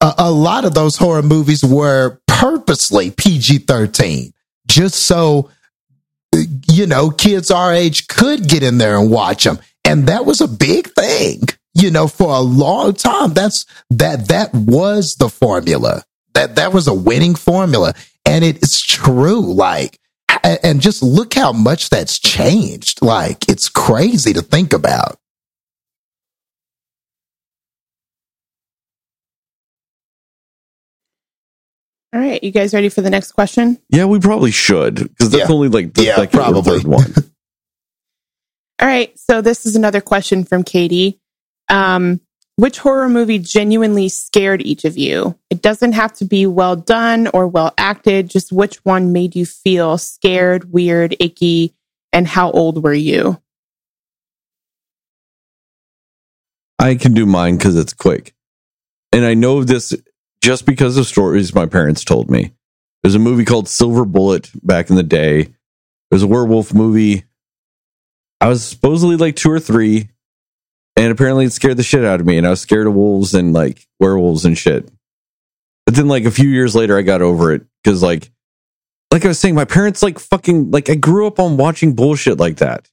[0.00, 4.32] a, a lot of those horror movies were purposely PG 13,
[4.66, 5.50] just so,
[6.68, 9.58] you know, kids our age could get in there and watch them.
[9.84, 11.40] And that was a big thing,
[11.74, 13.32] you know, for a long time.
[13.32, 16.02] That's that, that was the formula.
[16.34, 17.94] That, that was a winning formula.
[18.24, 19.40] And it's true.
[19.54, 19.98] Like,
[20.44, 23.02] and just look how much that's changed.
[23.02, 25.18] Like, it's crazy to think about.
[32.14, 33.78] All right, you guys ready for the next question?
[33.88, 35.54] Yeah, we probably should because that's Yeah.
[35.54, 36.78] only like the Yeah, second or probably.
[36.80, 37.14] third one.
[38.80, 41.20] All right, so this is another question from Katie.
[41.72, 42.20] Um,
[42.56, 45.36] which horror movie genuinely scared each of you?
[45.50, 49.46] It doesn't have to be well done or well acted, just which one made you
[49.46, 51.74] feel scared, weird, icky,
[52.12, 53.40] and how old were you?
[56.78, 58.34] I can do mine because it's quick.
[59.12, 59.94] And I know this
[60.42, 62.52] just because of stories my parents told me.
[63.02, 65.40] There's a movie called Silver Bullet back in the day.
[65.40, 65.54] It
[66.10, 67.24] was a werewolf movie.
[68.40, 70.10] I was supposedly like two or three,
[70.96, 72.38] and apparently it scared the shit out of me.
[72.38, 74.88] And I was scared of wolves and like werewolves and shit.
[75.86, 78.30] But then, like a few years later, I got over it because, like,
[79.10, 82.38] like I was saying, my parents like fucking like I grew up on watching bullshit
[82.38, 82.88] like that.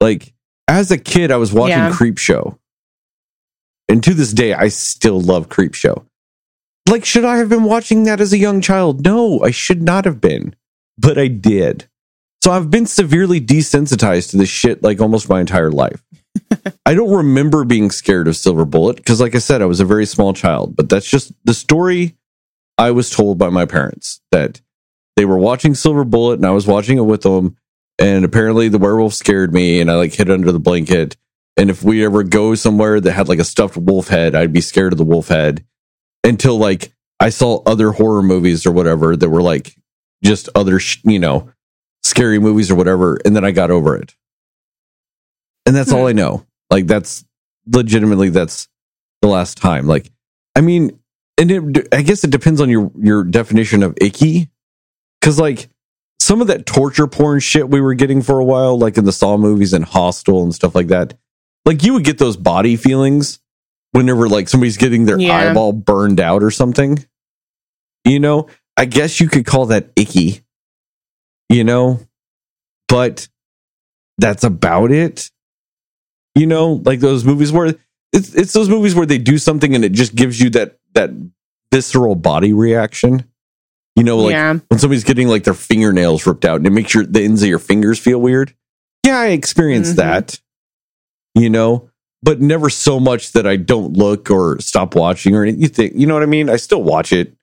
[0.00, 0.32] Like
[0.66, 1.90] as a kid, I was watching Yeah.
[1.90, 2.58] Creepshow.
[3.88, 6.04] And to this day, I still love Creepshow.
[6.88, 9.04] Like, should I have been watching that as a young child?
[9.04, 10.54] No, I should not have been,
[10.98, 11.88] but I did.
[12.42, 16.02] So I've been severely desensitized to this shit like almost my entire life.
[16.86, 19.84] I don't remember being scared of Silver Bullet because, like I said, I was a
[19.84, 22.16] very small child, but that's just the story
[22.78, 24.60] I was told by my parents that
[25.16, 27.56] they were watching Silver Bullet and I was watching it with them.
[27.98, 31.16] And apparently the werewolf scared me and I like hid under the blanket.
[31.56, 34.60] And if we ever go somewhere that had like a stuffed wolf head, I'd be
[34.60, 35.64] scared of the wolf head
[36.22, 39.74] until like I saw other horror movies or whatever that were like
[40.22, 41.50] just other, sh- you know,
[42.04, 43.18] scary movies or whatever.
[43.24, 44.14] And then I got over it.
[45.68, 46.16] And that's all I hmm.
[46.16, 46.46] know.
[46.70, 47.26] Like that's
[47.66, 48.68] legitimately, that's
[49.20, 49.86] the last time.
[49.86, 50.10] Like,
[50.56, 50.98] I mean,
[51.36, 54.48] and it, I guess it depends on your, your definition of icky.
[55.20, 55.68] Cause like
[56.20, 59.12] some of that torture porn shit we were getting for a while, like in the
[59.12, 61.12] Saw movies and Hostel and stuff like that,
[61.66, 63.38] like you would get those body feelings
[63.92, 65.50] whenever like somebody's getting their Yeah.
[65.50, 67.04] eyeball burned out or something.
[68.06, 70.40] You know, I guess you could call that icky,
[71.50, 72.00] you know,
[72.88, 73.28] but
[74.16, 75.30] that's about it.
[76.38, 77.74] You know, like those movies where
[78.12, 81.10] it's it's those movies where they do something and it just gives you that that
[81.72, 83.24] visceral body reaction.
[83.96, 84.52] You know, like yeah.
[84.68, 87.48] when somebody's getting like their fingernails ripped out and it makes your the ends of
[87.48, 88.54] your fingers feel weird.
[89.04, 89.96] Yeah, I experienced Mhm.
[89.96, 90.40] that.
[91.34, 91.90] You know,
[92.22, 95.62] but never so much that I don't look or stop watching or anything.
[95.62, 96.48] You think, you know what I mean?
[96.48, 97.34] I still watch it.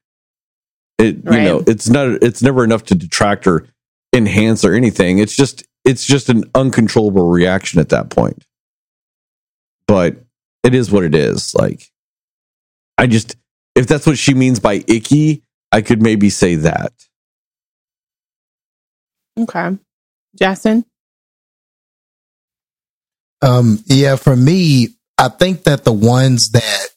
[0.98, 3.68] It you know, it's not it's never enough to detract or
[4.14, 5.20] enhance or anything.
[5.20, 8.46] It's just it's just an uncontrollable reaction at that point.
[9.88, 10.18] But
[10.64, 11.54] it is what it is.
[11.54, 11.90] Like
[12.98, 13.36] I just
[13.76, 16.94] if that's what she means by icky, I could maybe say that.
[19.38, 19.78] Okay.
[20.38, 20.86] Jason?
[23.42, 26.88] Um, yeah, for me, I think that the ones that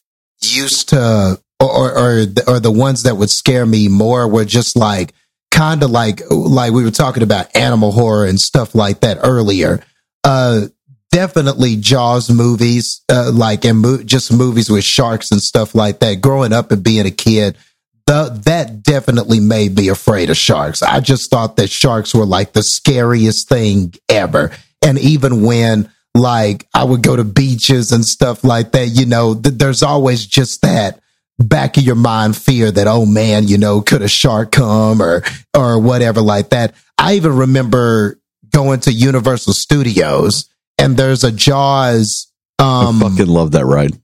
[0.41, 4.45] used to, or, or, or, the, or the ones that would scare me more were
[4.45, 5.13] just like,
[5.51, 9.81] kind of like, like we were talking about animal horror and stuff like that earlier.
[10.23, 10.67] Uh,
[11.11, 16.21] definitely Jaws movies, uh, like, and mo- just movies with sharks and stuff like that.
[16.21, 17.57] Growing up and being a kid,
[18.05, 20.81] the, that definitely made me afraid of sharks.
[20.81, 24.51] I just thought that sharks were like the scariest thing ever.
[24.81, 29.35] And even when like I would go to beaches and stuff like that, you know,
[29.35, 31.01] th- there's always just that
[31.37, 35.23] back of your mind fear that, oh man, you know, could a shark come or,
[35.55, 36.73] or whatever like that.
[36.97, 38.19] I even remember
[38.51, 40.49] going to Universal Studios
[40.79, 43.99] and there's a Jaws, um, I fucking love that ride.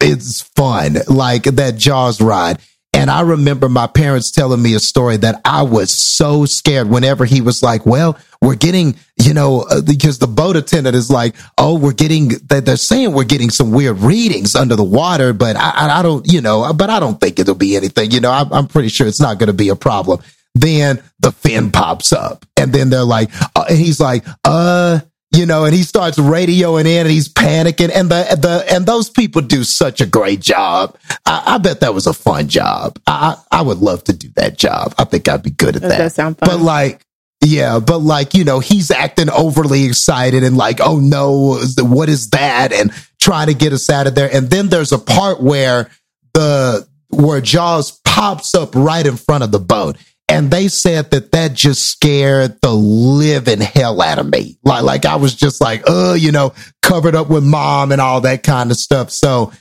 [0.00, 2.58] it's fun, like that Jaws ride.
[2.94, 7.24] And I remember my parents telling me a story that I was so scared whenever
[7.24, 11.34] he was like, well, we're getting, you know, uh, because the boat attendant is like,
[11.56, 15.56] oh, we're getting, they- they're saying we're getting some weird readings under the water, but
[15.56, 18.10] I, I- I don't, you know, but I don't think it'll be anything.
[18.10, 20.20] You know, I'm, I'm pretty sure it's not going to be a problem.
[20.54, 25.00] Then the fin pops up and then they're like, uh, and he's like, uh,
[25.34, 27.90] you know, and he starts radioing in and he's panicking.
[27.94, 30.96] And the, the, and those people do such a great job.
[31.24, 32.98] I, I bet that was a fun job.
[33.06, 34.94] I, I would love to do that job.
[34.98, 36.12] I think I'd be good at That that.
[36.12, 36.48] sound fun.
[36.48, 37.04] But like,
[37.44, 42.30] yeah, but like, you know, he's acting overly excited and like, oh no, what is
[42.30, 42.72] that?
[42.72, 44.28] And trying to get us out of there.
[44.32, 45.90] And then there's a part where
[46.34, 49.96] the, where Jaws pops up right in front of the boat.
[50.32, 54.56] And they said that that just scared the living hell out of me.
[54.64, 58.22] Like, like I was just like, oh, you know, covered up with mom and all
[58.22, 59.10] that kind of stuff.
[59.10, 59.52] So,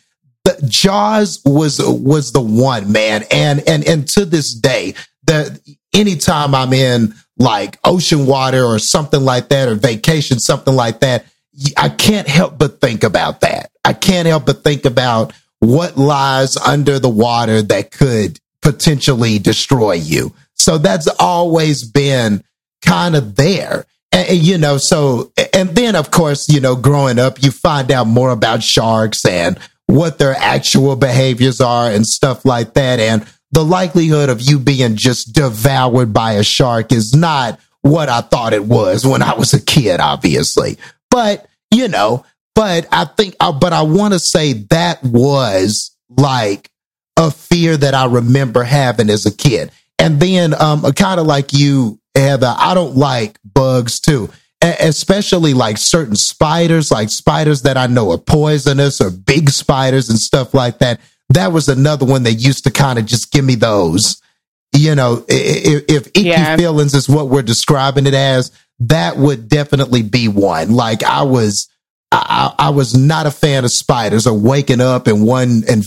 [0.46, 4.96] the Jaws was was the one man, and and and to this day,
[5.26, 5.60] that
[5.94, 11.26] anytime I'm in like ocean water or something like that, or vacation, something like that,
[11.78, 13.72] I can't help but think about that.
[13.84, 19.94] I can't help but think about what lies under the water that could potentially destroy
[19.94, 20.34] you.
[20.62, 22.44] So that's always been
[22.86, 23.86] kind of there.
[24.12, 27.92] And, and, you know, so, and then of course, you know, growing up, you find
[27.92, 29.58] out more about sharks and
[29.88, 33.00] what their actual behaviors are and stuff like that.
[33.00, 38.22] And the likelihood of you being just devoured by a shark is not what I
[38.22, 40.78] thought it was when I was a kid, obviously.
[41.10, 46.70] But, you know, but I think, uh, but I want to say that was like
[47.18, 49.72] a fear that I remember having as a kid.
[50.02, 54.30] And then, um, kind of like you, Heather, I don't like bugs too,
[54.62, 60.18] especially like certain spiders, like spiders that I know are poisonous or big spiders and
[60.18, 61.00] stuff like that.
[61.30, 64.22] That was another one that used to kind of just give me those.
[64.74, 66.58] You know, if, if icky yeah.
[66.58, 70.72] feelings is what we're describing it as, that would definitely be one.
[70.72, 71.70] Like I was,
[72.12, 75.86] I, I, was not a fan of spiders or waking up and one and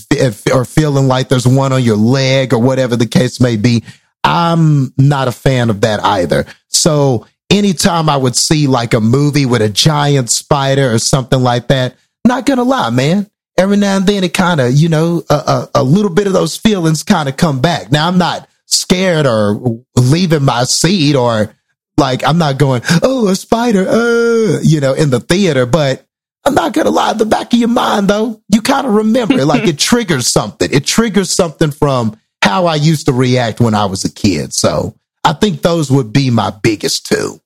[0.53, 3.82] or feeling like there's one on your leg or whatever the case may be.
[4.25, 6.47] I'm not a fan of that either.
[6.69, 11.69] So anytime I would see like a movie with a giant spider or something like
[11.69, 11.95] that,
[12.27, 13.31] not gonna lie, man.
[13.57, 16.33] Every now and then it kind of, you know, a, a, a little bit of
[16.33, 17.93] those feelings kind of come back.
[17.93, 21.55] Now I'm not scared or leaving my seat or
[21.97, 26.05] like I'm not going, oh, a spider, uh, you know, in the theater, but
[26.45, 29.47] I'm not gonna lie, the back of your mind though, you kind of remember it.
[29.47, 30.69] like it triggers something.
[30.73, 34.53] It triggers something from how I used to react when I was a kid.
[34.53, 34.95] So
[35.25, 37.41] I think those would be my biggest two.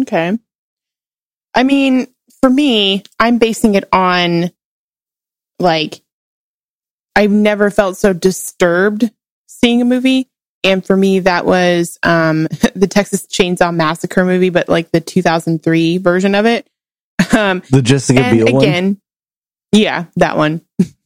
[0.00, 0.38] Okay.
[1.54, 2.06] I mean,
[2.42, 4.50] for me, I'm basing it on
[5.58, 6.02] like
[7.16, 9.10] I've never felt so disturbed
[9.46, 10.28] seeing a movie.
[10.64, 15.98] And for me, that was um, the Texas Chainsaw Massacre movie, but like the 2003
[15.98, 16.66] version of it.
[17.34, 19.00] Um, the Jessica Biel again, one?
[19.70, 20.60] Yeah, that one.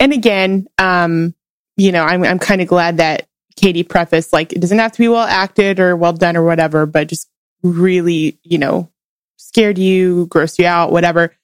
[0.00, 1.34] and again, um,
[1.76, 4.98] you know, I'm I'm kind of glad that Katie prefaced like it doesn't have to
[4.98, 7.28] be well acted or well done or whatever, but just
[7.62, 8.90] really, you know,
[9.36, 11.34] scared you, grossed you out, whatever.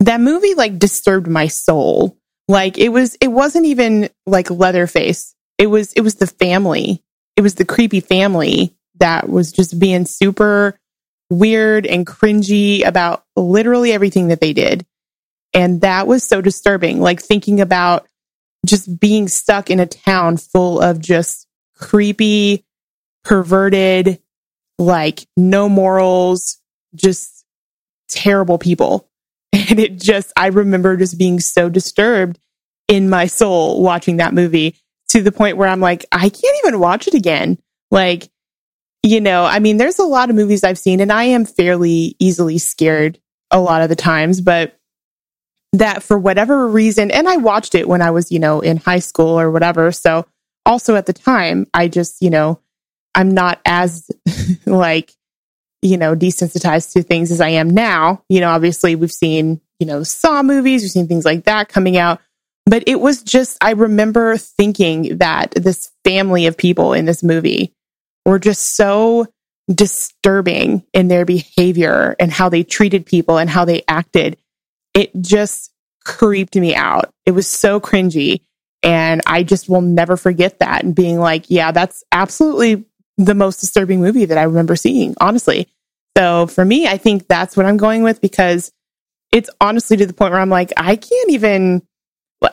[0.00, 2.16] That movie like disturbed my soul.
[2.48, 5.34] Like it was it wasn't even like Leatherface.
[5.58, 7.02] It was it was the family.
[7.36, 10.78] It was the creepy family that was just being super
[11.30, 14.84] weird and cringy about literally everything that they did.
[15.52, 17.00] And that was so disturbing.
[17.00, 18.06] Like thinking about
[18.66, 21.46] just being stuck in a town full of just
[21.76, 22.64] creepy,
[23.24, 24.20] perverted,
[24.78, 26.58] like no morals,
[26.94, 27.44] just
[28.08, 29.06] terrible people.
[29.52, 32.40] And it just, I remember just being so disturbed
[32.88, 34.76] in my soul watching that movie
[35.10, 37.58] to the point where I'm like, I can't even watch it again.
[37.90, 38.30] Like,
[39.04, 42.16] you know, I mean, there's a lot of movies I've seen and I am fairly
[42.18, 43.20] easily scared
[43.50, 44.79] a lot of the times, but
[45.72, 48.98] that for whatever reason, and I watched it when I was, you know, in high
[48.98, 49.92] school or whatever.
[49.92, 50.26] So
[50.66, 52.60] also at the time, I just, you know,
[53.14, 54.10] I'm not as
[54.66, 55.12] like,
[55.82, 58.22] you know, desensitized to things as I am now.
[58.28, 61.96] You know, obviously we've seen, you know, Saw movies, we've seen things like that coming
[61.96, 62.20] out.
[62.66, 67.72] But it was just, I remember thinking that this family of people in this movie
[68.26, 69.26] were just so
[69.72, 74.36] disturbing in their behavior and how they treated people and how they acted
[74.94, 75.72] it just
[76.04, 77.12] creeped me out.
[77.26, 78.42] It was so cringy.
[78.82, 82.84] And I just will never forget that and being like, yeah, that's absolutely
[83.18, 85.68] the most disturbing movie that I remember seeing, honestly.
[86.16, 88.72] So for me, I think that's what I'm going with because
[89.32, 91.82] it's honestly to the point where I'm like, I can't even,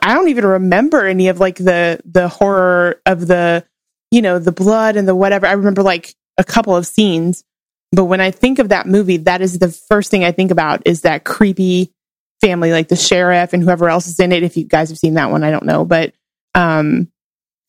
[0.01, 3.65] I don't even remember any of like the, the horror of the,
[4.11, 5.47] you know, the blood and the whatever.
[5.47, 7.43] I remember like a couple of scenes,
[7.91, 10.81] but when I think of that movie, that is the first thing I think about
[10.85, 11.93] is that creepy,
[12.41, 14.43] family, like the sheriff and whoever else is in it.
[14.43, 16.13] If you guys have seen that one, I don't know, but
[16.55, 17.11] um,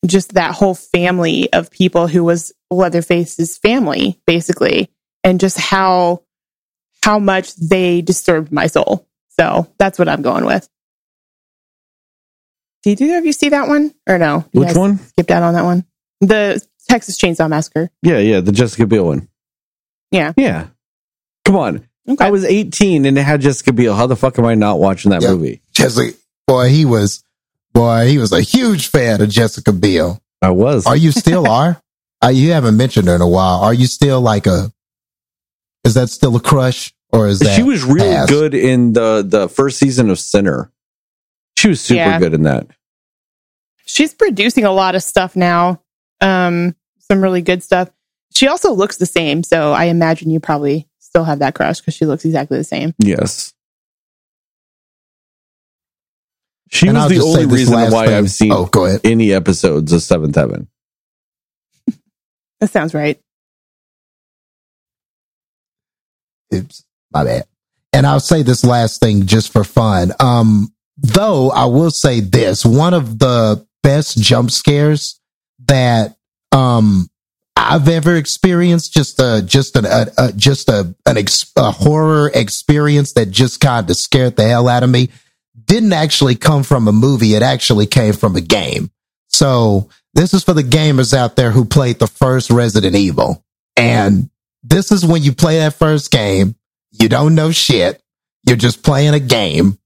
[0.05, 4.89] just that whole family of people who was Leatherface's family, basically,
[5.23, 6.23] and just how
[7.03, 9.07] how much they disturbed my soul.
[9.29, 10.67] So that's what I'm going with.
[12.83, 14.45] Did either of you see that one or no?
[14.51, 14.99] You Which one?
[14.99, 15.85] Skipped out on that one.
[16.21, 17.89] The Texas Chainsaw Massacre.
[18.01, 19.27] Yeah, yeah, the Jessica Biel one.
[20.11, 20.67] Yeah, yeah.
[21.45, 22.25] Come on, Okay.
[22.25, 23.95] I was 18 and it had Jessica Biel.
[23.95, 25.31] How the fuck am I not watching that yep.
[25.31, 25.61] movie?
[25.73, 26.17] Jessica,
[26.47, 27.23] boy, he was,
[27.73, 30.21] boy, he was a huge fan of Jessica Biel.
[30.41, 30.85] I was.
[30.85, 31.81] Are you still are?
[32.23, 33.59] Uh, you haven't mentioned her in a while.
[33.59, 34.71] Are you still like a?
[35.83, 37.55] Is that still a crush or is that?
[37.55, 38.29] She was really past?
[38.29, 40.71] good in the the first season of Sinner.
[41.57, 42.19] She was super yeah.
[42.19, 42.67] good in that.
[43.85, 45.81] she's producing a lot of stuff now.
[46.21, 47.89] Um, some really good stuff.
[48.35, 51.93] She also looks the same, so I imagine you probably still have that crush because
[51.95, 52.93] she looks exactly the same.
[52.99, 53.53] Yes.
[56.71, 59.01] She And was I'll the only reason why thing- I've seen Oh, go ahead.
[59.03, 60.67] any episodes of Seventh Heaven.
[62.59, 63.17] That sounds right.
[66.53, 66.83] Oops,
[67.13, 67.45] my bad.
[67.93, 70.11] And I'll say this last thing just for fun.
[70.19, 75.19] Um, though I will say this, one of the best jump scares
[75.67, 76.17] that,
[76.51, 77.09] um,
[77.59, 82.31] I've ever experienced, just a, just an, a, a just a, an ex, a horror
[82.33, 85.09] experience that just kind of scared the hell out of me
[85.65, 87.35] didn't actually come from a movie.
[87.35, 88.89] It actually came from a game.
[89.27, 93.43] So this is for the gamers out there who played the first Resident Evil.
[93.75, 94.29] And
[94.63, 96.55] this is when you play that first game,
[96.91, 98.01] you don't know shit.
[98.47, 99.77] You're just playing a game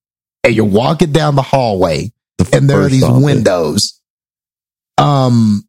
[0.44, 4.00] and you're walking down the hallway The and there are these windows.
[4.98, 5.68] Um,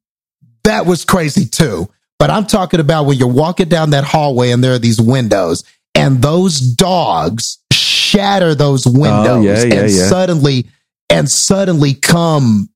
[0.64, 1.88] that was crazy too.
[2.18, 5.64] But I'm talking about when you're walking down that hallway and there are these windows
[5.94, 10.06] and those dogs shatter those windows Oh, yeah, yeah, and yeah.
[10.08, 10.66] suddenly
[11.10, 12.68] and suddenly come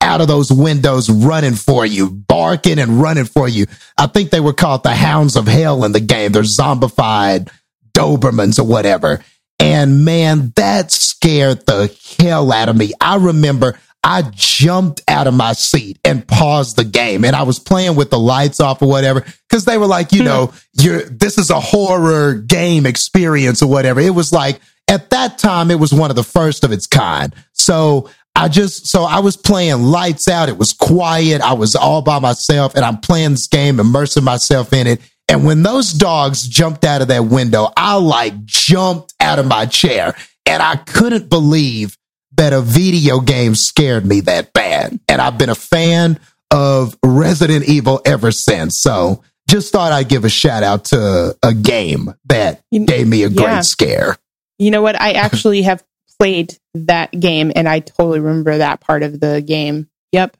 [0.00, 3.66] out of those windows running for you, barking and running for you.
[3.96, 6.32] I think they were called the hounds of hell in the game.
[6.32, 7.48] They're zombified
[7.94, 9.24] Dobermans or whatever.
[9.58, 12.92] And man, that scared the hell out of me.
[13.00, 17.60] I remember I jumped out of my seat and paused the game and I was
[17.60, 20.26] playing with the lights off or whatever because they were like, you hmm.
[20.26, 24.00] know, you're, this is a horror game experience or whatever.
[24.00, 27.34] It was like at that time, it was one of the first of its kind.
[27.52, 30.48] So I just, so I was playing lights out.
[30.48, 31.40] It was quiet.
[31.40, 35.00] I was all by myself and I'm playing this game, immersing myself in it.
[35.28, 39.66] And when those dogs jumped out of that window, I like jumped out of my
[39.66, 41.96] chair and I couldn't believe
[42.42, 44.98] that a video game scared me that bad.
[45.08, 46.18] And I've been a fan
[46.50, 48.80] of Resident Evil ever since.
[48.80, 53.22] So just thought I'd give a shout out to a game that You- gave me
[53.22, 53.60] a great yeah.
[53.60, 54.16] scare.
[54.58, 55.00] You know what?
[55.00, 55.84] I actually have
[56.18, 59.88] played that game and I totally remember that part of the game.
[60.10, 60.36] Yep.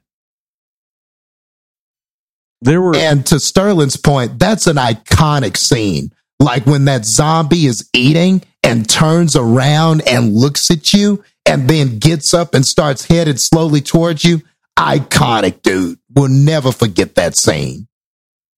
[2.61, 6.11] There were And to Sterling's point, that's an iconic scene.
[6.39, 11.99] Like when that zombie is eating and turns around and looks at you and then
[11.99, 14.41] gets up and starts headed slowly towards you.
[14.77, 15.99] Iconic, dude.
[16.09, 17.87] We'll never forget that scene.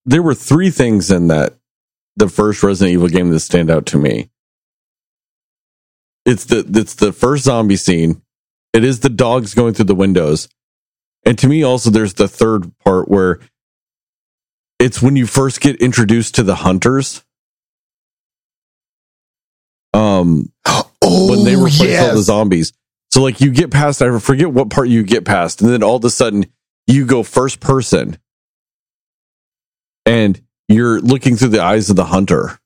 [0.05, 1.55] there were three things in that
[2.15, 4.29] the first Resident Evil game that stand out to me.
[6.25, 8.21] It's the it's the first zombie scene.
[8.73, 10.47] It is the dogs going through the windows.
[11.25, 13.39] And to me also there's the third part where
[14.79, 17.23] it's when you first get introduced to the hunters.
[19.93, 20.51] Um
[21.15, 22.73] Oh, when they oh, replace all the zombies.
[23.11, 25.95] So like you get past I forget what part you get past, and then all
[25.95, 26.45] of a sudden
[26.87, 28.17] you go first person
[30.05, 32.59] and you're looking through the eyes of the hunter.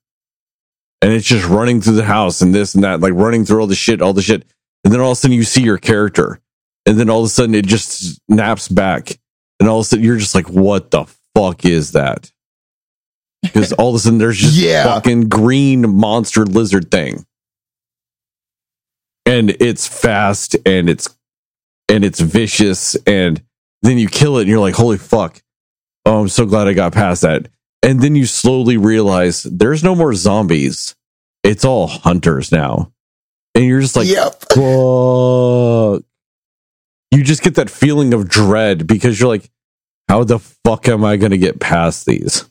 [1.02, 3.66] And it's just running through the house and this and that, like running through all
[3.66, 4.44] the shit, all the shit.
[4.84, 6.40] And then all of a sudden you see your character.
[6.84, 9.18] And then all of a sudden it just snaps back.
[9.58, 12.30] And all of a sudden you're just like, what the fuck is that?
[13.42, 14.84] Because all of a sudden there's just Yeah.
[14.84, 17.24] fucking green monster lizard thing
[19.30, 21.08] and it's fast and it's
[21.88, 23.40] and it's vicious and
[23.82, 25.40] then you kill it and you're like holy fuck.
[26.04, 27.48] Oh i'm so glad i got past that.
[27.82, 30.94] And then you slowly realize there's no more zombies.
[31.42, 32.92] It's all hunters now.
[33.54, 34.34] And you're just like yep.
[34.52, 36.02] fuck.
[37.12, 39.50] You just get that feeling of dread because you're like
[40.08, 42.44] how the fuck am i going to get past these?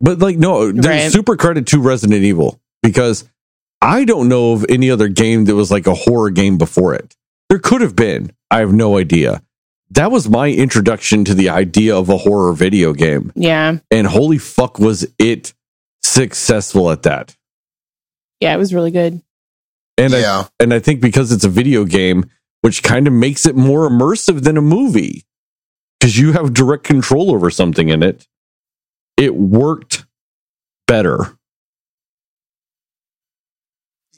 [0.00, 1.12] But like no there's Right.
[1.12, 3.24] super credit to resident evil because
[3.82, 7.16] i don't know of any other game that was like a horror game before it
[7.48, 9.42] there could have been i have no idea
[9.90, 13.78] that was my introduction to the idea of a horror video game Yeah.
[13.90, 15.52] and holy fuck was it
[16.02, 17.36] successful at that
[18.40, 19.20] Yeah, it was really good.
[19.98, 20.44] and I, yeah.
[20.58, 22.24] and I think because it's a video game,
[22.62, 25.24] which kind of makes it more immersive than a movie,
[25.98, 28.26] because you have direct control over something in it,
[29.16, 30.06] it worked
[30.86, 31.36] better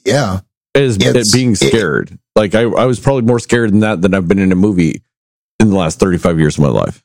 [0.05, 0.39] yeah.
[0.75, 2.17] at It's- being it- scared.
[2.35, 5.01] like I, I was probably more scared than that than I've been in a movie
[5.59, 7.03] in the last thirty five years of my life.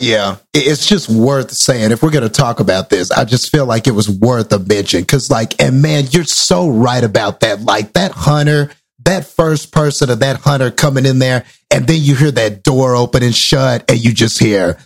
[0.00, 1.92] Yeah, it's just worth saying.
[1.92, 4.58] If we're going to talk about this, I just feel like it was worth a
[4.58, 7.60] mention because, like, and man, you're so right about that.
[7.60, 8.72] Like, that hunter,
[9.04, 12.96] that first person of that hunter coming in there, and then you hear that door
[12.96, 14.78] open and shut, and you just hear,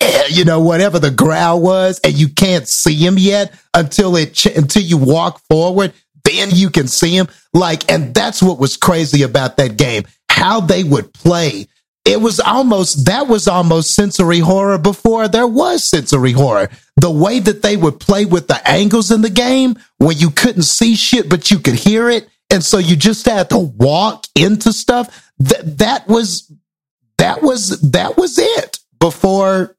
[0.00, 4.34] Eh, you know, whatever the growl was, and you can't see him yet until it
[4.34, 5.92] ch- until you walk forward.
[6.24, 7.28] Then you can see him.
[7.54, 10.04] Like, and that's what was crazy about that game.
[10.28, 11.68] How they would play.
[12.04, 16.68] It was almost, that was almost sensory horror before there was sensory horror.
[16.96, 20.62] The way that they would play with the angles in the game when you couldn't
[20.62, 22.28] see shit, but you could hear it.
[22.50, 25.32] And so you just had to walk into stuff.
[25.38, 26.52] That, that was,
[27.18, 29.75] that was, that was it before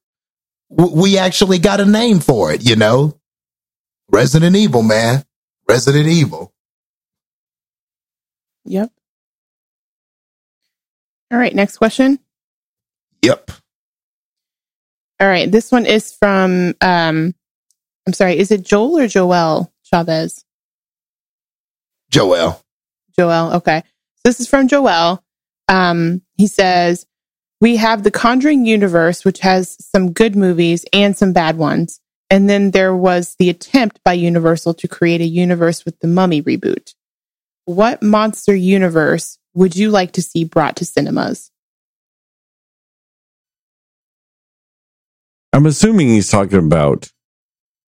[0.69, 3.19] we actually got a name for it, you know?
[4.09, 5.23] Resident Evil, man.
[5.67, 6.53] Resident Evil.
[8.65, 8.91] Yep.
[11.31, 12.19] All right, next question.
[13.21, 13.51] Yep.
[15.19, 17.33] All right, this one is from um
[18.05, 20.45] I'm sorry, is it Joel or Joel Chavez?
[22.11, 22.61] Joel.
[23.17, 23.83] Joel, okay.
[24.15, 25.23] So this is from Joel.
[25.67, 27.06] Um he says,
[27.59, 31.99] "We have the Conjuring universe which has some good movies and some bad ones.
[32.29, 36.41] And then there was the attempt by Universal to create a universe with the Mummy
[36.41, 36.93] reboot.
[37.65, 41.51] What monster universe would you like to see brought to cinemas?"
[45.53, 47.11] I'm assuming he's talking about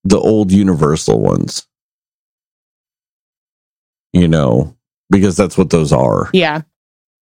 [0.04, 1.68] the old Universal ones.
[4.14, 4.76] You know,
[5.10, 6.30] because that's what those are.
[6.34, 6.62] Yeah.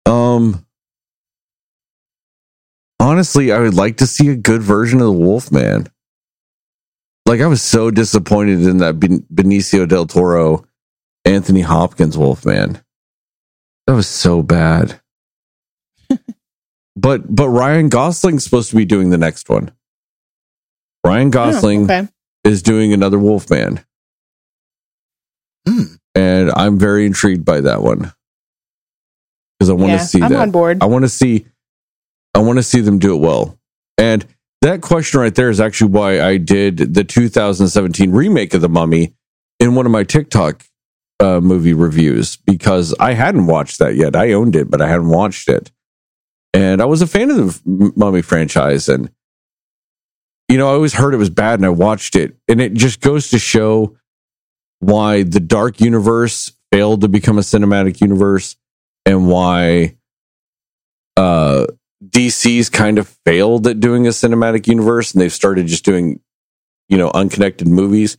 [0.06, 0.64] Um
[3.11, 5.89] honestly, I would like to see a good version of the Wolfman.
[7.27, 10.65] Like I was so disappointed in that ben- Benicio del Toro,
[11.24, 12.81] Anthony Hopkins Wolfman.
[13.87, 15.01] That was so bad.
[16.97, 19.73] but but Ryan Gosling's supposed to be doing the next one.
[21.05, 22.09] Ryan Gosling Oh, okay.
[22.45, 23.81] is doing another Wolfman,
[25.66, 25.95] Hmm.
[26.15, 28.12] and I'm very intrigued by that one
[29.59, 30.41] because I want to Yeah, see I'm that.
[30.41, 30.78] on board.
[30.82, 31.47] I want to see
[32.42, 33.58] want to see them do it well.
[33.98, 34.26] And
[34.62, 39.14] that question right there is actually why I did the 2017 remake of The Mummy
[39.58, 40.64] in one of my TikTok
[41.20, 44.16] uh, movie reviews because I hadn't watched that yet.
[44.16, 45.70] I owned it, but I hadn't watched it.
[46.52, 49.10] And I was a fan of the Mummy franchise and
[50.48, 53.00] you know, I always heard it was bad and I watched it and it just
[53.00, 53.96] goes to show
[54.80, 58.56] why the dark universe failed to become a cinematic universe
[59.06, 59.96] and why
[61.16, 61.66] uh
[62.05, 66.20] DC's kind of failed at doing a cinematic universe and they've started just doing,
[66.89, 68.16] you know, unconnected movies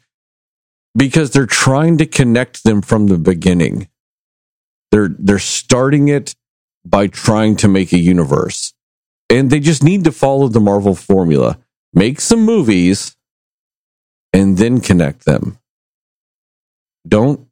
[0.96, 3.90] because they're trying to connect them from the beginning.
[4.92, 6.36] They're they're starting it
[6.86, 8.74] by trying to make a universe.
[9.30, 11.58] And they just need to follow the Marvel formula.
[11.94, 13.16] Make some movies
[14.34, 15.58] and then connect them.
[17.08, 17.48] Don't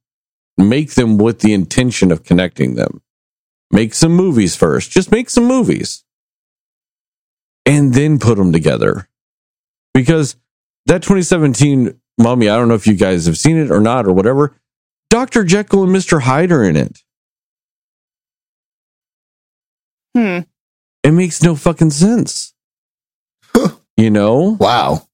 [0.58, 3.02] make them with the intention of connecting them.
[3.72, 4.92] Make some movies first.
[4.92, 6.04] Just make some movies
[7.70, 9.08] and then put them together.
[9.94, 10.36] Because
[10.88, 14.12] that 2017 Mummy, I don't know if you guys have seen it or not or
[14.12, 14.56] whatever.
[15.10, 15.44] Dr.
[15.44, 16.22] Jekyll and Mr.
[16.22, 17.02] Hyde are in it.
[20.16, 20.40] Hmm.
[21.04, 22.54] It makes no fucking sense.
[23.98, 24.58] you know?
[24.60, 25.08] Wow.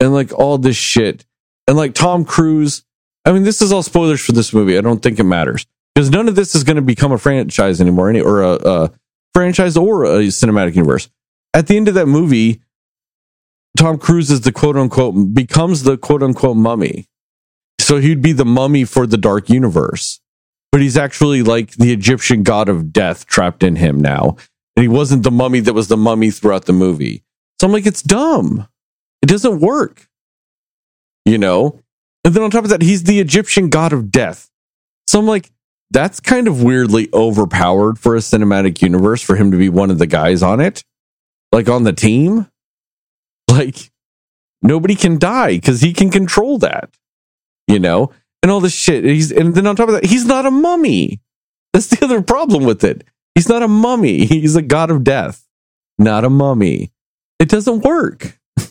[0.00, 1.24] and like all this shit
[1.66, 2.84] and like Tom Cruise.
[3.24, 4.76] I mean, this is all spoilers for this movie.
[4.76, 7.80] I don't think it matters because none of this is going to become a franchise
[7.80, 8.90] anymore, any or a, a
[9.32, 11.08] franchise or a cinematic universe.
[11.54, 12.60] At the end of that movie,
[13.76, 17.06] Tom Cruise is the quote unquote becomes the quote unquote mummy.
[17.80, 20.20] So he'd be the mummy for the dark universe,
[20.72, 24.36] but he's actually like the Egyptian god of death trapped in him now.
[24.76, 27.22] And he wasn't the mummy that was the mummy throughout the movie.
[27.60, 28.66] So I'm like, it's dumb.
[29.22, 30.08] It doesn't work.
[31.24, 31.80] You know?
[32.24, 34.50] And then on top of that, he's the Egyptian god of death.
[35.06, 35.50] So I'm like,
[35.90, 39.98] that's kind of weirdly overpowered for a cinematic universe for him to be one of
[39.98, 40.82] the guys on it.
[41.54, 42.50] Like on the team.
[43.48, 43.90] Like
[44.60, 46.90] nobody can die because he can control that.
[47.68, 48.10] You know?
[48.42, 49.04] And all this shit.
[49.04, 51.20] He's and then on top of that, he's not a mummy.
[51.72, 53.04] That's the other problem with it.
[53.34, 54.26] He's not a mummy.
[54.26, 55.46] He's a god of death,
[55.98, 56.92] not a mummy.
[57.38, 58.38] It doesn't work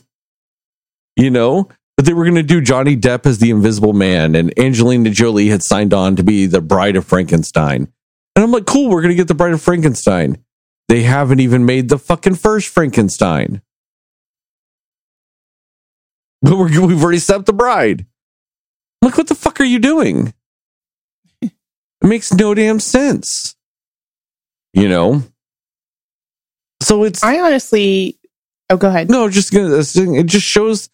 [1.16, 4.58] you know but they were going to do johnny depp as the invisible man and
[4.58, 7.88] angelina jolie had signed on to be the bride of frankenstein
[8.36, 10.44] and i'm like cool we're going to get the bride of frankenstein
[10.90, 13.62] they haven't even made the fucking first frankenstein
[16.42, 18.06] but we're, we've already set up the bride
[19.02, 20.34] like what the fuck are you doing
[21.42, 21.52] it
[22.02, 23.56] makes no damn sense
[24.74, 25.24] you know
[26.84, 28.20] so it's I honestly,
[28.70, 29.10] oh, go ahead.
[29.10, 29.78] no, just gonna.
[29.78, 30.90] It just shows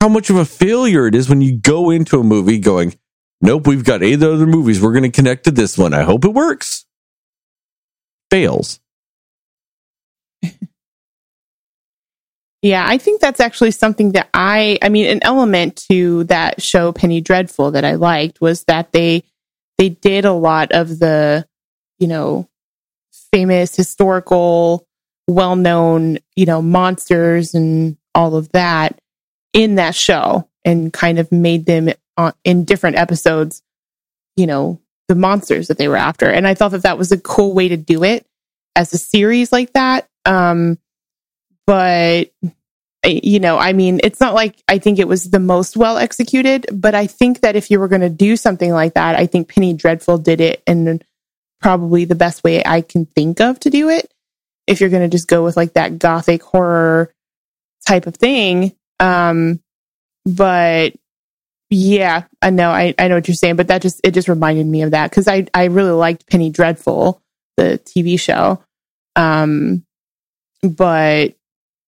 [0.00, 2.94] how much of a failure it is when you go into a movie going,
[3.40, 4.80] "Nope, we've got eight other movies.
[4.80, 5.92] We're going to connect to this one.
[5.92, 6.86] I hope it works."
[8.30, 8.80] Fails.
[12.62, 16.90] Yeah, I think that's actually something that I I mean an element to that show
[16.90, 19.22] Penny Dreadful that I liked was that they
[19.78, 21.46] they did a lot of the
[22.00, 22.48] you know
[23.30, 24.86] famous historical
[25.28, 28.98] well-known, you know, monsters and all of that
[29.52, 33.62] in that show and kind of made them uh, in different episodes,
[34.36, 36.30] you know, the monsters that they were after.
[36.30, 38.26] And I thought that that was a cool way to do it
[38.74, 40.08] as a series like that.
[40.26, 40.78] Um,
[41.66, 42.30] but
[43.04, 46.66] you know, I mean, it's not like I think it was the most well executed,
[46.72, 49.48] but I think that if you were going to do something like that, I think
[49.48, 51.00] Penny Dreadful did it in
[51.60, 54.12] probably the best way I can think of to do it.
[54.66, 57.12] If you're going to just go with like that gothic horror
[57.86, 58.74] type of thing.
[58.98, 59.60] Um,
[60.24, 60.94] but
[61.70, 64.66] yeah, I know, I, I know what you're saying, but that just, it just reminded
[64.66, 67.22] me of that because I, I really liked Penny Dreadful,
[67.56, 68.62] the TV show.
[69.14, 69.85] Um,
[70.62, 71.34] but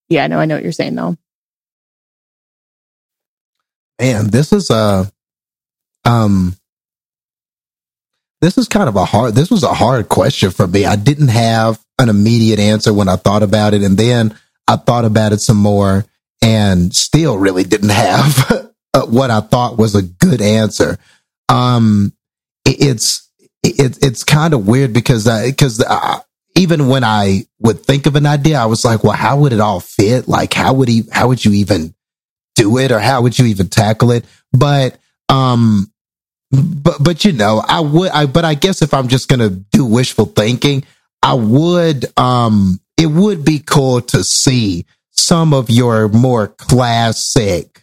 [0.08, 1.16] yeah, no, I know what you're saying though.
[4.00, 5.10] Man, this is a
[6.04, 6.56] um
[8.40, 10.84] this is kind of a hard this was a hard question for me.
[10.84, 14.36] I didn't have an immediate answer when I thought about it and then
[14.68, 16.04] I thought about it some more
[16.42, 18.70] and still really didn't have
[19.08, 20.96] what I thought was a good answer.
[21.48, 22.12] Um
[22.64, 23.28] it, it's
[23.64, 25.84] it, it's kind of weird because because
[26.54, 29.60] even when I would think of an idea, I was like, well, how would it
[29.60, 30.28] all fit?
[30.28, 31.94] Like, how would he, how would you even
[32.56, 34.24] do it or how would you even tackle it?
[34.52, 34.98] But,
[35.28, 35.92] um,
[36.50, 39.50] but, but you know, I would, I, but I guess if I'm just going to
[39.50, 40.84] do wishful thinking,
[41.22, 47.82] I would, um, it would be cool to see some of your more classic,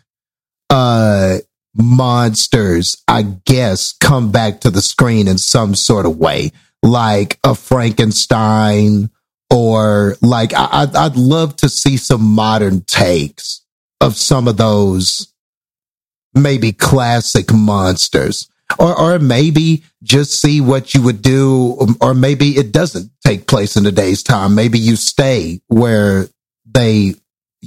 [0.70, 1.38] uh,
[1.76, 6.52] monsters, I guess, come back to the screen in some sort of way
[6.86, 9.10] like a Frankenstein
[9.50, 13.66] or like I, I'd love to see some modern takes
[14.00, 15.34] of some of those
[16.34, 18.48] maybe classic monsters.
[18.80, 23.78] Or or maybe just see what you would do or maybe it doesn't take place
[23.78, 24.56] in today's time.
[24.56, 26.28] Maybe you stay where
[26.66, 27.14] they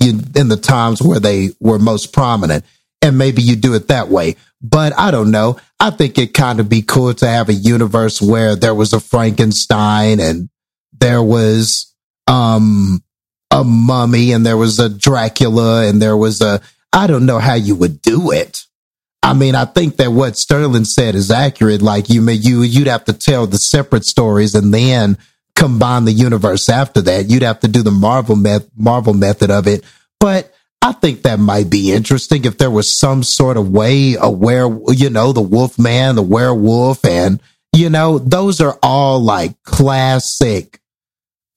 [0.00, 2.64] in the times where they were most prominent
[3.02, 5.58] and maybe you do it that way but I don't know.
[5.78, 9.00] I think it kind of be cool to have a universe where there was a
[9.00, 10.48] Frankenstein and
[10.98, 11.94] there was
[12.26, 13.02] um
[13.50, 16.60] a mummy and there was a Dracula and there was a
[16.92, 18.64] I don't know how you would do it.
[19.22, 21.82] I mean, I think that what Sterling said is accurate.
[21.82, 25.18] Like you may you you'd have to tell the separate stories and then
[25.54, 27.30] combine the universe after that.
[27.30, 29.84] You'd have to do the Marvel met- Marvel method of it.
[30.18, 30.52] But
[30.88, 34.66] I think that might be interesting if there was some sort of way a where
[34.88, 37.40] you know the wolf man, the werewolf, and
[37.76, 40.80] you know those are all like classic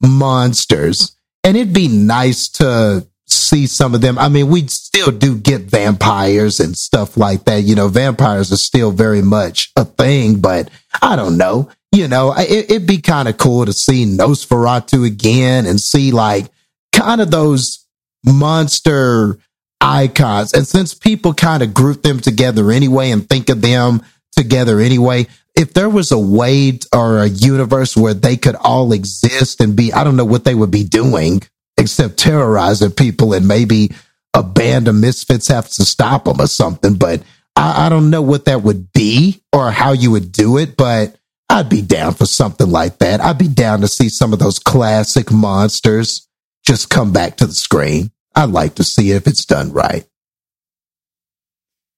[0.01, 4.19] monsters, and it'd be nice to see some of them.
[4.19, 7.61] I mean, we still do get vampires and stuff like that.
[7.61, 10.69] You know, vampires are still very much a thing, but
[11.01, 11.69] I don't know.
[11.93, 16.47] You know, it, it'd be kind of cool to see Nosferatu again and see like
[16.91, 17.80] kind of those
[18.25, 19.37] monster
[19.79, 20.53] icons.
[20.53, 25.27] And since people kind of group them together anyway and think of them together anyway,
[25.55, 29.91] if there was a way or a universe where they could all exist and be,
[29.91, 31.41] I don't know what they would be doing
[31.77, 33.91] except terrorizing people and maybe
[34.33, 36.95] a band of misfits have to stop them or something.
[36.95, 37.23] But
[37.55, 41.15] I, I don't know what that would be or how you would do it, but
[41.49, 43.19] I'd be down for something like that.
[43.19, 46.27] I'd be down to see some of those classic monsters
[46.65, 48.11] just come back to the screen.
[48.35, 50.05] I'd like to see if it's done right.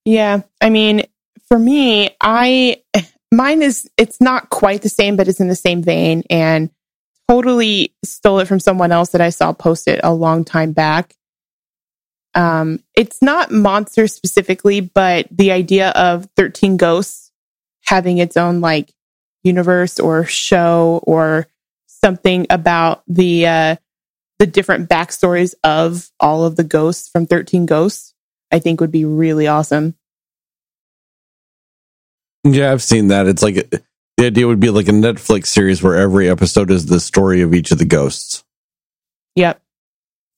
[0.06, 0.42] Yeah.
[0.60, 1.04] I mean,
[1.48, 2.82] for me, I,
[3.32, 6.70] mine is, it's not quite the same, but it's in the same vein and
[7.28, 11.16] totally stole it from someone else that I saw post it a long time back.
[12.36, 17.32] Um, it's not monster specifically, but the idea of 13 ghosts
[17.86, 18.92] having its own like
[19.44, 21.48] universe or show or
[21.86, 23.76] something about the, uh,
[24.44, 28.14] the different backstories of all of the ghosts from 13 Ghosts,
[28.52, 29.96] I think would be really awesome.
[32.44, 33.26] Yeah, I've seen that.
[33.26, 33.70] It's like
[34.18, 37.54] the idea would be like a Netflix series where every episode is the story of
[37.54, 38.44] each of the ghosts.
[39.38, 39.62] Yep.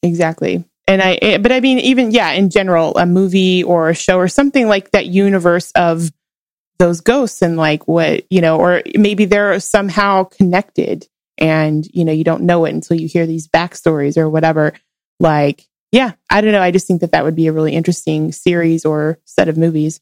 [0.03, 0.63] Exactly.
[0.87, 4.19] And I, eh, but I mean, even, yeah, in general, a movie or a show
[4.19, 6.11] or something like that universe of
[6.77, 11.07] those ghosts and like what, you know, or maybe they're somehow connected
[11.37, 14.73] and you know you don't know it until you hear these backstories or whatever
[15.19, 18.31] like yeah i don't know i just think that that would be a really interesting
[18.31, 19.99] series or set of movies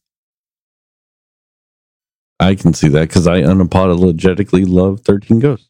[2.40, 5.70] i can see that because i unapologetically love 13 ghosts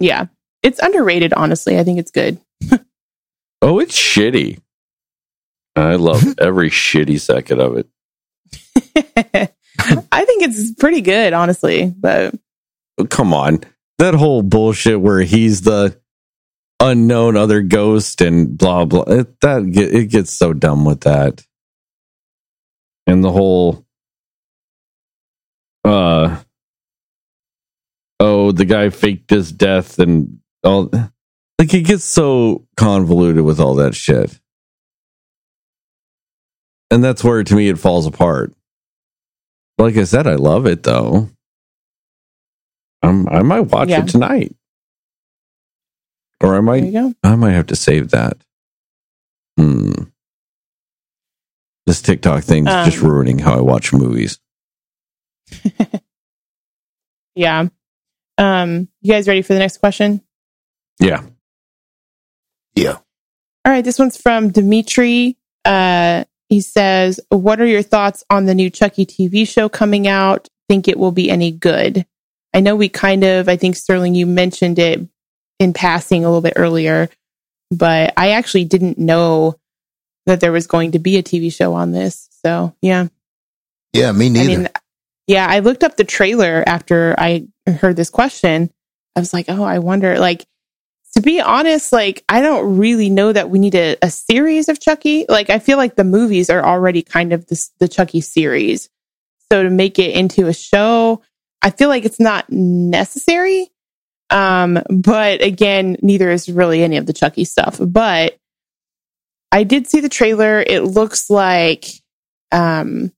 [0.00, 0.26] yeah
[0.62, 2.40] it's underrated honestly i think it's good
[3.66, 4.60] Oh, it's shitty.
[5.74, 7.88] I love every shitty second of it.
[10.12, 11.86] I think it's pretty good, honestly.
[11.86, 12.34] But
[13.10, 13.60] Come on.
[13.98, 16.00] That whole bullshit where he's the
[16.80, 19.04] unknown other ghost and blah blah.
[19.04, 21.44] It, that it gets so dumb with that.
[23.06, 23.84] And the whole
[25.84, 26.40] uh
[28.20, 30.90] oh, the guy faked his death and all
[31.58, 34.38] like it gets so convoluted with all that shit.
[36.90, 38.52] And that's where to me it falls apart.
[39.78, 41.28] Like I said, I love it though.
[43.08, 44.00] I'm, I might watch Yeah.
[44.02, 44.54] it tonight.
[46.40, 48.36] Or I might I might have to save that.
[49.56, 49.92] Hmm.
[51.86, 54.38] This TikTok thing's just Um, ruining how I watch movies.
[57.36, 57.66] Yeah.
[58.38, 60.20] Um, you guys ready for the next question?
[61.00, 61.22] Yeah.
[62.76, 62.98] Yeah.
[63.64, 65.36] All right, this one's from Dimitri.
[65.64, 70.48] Uh, he says, "What are your thoughts on the new Chucky TV show coming out?
[70.68, 72.06] Think it will be any good?"
[72.54, 75.00] I know we kind of, I think Sterling, you mentioned it
[75.58, 77.08] in passing a little bit earlier,
[77.70, 79.56] but I actually didn't know
[80.26, 82.28] that there was going to be a TV show on this.
[82.44, 83.08] So yeah,
[83.92, 84.48] Yeah, me I neither.
[84.48, 84.68] mean,
[85.26, 88.70] yeah, I looked up the trailer after I heard this question.
[89.16, 90.18] I was like, oh, I wonder.
[90.18, 90.44] Like,
[91.14, 94.80] to be honest, like, I don't really know that we need a, a series of
[94.80, 95.24] Chucky.
[95.28, 98.90] Like, I feel like the movies are already kind of this, the Chucky series.
[99.52, 101.22] So to make it into a show,
[101.64, 103.70] I feel like it's not necessary.
[104.30, 107.78] Um, but again, neither is really any of the Chucky stuff.
[107.80, 108.36] But
[109.50, 110.60] I did see the trailer.
[110.60, 111.86] It looks like,
[112.52, 113.12] um,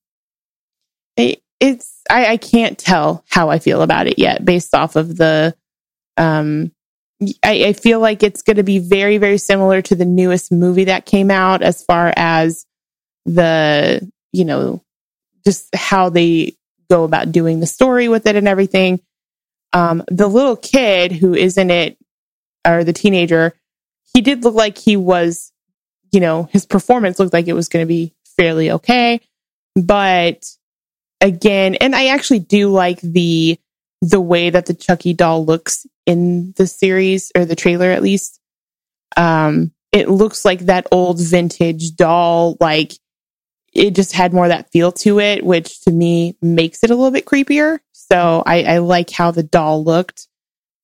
[1.17, 5.17] it, it's I, I can't tell how I feel about it yet based off of
[5.17, 5.55] the
[6.17, 6.71] um
[7.43, 10.85] I, I feel like it's going to be very very similar to the newest movie
[10.85, 12.67] that came out as far as
[13.25, 14.83] the you know
[15.47, 16.55] just how they
[16.89, 19.01] go about doing the story with it and everything.
[19.73, 21.99] Um the little kid who is in it
[22.67, 23.55] or the teenager
[24.15, 25.53] he did look like he was
[26.13, 29.21] you know his performance looked like it was going to be fairly okay.
[29.75, 30.45] But
[31.23, 33.59] again and i actually do like the
[34.03, 38.41] the way that the chucky doll looks in the series or the trailer at least.
[39.17, 42.93] Um it looks like that old vintage doll like
[43.77, 46.95] it just had more of that feel to it which to me makes it a
[46.95, 50.27] little bit creepier so i i like how the doll looked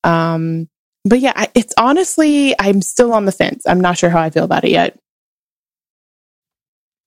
[0.05, 0.69] um
[1.05, 4.31] but yeah I, it's honestly i'm still on the fence i'm not sure how i
[4.31, 4.99] feel about it yet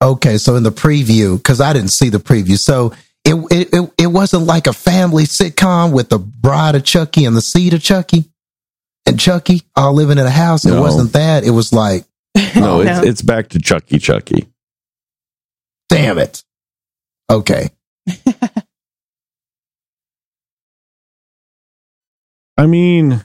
[0.01, 2.93] Okay, so in the preview, because I didn't see the preview, so
[3.23, 7.35] it, it it it wasn't like a family sitcom with the bride of Chucky and
[7.35, 8.25] the seed of Chucky
[9.07, 10.65] and Chucky all living in a house.
[10.65, 10.81] It No.
[10.81, 11.43] wasn't that.
[11.45, 12.03] It was like,
[12.35, 12.81] No, No.
[12.81, 14.47] it's it's back to Chucky Chucky.
[15.89, 16.43] Damn it.
[17.29, 17.69] Okay.
[22.57, 23.23] I mean,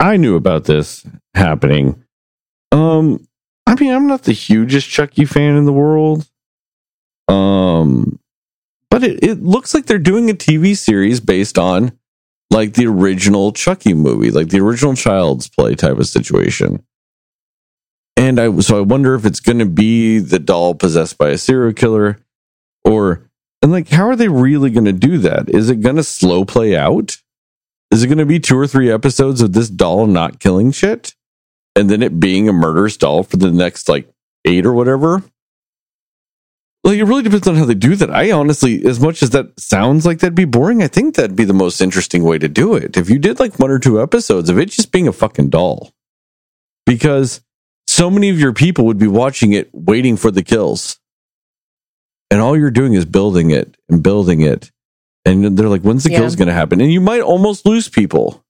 [0.00, 2.02] I knew about this happening.
[2.72, 3.26] Um,
[3.66, 6.26] I mean, I'm not the hugest Chucky fan in the world.
[7.28, 8.18] Um,
[8.90, 11.92] but it, it looks like they're doing a TV series based on
[12.50, 16.84] like the original Chucky movie, like the original Child's Play type of situation.
[18.20, 21.38] And I so I wonder if it's going to be the doll possessed by a
[21.38, 22.18] serial killer,
[22.84, 23.30] or
[23.62, 25.48] and like how are they really going to do that?
[25.48, 27.16] Is it going to slow play out?
[27.90, 31.14] Is it going to be two or three episodes of this doll not killing shit?
[31.74, 34.06] And then it being a murderous doll for the next like
[34.44, 35.22] eight or whatever?
[36.84, 38.10] Like, it really depends on how they do that.
[38.10, 41.44] I honestly, as much as that sounds like that'd be boring, I think that'd be
[41.44, 42.98] the most interesting way to do it.
[42.98, 45.92] If you did like one or two episodes of it just being a fucking doll.
[46.84, 47.40] Because
[47.90, 51.00] so many of your people would be watching it waiting for the kills.
[52.30, 54.70] And all you're doing is building it and building it
[55.24, 56.18] and they're like, when's the Yeah.
[56.18, 56.80] kill's going to happen?
[56.80, 58.44] And you might almost lose people.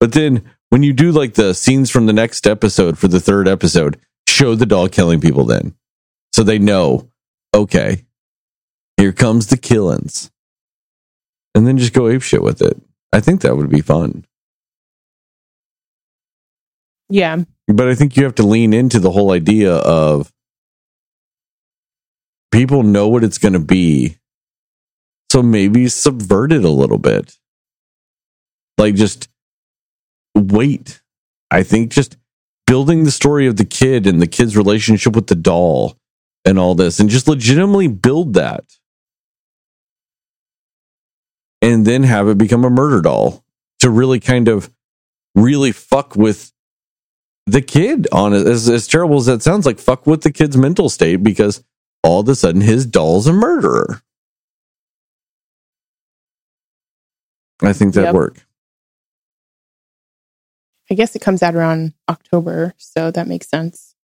[0.00, 3.46] But then when you do like the scenes from the next episode for the third
[3.46, 5.74] episode, show the doll killing people then.
[6.34, 7.08] So they know,
[7.54, 8.04] okay,
[8.96, 10.32] here comes the killings.
[11.54, 12.76] And then just go ape shit with it.
[13.12, 14.24] I think that would be fun.
[17.08, 20.32] yeah But I think you have to lean into the whole idea of
[22.52, 24.18] people know what it's going to be.
[25.32, 27.36] So maybe subvert it a little bit.
[28.78, 29.28] Like just
[30.34, 31.02] wait.
[31.50, 32.16] I think just
[32.66, 35.96] building the story of the kid and the kid's relationship with the doll
[36.44, 38.64] and all this and just legitimately build that.
[41.62, 43.44] And then have it become a murder doll
[43.80, 44.70] to really kind of
[45.34, 46.52] really fuck with
[47.46, 48.46] the kid on it.
[48.46, 51.62] As, as terrible as that sounds, like fuck with the kid's mental state because
[52.02, 54.02] all of a sudden his doll's a murderer.
[57.62, 58.14] I think that Yep.
[58.14, 58.46] work.
[60.90, 63.94] I guess it comes out around October, so that makes sense.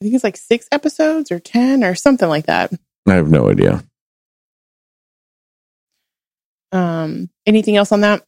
[0.00, 2.72] I think it's like six episodes or 10 or something like that.
[3.06, 3.84] I have no idea.
[6.72, 8.24] Um, anything else on that?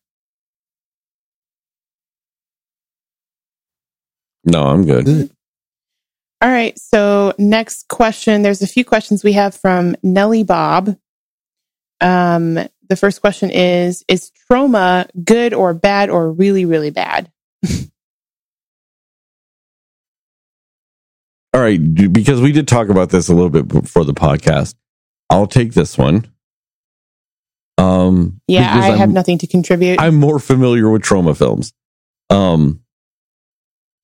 [4.44, 5.04] No, I'm good.
[5.04, 5.30] Good.
[6.42, 6.78] All right.
[6.78, 8.42] So next question.
[8.42, 10.96] There's a few questions we have from Nellie Bob.
[12.00, 12.54] Um,
[12.88, 17.30] the first question is, is Troma good or bad or really, really bad?
[21.52, 21.78] All right,
[22.12, 24.74] because we did talk about this a little bit before the podcast.
[25.28, 26.30] I'll take this one.
[27.76, 30.00] Um, Yeah, I have I'm- nothing to contribute.
[30.00, 31.72] I'm more familiar with Troma films.
[32.28, 32.80] Um,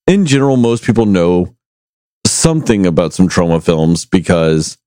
[0.07, 1.57] in general, most people know
[2.27, 4.78] something about some Troma films because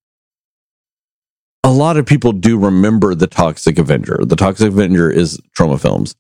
[1.64, 4.20] a lot of people do remember the Toxic Avenger.
[4.22, 6.16] The Toxic Avenger is Troma films.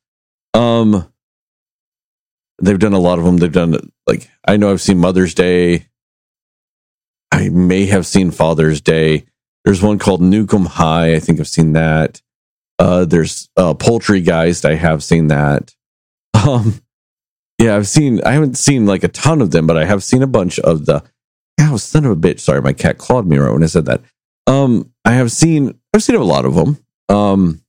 [0.53, 1.11] Um,
[2.61, 3.37] they've done a lot of them.
[3.37, 5.87] They've done like I know I've seen Mother's Day.
[7.31, 9.25] I may have seen Father's Day.
[9.63, 11.13] There's one called Nuke 'Em High.
[11.13, 12.21] I think I've seen that.
[12.79, 14.65] Uh, there's uh, Poultrygeist.
[14.65, 15.73] I have seen that.
[16.47, 16.81] Um,
[17.59, 18.21] yeah, I've seen.
[18.23, 20.85] I haven't seen like a ton of them, but I have seen a bunch of
[20.85, 21.03] the.
[21.61, 22.39] Oh, son of a bitch!
[22.39, 24.01] Sorry, my cat clawed me right when I said that.
[24.47, 25.77] Um, I have seen.
[25.93, 26.77] I've seen a lot of them.
[27.09, 27.61] Um,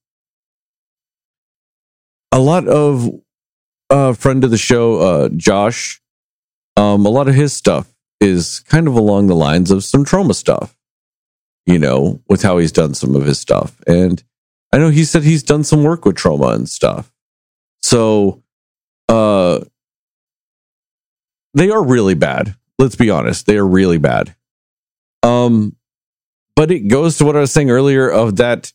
[2.31, 3.11] a lot of
[3.91, 6.01] uh, friend of the show, uh, Josh.
[6.77, 10.37] Um, a lot of his stuff is kind of along the lines of some Troma
[10.37, 10.77] stuff.
[11.67, 14.23] You know, with how he's done some of his stuff, and
[14.73, 17.13] I know he said he's done some work with Troma and stuff.
[17.83, 18.43] So,
[19.09, 19.61] uh,
[21.55, 22.55] they are really bad.
[22.79, 24.35] Let's be honest, they are really bad.
[25.23, 25.77] Um,
[26.57, 28.73] but it goes to what I was saying earlier of that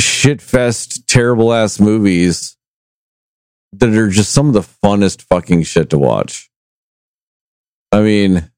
[0.00, 2.56] shitfest, terrible ass movies
[3.72, 6.50] that are just some of the funnest fucking shit to watch.
[7.90, 8.50] I mean,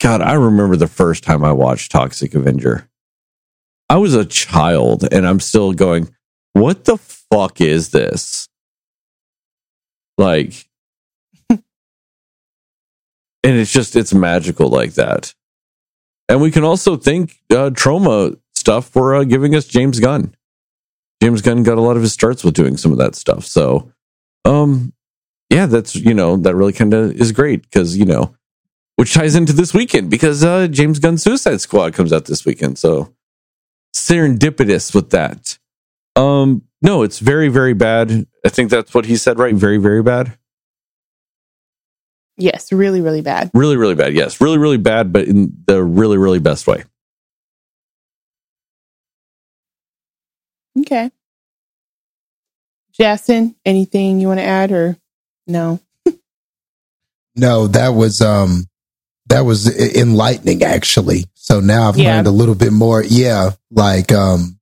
[0.00, 2.88] God, I remember the first time I watched Toxic Avenger.
[3.88, 6.14] I was a child and I'm still going,
[6.52, 8.48] what the fuck is this?
[10.18, 10.68] Like,
[13.54, 15.34] it's just, it's magical like that.
[16.28, 20.34] And we can also thank uh, Troma stuff for uh, giving us James Gunn.
[21.22, 23.44] James Gunn got a lot of his starts with doing some of that stuff.
[23.44, 23.92] So,
[24.44, 24.92] um,
[25.50, 28.34] yeah, that's, you know, that really kind of is great because, you know,
[28.96, 32.78] which ties into this weekend because uh, James Gunn Suicide Squad comes out this weekend.
[32.78, 33.14] So,
[33.94, 35.58] serendipitous with that.
[36.16, 38.26] Um, no, it's very, very bad.
[38.44, 39.54] I think that's what he said, right?
[39.54, 40.36] Very, very bad.
[42.36, 43.50] Yes, really, really bad.
[43.54, 44.14] Really, really bad.
[44.14, 46.84] Yes, really, really bad, but in the really, really best way.
[50.80, 51.10] Okay.
[52.92, 54.96] Jason, anything you want to add or
[55.46, 55.80] no?
[57.38, 58.64] No, that was um
[59.26, 61.26] that was enlightening actually.
[61.34, 62.14] So now I've Yeah.
[62.14, 63.02] learned a little bit more.
[63.04, 64.58] Yeah, like um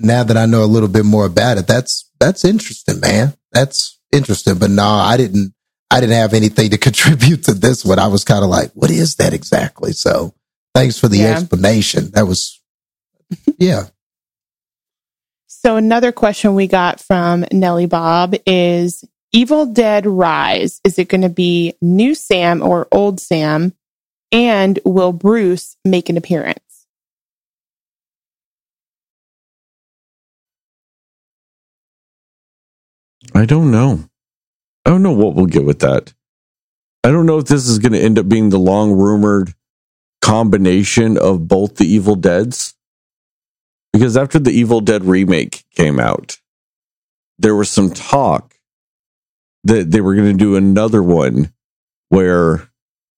[0.00, 3.34] now that I know a little bit more about it, that's that's interesting, man.
[3.52, 4.58] That's interesting.
[4.58, 5.53] But no, I didn't
[5.94, 8.00] I didn't have anything to contribute to this one.
[8.00, 9.92] I was kind of like, what is that exactly?
[9.92, 10.34] So
[10.74, 11.30] thanks for the Yeah.
[11.38, 12.10] explanation.
[12.10, 12.60] That was
[13.58, 13.84] yeah.
[15.46, 20.80] So another question we got from Nellie Bob is Evil Dead Rise.
[20.84, 23.72] Is it going to be new Sam or old Sam?
[24.32, 26.58] And will Bruce make an appearance?
[33.34, 34.04] I don't know.
[34.84, 36.12] I don't know what we'll get with that.
[37.02, 39.54] I don't know if this is going to end up being the long rumored
[40.22, 42.74] combination of both the Evil Deads.
[43.92, 46.38] Because after the Evil Dead remake came out,
[47.38, 48.54] there was some talk
[49.64, 51.52] that they were going to do another one
[52.08, 52.68] where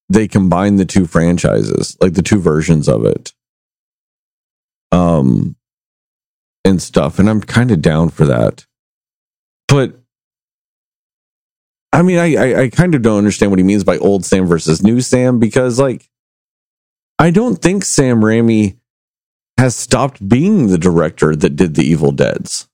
[0.08, 3.32] they combine the two franchises, like the two versions of it.
[4.92, 5.56] Um
[6.64, 8.66] and stuff, and I'm kind of down for that
[9.68, 9.98] but
[11.96, 14.44] I mean, I, I, I kind of don't understand what he means by old Sam
[14.44, 16.06] versus new Sam because, like,
[17.18, 18.76] I don't think Sam Raimi
[19.56, 22.68] has stopped being the director that did the Evil Deads.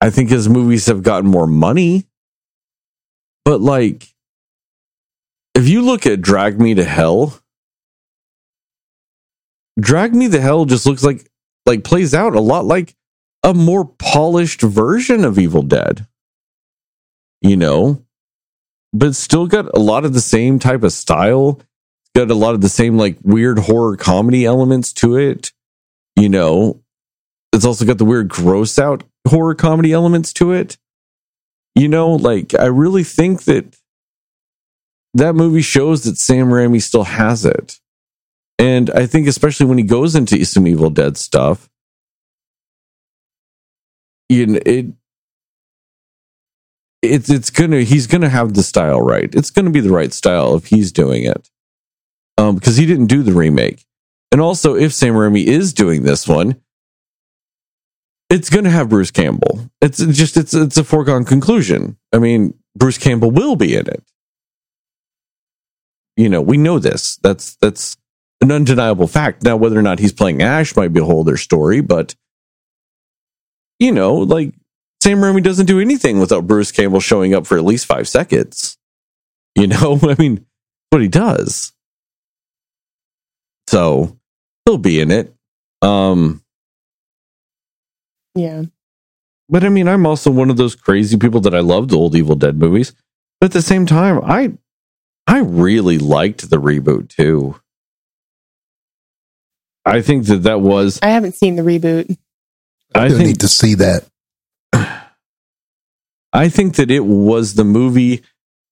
[0.00, 2.08] I think his movies have gotten more money,
[3.44, 4.12] but like,
[5.54, 7.38] if you look at Drag Me to Hell,
[9.78, 11.30] Drag Me to Hell just looks like
[11.64, 12.96] like plays out a lot like
[13.44, 16.08] a more polished version of Evil Dead.
[17.44, 18.02] You know,
[18.94, 21.60] but it's still got a lot of the same type of style.
[22.00, 25.52] It's got a lot of the same like weird horror comedy elements to it,
[26.16, 26.80] you know.
[27.52, 30.78] It's also got the weird gross out horror comedy elements to it.
[31.74, 33.76] You know, like I really think that
[35.12, 37.78] that movie shows that Sam Raimi still has it.
[38.58, 41.68] And I think especially when he goes into some Evil Dead stuff,
[44.30, 44.86] you know, it
[47.04, 49.32] it's it's gonna he's gonna have the style right.
[49.34, 51.50] It's gonna be the right style if he's doing it.
[52.36, 53.84] Um, because he didn't do the remake.
[54.32, 56.60] And also if Sam Raimi is doing this one,
[58.28, 59.70] it's gonna have Bruce Campbell.
[59.80, 61.96] It's just it's it's a foregone conclusion.
[62.12, 64.02] I mean, Bruce Campbell will be in it.
[66.16, 67.16] You know, we know this.
[67.22, 67.96] That's that's
[68.40, 69.42] an undeniable fact.
[69.42, 72.14] Now, whether or not he's playing Ash might be a whole other story, but
[73.78, 74.54] you know, like
[75.04, 78.78] Sam Raimi doesn't do anything without Bruce Campbell showing up for at least five seconds.
[79.54, 80.46] You know, I mean,
[80.88, 81.72] what he does.
[83.68, 84.18] So
[84.64, 85.34] he'll be in it.
[85.82, 86.42] Um,
[88.34, 88.62] Yeah.
[89.50, 92.16] but I mean, I'm also one of those crazy people that I love the old
[92.16, 92.94] Evil Dead movies.
[93.40, 94.54] But at the same time, I
[95.26, 97.56] I really liked the reboot too.
[99.84, 102.16] I think that that was I haven't seen the reboot.
[102.94, 104.06] I I think need to see that.
[106.34, 108.22] I think that it was the movie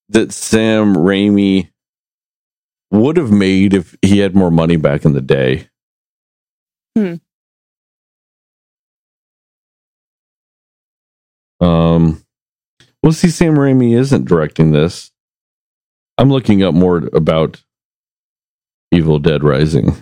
[0.09, 1.69] that Sam Raimi
[2.91, 5.69] would have made if he had more money back in the day.
[6.95, 7.15] Hmm.
[11.59, 12.23] Um,
[13.01, 15.11] we'll see, Sam Raimi isn't directing this.
[16.17, 17.63] I'm looking up more about
[18.91, 19.95] Evil Dead Rising.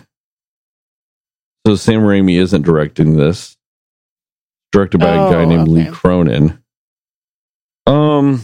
[1.66, 3.56] So Sam Raimi isn't directing this.
[4.72, 5.86] Directed by a guy Oh, named Lee.
[5.90, 6.61] Cronin.
[7.86, 8.42] Um.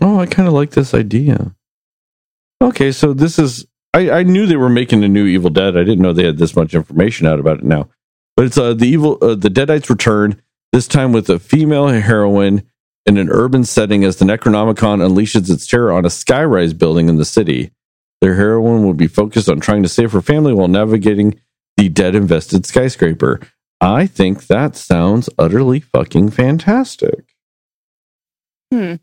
[0.00, 1.54] Oh, I kind of like this idea.
[2.62, 3.66] Okay, so this is.
[3.92, 5.76] I, I knew they were making a new Evil Dead.
[5.76, 7.88] I didn't know they had this much information out about it now.
[8.36, 12.64] But it's uh, the evil, uh, the Deadites return this time with a female heroine
[13.06, 17.16] in an urban setting as the Necronomicon unleashes its terror on a skyrise building in
[17.16, 17.70] the city.
[18.20, 21.40] Their heroine will be focused on trying to save her family while navigating
[21.76, 23.40] the dead invested skyscraper.
[23.80, 27.34] I think that sounds utterly fucking fantastic.
[28.72, 28.94] Hmm.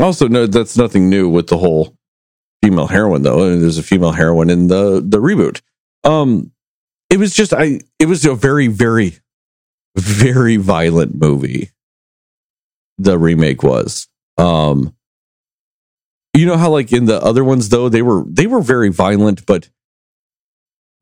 [0.00, 1.96] Also, no, that's nothing new with the whole
[2.62, 3.44] female heroine, though.
[3.44, 5.60] And There's a female heroine in the the reboot.
[6.02, 6.52] Um,
[7.10, 7.80] it was just I.
[7.98, 9.14] It was a very, very,
[9.96, 11.70] very violent movie.
[12.98, 14.08] The remake was.
[14.36, 14.94] Um,
[16.34, 19.46] you know how like in the other ones though they were they were very violent,
[19.46, 19.68] but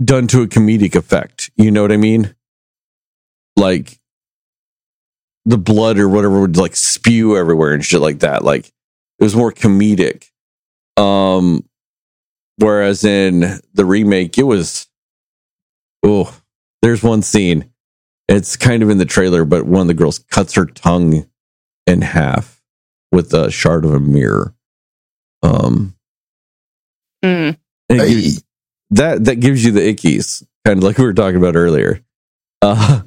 [0.04, 1.50] done to a comedic effect.
[1.56, 2.34] You know what I mean?
[3.56, 3.98] Like
[5.44, 8.44] the blood or whatever would like spew everywhere and shit like that.
[8.44, 10.26] Like it was more comedic.
[10.96, 11.64] Um
[12.58, 14.86] whereas in the remake it was
[16.04, 16.36] oh,
[16.82, 17.70] there's one scene.
[18.28, 21.26] It's kind of in the trailer, but one of the girls cuts her tongue
[21.86, 22.62] in half
[23.10, 24.54] with a shard of a mirror.
[25.42, 25.94] Um
[27.24, 27.56] Mm.
[27.88, 28.44] and it Hey, gives-
[28.92, 32.00] that that gives you the ickies, kind of like we were talking about earlier.
[32.60, 33.02] Uh,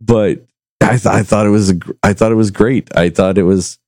[0.00, 0.44] but
[0.80, 2.94] I th- I thought it was a I thought it was great.
[2.96, 3.78] I thought it was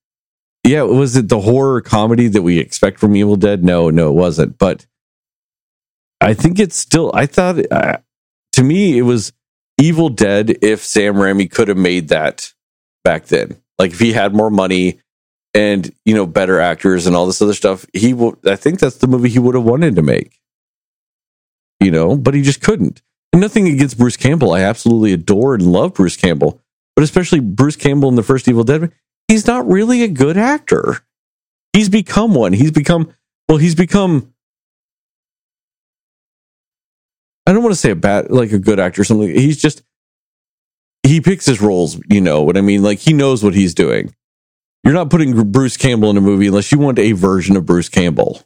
[0.65, 0.83] yeah.
[0.83, 3.65] Was it the horror comedy that we expect from Evil Dead?
[3.65, 4.59] No, no, it wasn't.
[4.59, 4.87] But
[6.21, 7.11] I think it's still.
[7.15, 7.99] I thought uh,
[8.53, 9.33] to me it was
[9.79, 12.53] Evil Dead if Sam Raimi could have made that
[13.05, 13.57] back then.
[13.79, 15.01] Like if he had more money
[15.55, 18.37] and you know better actors and all this other stuff, he will.
[18.45, 20.41] I think that's the movie he would have wanted to make
[21.81, 23.03] you know, but he just couldn't.
[23.33, 24.53] And nothing against Bruce Campbell.
[24.53, 26.63] I absolutely adore and love Bruce Campbell,
[26.95, 28.93] but especially Bruce Campbell in the first Evil Dead.
[29.29, 31.01] He's not really a good actor.
[31.73, 32.53] He's become one.
[32.53, 33.13] He's become,
[33.49, 34.33] well, he's become,
[37.47, 39.29] I don't want to say a bad, like a good actor or something.
[39.29, 39.83] He's just,
[41.03, 42.83] he picks his roles, you know what I mean?
[42.83, 44.15] Like he knows what he's doing.
[44.83, 47.89] You're not putting Bruce Campbell in a movie unless you want a version of Bruce
[47.89, 48.43] Campbell,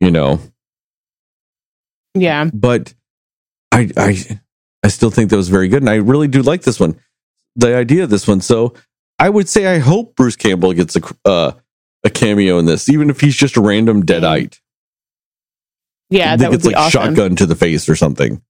[0.00, 0.40] you know?
[2.14, 2.50] Yeah.
[2.52, 2.94] but
[3.70, 4.40] I I
[4.82, 6.96] I still think that was very good, and I really do like this one,
[7.56, 8.40] the idea of this one.
[8.40, 8.74] So
[9.18, 11.52] I would say I hope Bruce Campbell gets a uh,
[12.04, 14.58] a cameo in this, even if he's just a random deadite.
[16.10, 17.14] Yeah, that would be like awesome.
[17.14, 18.42] shotgun to the face or something.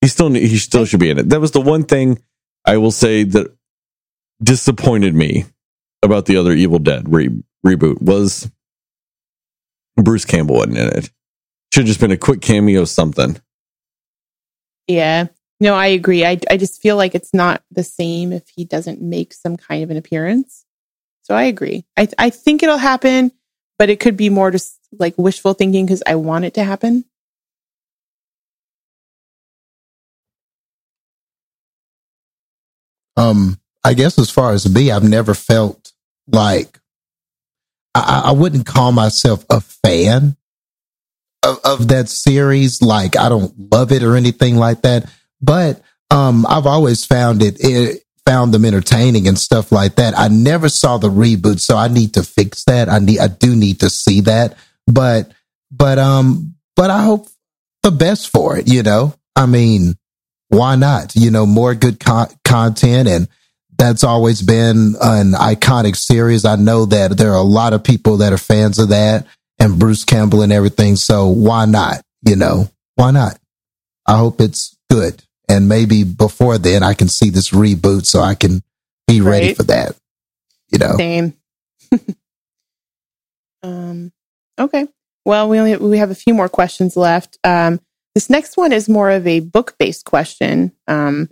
[0.00, 1.28] He still he still should be in it.
[1.28, 2.22] That was the one thing
[2.64, 3.54] I will say that
[4.42, 5.44] disappointed me
[6.02, 8.50] about the other Evil Dead re- reboot was
[9.96, 11.10] Bruce Campbell wasn't in it.
[11.72, 13.40] Should have just been a quick cameo, something.
[14.86, 15.28] Yeah.
[15.58, 16.24] No, I agree.
[16.24, 19.82] I, I just feel like it's not the same if he doesn't make some kind
[19.82, 20.66] of an appearance.
[21.22, 21.84] So I agree.
[21.96, 23.32] I, I think it'll happen,
[23.78, 27.04] but it could be more just like wishful thinking because I want it to happen.
[33.16, 35.92] Um, I guess as far as me, I've never felt
[36.26, 36.80] like
[37.94, 40.36] I, I wouldn't call myself a fan
[41.42, 42.82] of, of that series.
[42.82, 45.10] Like I don't love it or anything like that,
[45.40, 50.16] but um, I've always found it, it found them entertaining and stuff like that.
[50.16, 52.88] I never saw the reboot, so I need to fix that.
[52.88, 54.56] I need, I do need to see that,
[54.86, 55.32] but,
[55.70, 57.28] but, um, but I hope
[57.82, 59.14] the best for it, you know?
[59.34, 59.96] I mean,
[60.48, 61.16] why not?
[61.16, 63.28] You know, more good con- content and
[63.78, 66.44] that's always been an iconic series.
[66.44, 69.26] I know that there are a lot of people that are fans of that
[69.62, 70.96] and Bruce Campbell and everything.
[70.96, 72.02] So why not?
[72.26, 73.38] You know, why not?
[74.06, 75.22] I hope it's good.
[75.48, 78.62] And maybe before then I can see this reboot so I can
[79.06, 79.96] be ready for that.
[80.70, 81.34] You know, Same.
[83.62, 84.12] um,
[84.58, 84.88] okay.
[85.24, 87.38] Well, we only we have a few more questions left.
[87.44, 87.80] Um,
[88.14, 91.28] this next one is more of a book based question, um,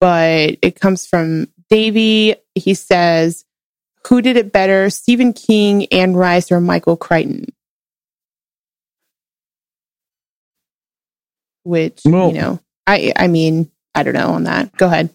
[0.00, 2.36] but it comes from Davey.
[2.54, 3.44] He says,
[4.08, 7.46] "Who did it better, Stephen King, Anne Rice, or Michael Crichton?"
[11.64, 14.76] Which Well- you know, I I mean, I don't know on that.
[14.76, 15.10] Go ahead.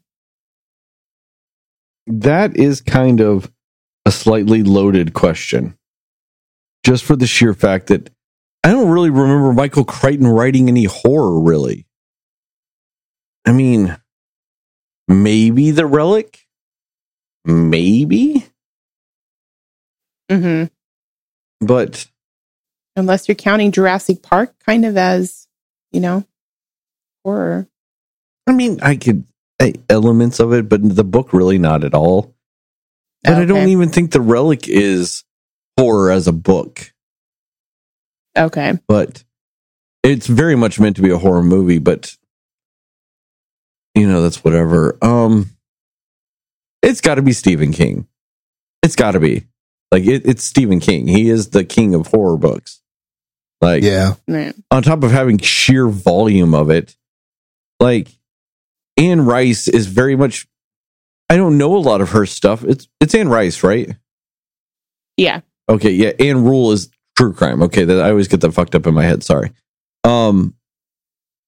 [2.07, 3.51] That is kind of
[4.05, 5.77] a slightly loaded question.
[6.85, 8.11] Just for the sheer fact that
[8.63, 11.87] I don't really remember Michael Crichton writing any horror, really.
[13.45, 13.97] I mean,
[15.07, 16.47] maybe The Relic?
[17.43, 18.45] Maybe?
[20.29, 20.65] Hmm
[21.61, 22.07] But
[22.95, 25.47] unless you're counting Jurassic Park kind of as,
[25.91, 26.25] you know,
[27.23, 27.67] horror.
[28.47, 29.25] I mean, I could
[29.89, 32.35] elements of it, but the book really not at all.
[33.23, 35.23] But I don't even think The Relic is
[35.77, 36.91] horror as a book.
[38.37, 38.73] Okay.
[38.87, 39.23] but
[40.03, 42.15] it's very much meant to be a horror movie but
[43.95, 45.49] you know that's whatever um
[46.81, 48.07] it's got to be stephen king
[48.83, 49.45] it's got to be
[49.91, 52.81] like it, it's stephen king he is the king of horror books
[53.61, 54.15] like yeah.
[54.71, 56.95] On top of having sheer volume of it
[57.79, 58.09] like
[58.97, 60.47] anne rice is very much
[61.29, 63.95] i don't know a lot of her stuff it's it's anne rice right
[65.17, 65.41] Yeah.
[65.69, 67.63] Okay, yeah, Ann Rule is true crime.
[67.63, 69.23] Okay, that I always get that fucked up in my head.
[69.23, 69.51] Sorry.
[70.03, 70.53] Um,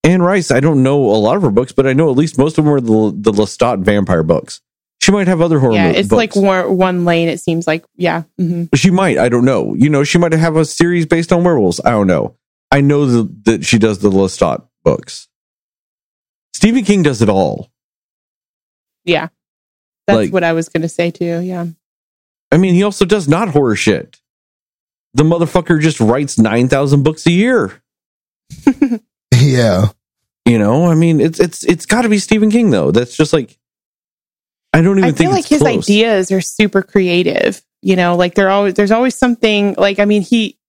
[0.03, 2.37] Anne Rice, I don't know a lot of her books, but I know at least
[2.39, 4.61] most of them are the the Lestat vampire books.
[5.01, 5.73] She might have other horror.
[5.73, 5.91] yeah.
[5.91, 6.17] mo- It's books.
[6.17, 7.85] like one, one lane, it seems like.
[7.95, 8.23] Yeah.
[8.37, 9.17] hmm she might.
[9.17, 9.73] I don't know.
[9.75, 11.79] You know, she might have a series based on werewolves.
[11.85, 12.35] I don't know.
[12.71, 15.27] I know the, that she does the Lestat books.
[16.53, 17.69] Stephen King does it all.
[19.05, 19.27] Yeah.
[20.07, 21.39] That's Like- what I was going to say too.
[21.41, 21.67] Yeah.
[22.51, 24.19] I mean, he also does not horror shit.
[25.13, 27.81] The motherfucker just writes nine thousand books a year.
[29.39, 29.89] Yeah.
[30.45, 32.91] You know, I mean, it's it's it's got to be Stephen King though.
[32.91, 33.57] That's just like
[34.77, 35.89] I don't even I think feel like his close.
[35.89, 37.63] ideas are super creative.
[37.81, 40.59] You know, like they're always, there's always something like, I mean, he,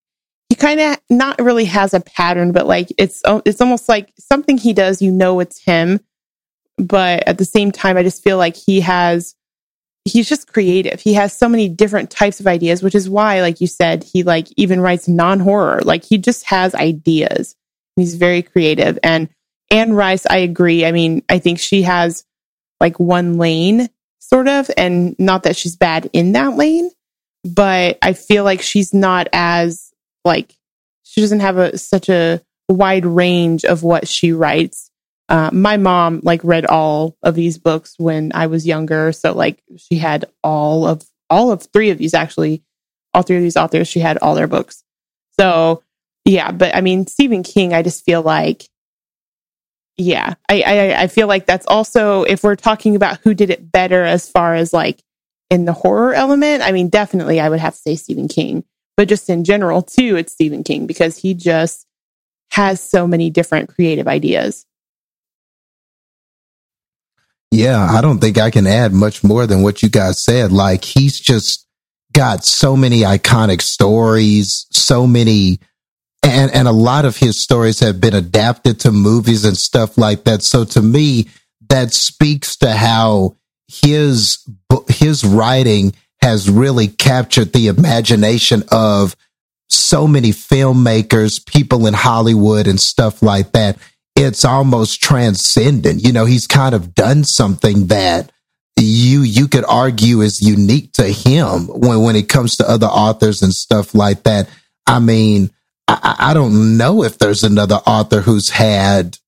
[0.48, 4.14] he kind of not really has a pattern, but like it's, oh, it's almost like
[4.18, 6.00] something he does, you know, it's him.
[6.78, 9.34] But at the same time, I just feel like he has,
[10.06, 11.00] he's just creative.
[11.00, 14.22] He has so many different types of ideas, which is why, like you said, he
[14.22, 15.82] like even writes non horror.
[15.82, 17.56] Like he just has ideas.
[17.96, 18.98] He's very creative.
[19.02, 19.28] And
[19.70, 20.86] Anne Rice, I agree.
[20.86, 22.24] I mean, I think she has
[22.80, 23.90] like one lane
[24.28, 26.90] sort of, and not that she's bad in that lane,
[27.44, 29.92] but I feel like she's not as
[30.24, 30.54] like
[31.02, 34.90] she doesn't have a such a wide range of what she writes.
[35.28, 39.62] Uh, my mom like read all of these books when I was younger, so like
[39.76, 42.62] she had all of all of three of these actually,
[43.14, 43.88] all three of these authors.
[43.88, 44.84] She had all their books.
[45.38, 45.82] So
[46.24, 48.68] yeah, but I mean Stephen King, I just feel like
[49.98, 53.70] yeah, I, I I feel like that's also if we're talking about who did it
[53.70, 55.02] better as far as like
[55.50, 56.62] in the horror element.
[56.62, 58.64] I mean, definitely I would have to say Stephen King,
[58.96, 61.84] but just in general too, it's Stephen King because he just
[62.52, 64.64] has so many different creative ideas.
[67.50, 70.52] Yeah, I don't think I can add much more than what you guys said.
[70.52, 71.66] Like he's just
[72.12, 75.58] got so many iconic stories, so many
[76.22, 80.24] and and a lot of his stories have been adapted to movies and stuff like
[80.24, 80.42] that.
[80.42, 81.28] So to me,
[81.68, 83.36] that speaks to how
[83.68, 84.46] his
[84.88, 89.14] his writing has really captured the imagination of
[89.68, 93.78] so many filmmakers, people in Hollywood and stuff like that.
[94.16, 96.02] it's almost transcendent.
[96.02, 98.32] You know, he's kind of done something that
[98.76, 103.42] you you could argue is unique to him when when it comes to other authors
[103.42, 104.48] and stuff like that.
[104.86, 105.50] I mean,
[105.88, 109.18] I, I don't know if there's another author who's had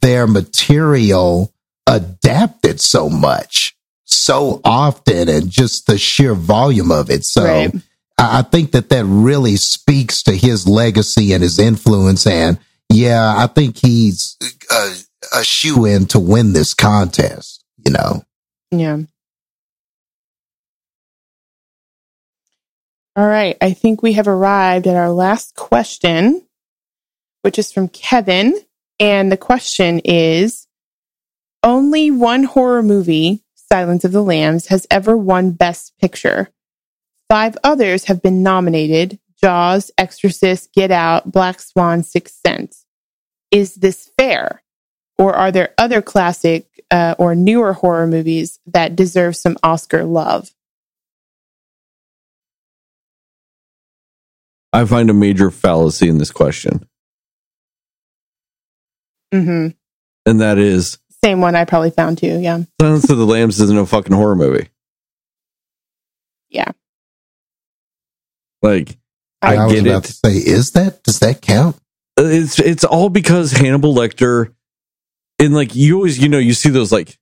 [0.00, 1.52] their material
[1.86, 7.24] adapted so much so often and just the sheer volume of it.
[7.24, 7.74] So Right.
[8.18, 12.26] I I think that that really speaks to his legacy and his influence.
[12.26, 12.58] And
[12.92, 14.36] yeah, I think he's
[14.70, 14.94] a,
[15.38, 18.22] a shoe in to win this contest, you know?
[18.70, 18.98] Yeah.
[23.20, 23.58] All right.
[23.60, 26.40] I think we have arrived at our last question,
[27.42, 28.58] which is from Kevin.
[28.98, 30.66] And the question is
[31.62, 36.48] Only one horror movie, Silence of the Lambs, has ever won Best Picture.
[37.28, 42.86] Five others have been nominated Jaws, Exorcist, Get Out, Black Swan, Sixth Sense.
[43.50, 44.62] Is this fair?
[45.18, 50.50] Or are there other classic uh, or newer horror movies that deserve some Oscar love?
[54.72, 56.88] I find a major fallacy in this question,
[59.32, 59.68] hmm
[60.26, 62.38] and that is Same one I probably found too.
[62.40, 62.62] Yeah.
[62.80, 64.68] Silence of the Lambs isn't a fucking horror movie.
[66.50, 66.70] Yeah.
[68.62, 68.98] Like
[69.42, 70.08] I, I was get about it.
[70.08, 71.76] to say, is that, does that count?
[72.18, 74.52] it's it's all because Hannibal Lecter
[75.38, 77.18] and like you always you know you see those like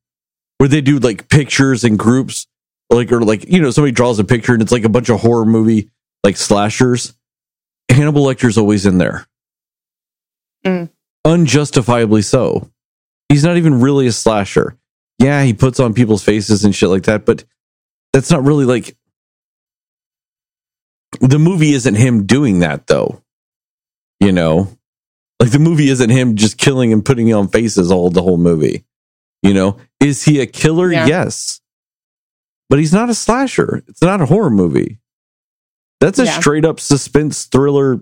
[0.57, 2.47] where they do like pictures and groups
[2.91, 5.21] like or like you know somebody draws a picture and it's like a bunch of
[5.21, 5.91] horror movie
[6.25, 7.15] like slashers.
[7.91, 9.27] Hannibal Lecter's always in there.
[10.65, 10.91] Mm.
[11.25, 12.71] Unjustifiably so.
[13.29, 14.77] He's not even really a slasher.
[15.19, 17.45] Yeah, he puts on people's faces and shit like that, but
[18.13, 18.97] that's not really like
[21.21, 23.23] the movie isn't him doing that though.
[24.21, 24.69] You know?
[25.41, 28.85] Like the movie isn't him just killing and putting on faces all the whole movie.
[29.43, 30.91] You know, is he a killer?
[30.91, 31.07] Yeah.
[31.07, 31.61] Yes,
[32.69, 33.85] but he's not a slasher.
[33.87, 34.99] It's not a horror movie.
[36.01, 36.39] That's a Yeah.
[36.41, 38.01] straight up suspense thriller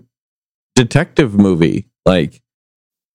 [0.75, 1.87] detective movie.
[2.05, 2.41] Like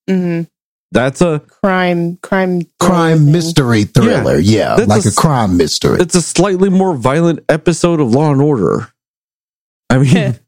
[0.08, 0.42] hmm
[0.90, 3.32] that's a Crime, crime, Crime thing.
[3.32, 4.36] mystery thriller.
[4.38, 4.76] Yeah.
[4.76, 5.98] That's like a crime mystery.
[6.00, 8.92] it's a slightly more violent episode of Law and Order.
[9.88, 10.14] I mean,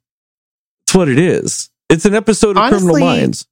[0.86, 1.70] it's what it is.
[1.88, 3.46] It's an episode of Criminal Minds.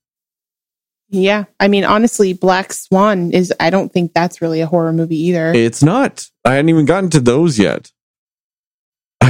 [1.08, 1.44] Yeah.
[1.60, 5.52] I mean, honestly, Black Swan is, I don't think that's really a horror movie either.
[5.54, 6.26] It's not.
[6.44, 7.90] I hadn't even gotten to those yet.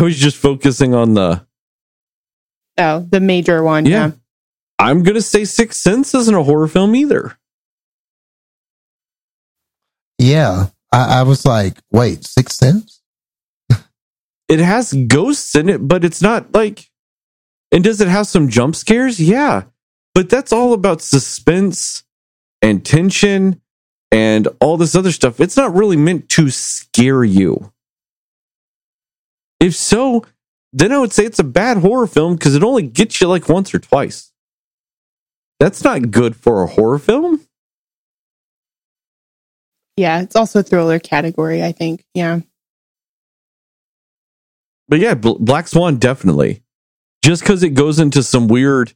[0.03, 1.47] I was just focusing on the.
[2.77, 3.87] oh, the major one.
[3.87, 4.07] Yeah.
[4.07, 4.13] Yeah.
[4.81, 7.39] I'm gonna say Sixth Sense isn't a horror film either.
[10.19, 10.67] yeah.
[10.93, 13.01] I, I was like, wait, Sixth Sense?
[14.49, 16.91] It has ghosts in it, but it's not like.
[17.71, 19.19] And does it have some jump scares?
[19.21, 19.63] Yeah,
[20.15, 22.03] but that's all about suspense
[22.61, 23.63] and tension
[24.11, 25.41] and all this other stuff.
[25.41, 27.73] It's not really meant to scare you.
[29.63, 30.27] If so,
[30.73, 33.49] then I would say it's a bad horror film because it only gets you like
[33.49, 34.33] once or twice.
[35.61, 37.41] That's not good for a horror film.
[39.97, 40.21] Yeah.
[40.23, 42.05] It's also a thriller category, I think.
[42.15, 42.41] Yeah.
[44.89, 46.63] But yeah, Bl- Black Swan definitely.
[47.25, 48.95] Just because it goes into some weird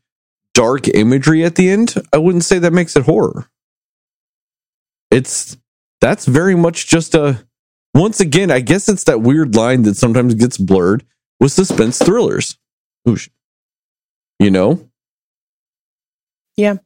[0.54, 3.48] dark imagery at the end, I wouldn't say that makes it horror.
[5.12, 5.56] It's
[6.00, 7.46] that's very much just a
[7.96, 11.04] once again, I guess it's that weird line that sometimes gets blurred
[11.40, 12.56] with suspense thrillers.
[13.06, 13.28] Oosh.
[14.38, 14.88] You know?
[16.56, 16.76] Yeah.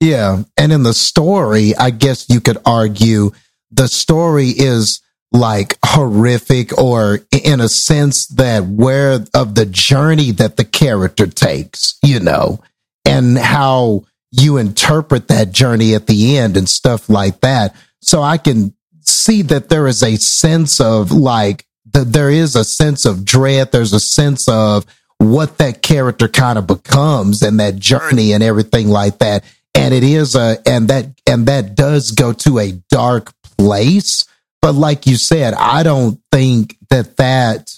[0.00, 0.42] Yeah.
[0.56, 3.32] And in the story, I guess you could argue
[3.70, 5.00] the story is
[5.32, 11.98] like horrific or in a sense that where of the journey that the character takes,
[12.02, 12.60] you know,
[13.04, 17.74] and how you interpret that journey at the end and stuff like that.
[18.00, 18.74] So I can
[19.10, 23.72] see that there is a sense of like, that there is a sense of dread.
[23.72, 24.86] There's a sense of
[25.18, 29.44] what that character kind of becomes and that journey and everything like that.
[29.74, 34.26] And it is a, and that, and that does go to a dark place.
[34.62, 37.70] But like you said, I don't think that that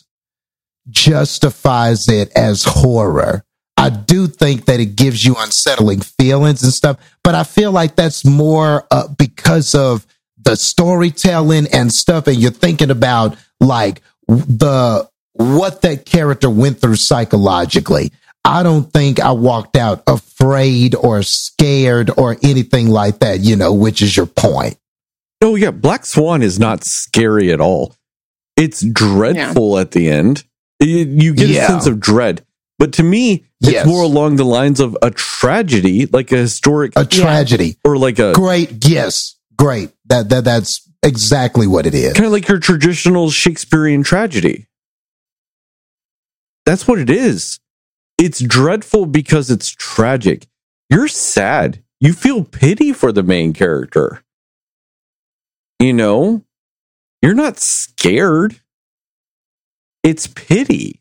[0.90, 3.44] justifies it as horror.
[3.76, 7.96] I do think that it gives you unsettling feelings and stuff, but I feel like
[7.96, 10.06] that's more uh, because of
[10.44, 12.26] the storytelling and stuff.
[12.26, 18.12] And you're thinking about like the, what that character went through psychologically.
[18.44, 23.72] I don't think I walked out afraid or scared or anything like that, you know,
[23.72, 24.76] which is your point.
[25.40, 27.94] Oh yeah, Black Swan is not scary at all.
[28.56, 30.44] It's dreadful at the end.
[30.80, 31.64] You, you get Yeah.
[31.64, 32.44] a sense of dread,
[32.78, 33.86] But to me, it's Yes.
[33.86, 37.76] more along the lines of a tragedy, like a historic A tragedy.
[37.84, 38.84] or like a Great.
[38.84, 39.36] Yes.
[39.62, 39.92] Great.
[40.06, 42.14] That that that's exactly what it is.
[42.14, 44.66] kind of like your traditional Shakespearean tragedy.
[46.66, 47.60] That's what it is.
[48.18, 50.48] It's dreadful because it's tragic.
[50.90, 51.84] You're sad.
[52.00, 54.24] You feel pity for the main character.
[55.78, 56.44] You know,
[57.22, 58.60] you're not scared.
[60.02, 61.00] It's pity.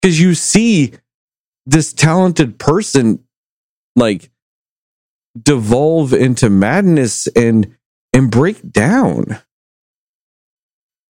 [0.00, 0.94] Because you see
[1.66, 3.22] this talented person
[3.94, 4.28] like
[5.40, 7.76] devolve into madness and
[8.12, 9.38] and break down.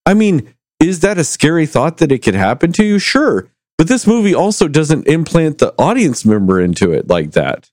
[0.05, 2.99] I mean, is that a scary thought that it could happen to you?
[2.99, 3.49] Sure.
[3.79, 7.71] But this movie also doesn't implant the audience member into it like that.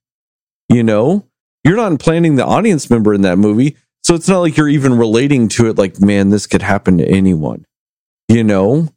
[0.69, 1.26] You know,
[1.64, 3.76] you're not implanting the audience member in that movie.
[4.03, 7.08] So it's not like you're even relating to it like, man, this could happen to
[7.08, 7.66] anyone.
[8.27, 8.90] You know?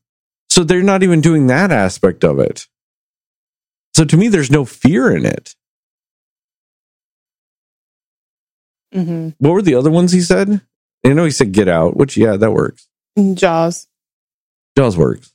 [0.48, 2.68] So they're not even doing that aspect of it.
[3.94, 5.54] So to me, there's no fear in it.
[8.92, 10.60] Hmm What were the other ones he said?
[11.04, 12.86] I know he said get out, which, yeah, that works.
[13.34, 13.88] Jaws.
[14.76, 15.32] Jaws works.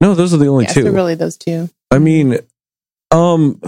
[0.00, 0.82] No, those are the only Yeah, two.
[0.82, 1.70] so really those two.
[1.90, 2.38] I mean,
[3.10, 3.60] um,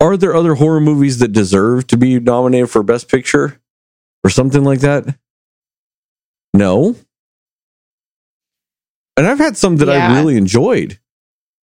[0.00, 3.60] are there other horror movies that deserve to be nominated for Best Picture
[4.24, 5.18] or something like that?
[6.54, 6.96] No.
[9.16, 10.98] And I've had some that I really enjoyed.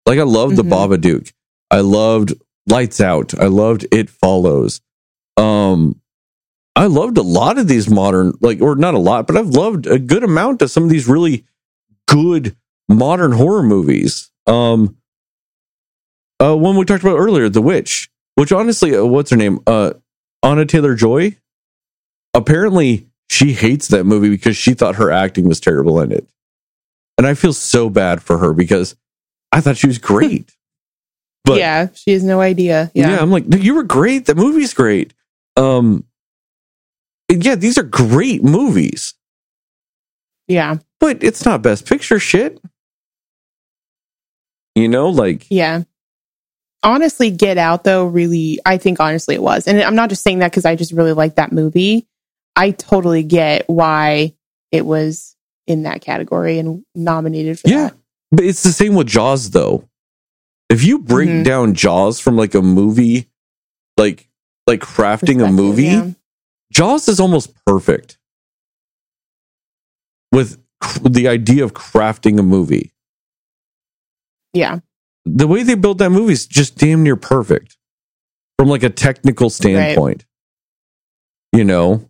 [0.05, 0.69] Like I loved The Mhm.
[0.69, 1.33] Babadook.
[1.71, 2.33] I loved
[2.67, 3.37] Lights Out.
[3.39, 4.81] I loved It Follows.
[5.37, 6.01] Um,
[6.75, 9.87] I loved a lot of these modern, like, or not a lot, but I've loved
[9.87, 11.45] a good amount of some of these really
[12.07, 12.55] good
[12.89, 14.29] modern horror movies.
[14.45, 14.97] Um,
[16.39, 19.59] uh, one we talked about earlier, The Witch, which honestly, uh, what's her name?
[19.65, 19.93] Uh,
[20.43, 21.37] Anya Taylor-Joy.
[22.33, 26.27] Apparently, she hates that movie because she thought her acting was terrible in it,
[27.17, 28.95] and I feel so bad for her because
[29.51, 30.54] I thought she was great.
[31.45, 32.91] But yeah, she has no idea.
[32.95, 33.11] yeah.
[33.11, 33.21] Yeah.
[33.21, 34.25] I'm like, "No, you were great.
[34.25, 35.13] The movie's great.
[35.55, 36.03] Um,
[37.31, 39.13] yeah, these are great movies,
[40.47, 40.77] Yeah.
[40.99, 42.59] but it's not best picture shit.
[44.75, 45.83] You know, like Yeah.
[46.83, 49.67] Honestly, Get Out, though, really, I think honestly it was.
[49.67, 52.07] And I'm not just saying that because I just really like that movie.
[52.55, 54.33] I totally get why
[54.71, 57.75] it was in that category and nominated for Yeah.
[57.89, 57.95] that.
[58.31, 59.87] But it's the same with Jaws though.
[60.69, 61.43] If you break Mhm.
[61.43, 63.29] down Jaws from like a movie,
[63.97, 64.29] like
[64.67, 66.11] like crafting a movie, yeah.
[66.71, 68.17] Jaws is almost perfect.
[70.31, 72.93] With cr- the idea of crafting a movie.
[74.53, 74.79] Yeah.
[75.25, 77.77] The way they built that movie is just damn near perfect
[78.57, 80.25] from like a technical standpoint.
[81.53, 82.09] You know?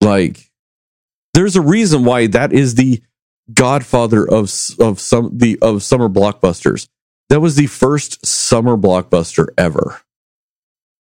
[0.00, 0.50] Like
[1.34, 3.02] there's a reason why that is the
[3.52, 6.88] godfather of of some the of summer blockbusters.
[7.28, 10.00] That was the first summer blockbuster ever.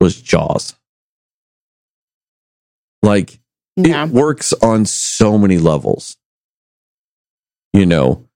[0.01, 0.75] Was Jaws.
[3.03, 3.41] Like
[3.77, 4.05] Yeah.
[4.07, 6.17] it works on so many levels.
[7.73, 8.29] You know.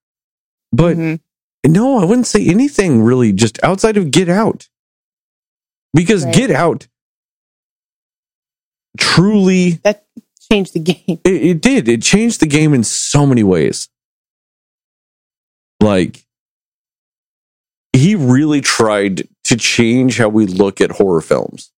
[0.72, 1.20] But Mhm.
[1.66, 4.68] no, I wouldn't say anything really just outside of Get Out.
[5.94, 6.34] Because Right.
[6.34, 6.88] Get Out
[8.98, 10.06] truly that
[10.50, 11.20] changed the game.
[11.24, 11.88] it, it did.
[11.88, 13.88] It changed the game in so many ways.
[15.80, 16.24] Like,
[17.92, 21.72] he really tried to change how we look at horror films.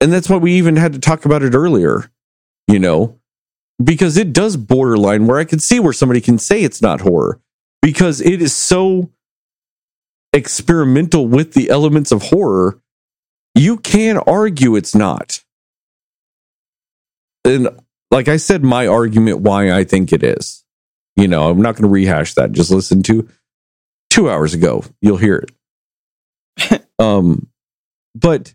[0.00, 2.10] And that's why we even had to talk about it earlier,
[2.68, 3.18] you know,
[3.82, 7.40] because it does borderline where I can see where somebody can say it's not horror
[7.80, 9.10] because it is so
[10.32, 12.80] experimental with the elements of horror.
[13.54, 15.42] You can argue it's not
[17.46, 17.68] and
[18.10, 20.64] like I said, my argument why I think it is.
[21.16, 22.52] You know, I'm not going to rehash that.
[22.52, 23.28] Just listen to
[24.10, 24.84] two hours ago.
[25.00, 25.44] You'll hear
[26.58, 26.84] it.
[26.98, 27.48] um,
[28.14, 28.54] but,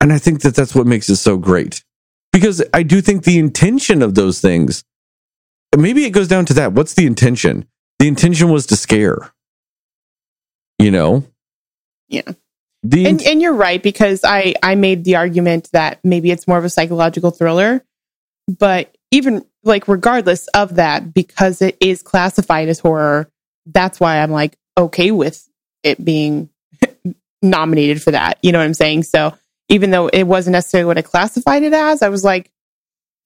[0.00, 1.82] and I think that that's what makes it so great
[2.32, 4.84] because I do think the intention of those things,
[5.76, 6.72] maybe it goes down to that.
[6.72, 7.66] What's the intention?
[7.98, 9.32] The intention was to scare.
[10.78, 11.24] You know.
[12.08, 12.32] Yeah.
[12.82, 16.58] The And, and you're right because I I made the argument that maybe it's more
[16.58, 17.82] of a psychological thriller,
[18.46, 23.28] but even like regardless of that, because it is classified as horror,
[23.64, 25.48] that's why I'm like okay with
[25.84, 26.50] it being
[27.42, 28.38] nominated for that.
[28.42, 29.04] You know what I'm saying?
[29.04, 29.32] So
[29.68, 32.50] even though it wasn't necessarily what I classified it as, I was like,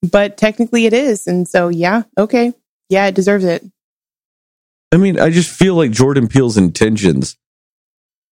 [0.03, 2.53] but technically it is, and so yeah, okay,
[2.91, 3.65] yeah, it deserves it.
[4.93, 7.37] I mean, I just feel like Jordan Peele's intentions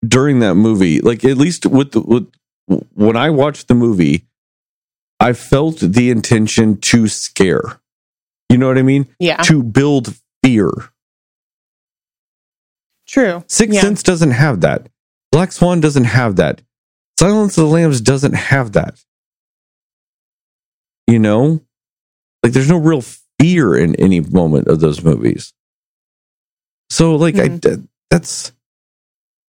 [0.07, 2.31] during that movie, like at least with the, with
[2.95, 4.27] when I watched the movie,
[5.27, 7.81] I felt the intention to scare.
[8.49, 9.09] You know what I mean?
[9.19, 10.15] Yeah, To build
[10.45, 10.71] fear.
[13.09, 13.43] True.
[13.49, 13.81] Sixth Yeah.
[13.81, 14.89] Sense doesn't have that.
[15.33, 16.63] Black Swan doesn't have that.
[17.19, 19.03] Silence of the Lambs doesn't have that.
[21.09, 21.61] You know?
[22.45, 23.03] Like there's no real
[23.41, 25.53] fear in any moment of those movies.
[26.91, 27.89] So like I Mhm.
[28.11, 28.53] that's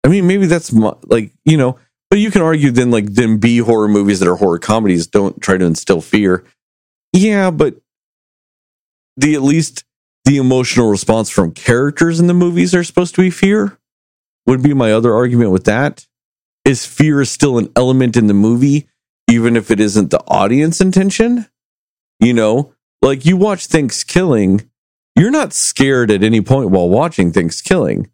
[0.04, 1.78] I mean maybe that's my, like, you know,
[2.10, 5.42] but you can argue then like then B horror movies that are horror comedies don't
[5.42, 6.45] try to instill fear.
[7.14, 7.76] Yeah, but
[9.18, 9.84] the at least
[10.26, 13.77] the emotional response from characters in the movies are supposed to be fear
[14.45, 16.06] would be my other argument with that
[16.66, 18.88] is fear is still an element in the movie
[19.30, 21.45] even if it isn't the audience intention
[22.19, 24.68] you know like you watch ThanksKilling
[25.16, 28.10] you're not scared at any point while watching ThanksKilling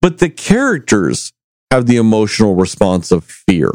[0.00, 1.32] but the characters
[1.70, 3.70] have the emotional response of fear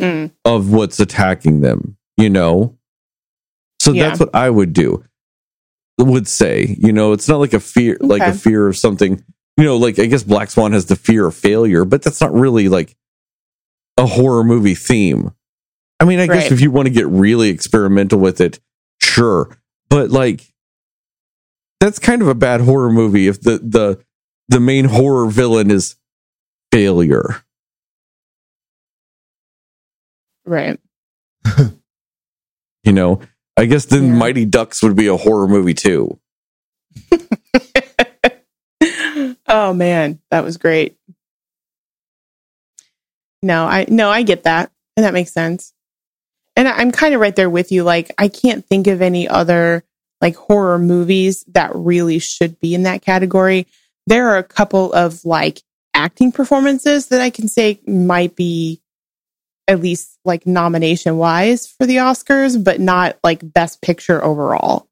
[0.00, 0.30] Mm.
[0.44, 2.78] of what's attacking them, you know?
[3.82, 4.08] So Yeah.
[4.08, 5.04] that's what I would do.
[5.98, 9.22] Would say, you know, it's not like a fear like a fear of something,
[9.56, 12.32] you know, like I guess Black Swan has the fear of failure, but that's not
[12.32, 12.94] really like
[13.96, 15.32] a horror movie theme.
[15.98, 18.60] I mean, I guess if you want to get really experimental with it,
[19.02, 19.58] sure.
[19.90, 20.52] But like
[21.80, 23.98] that's kind of a bad horror movie if the the
[24.48, 25.96] the main horror villain is
[26.72, 27.42] failure.
[30.44, 30.78] Right.
[32.84, 33.20] You know,
[33.54, 34.12] I guess then Yeah.
[34.14, 36.18] Mighty Ducks would be a horror movie too.
[39.46, 40.96] oh man, that was great.
[43.42, 44.70] No, I no, I get that.
[44.96, 45.74] And that makes sense.
[46.56, 47.84] And I- I'm kind of right there with you.
[47.84, 49.84] Like, I can't think of any other
[50.22, 53.66] like horror movies that really should be in that category.
[54.06, 55.60] There are a couple of like
[55.98, 58.80] acting performances that I can say might be
[59.66, 64.88] at least like nomination wise for the Oscars, but not like best picture overall.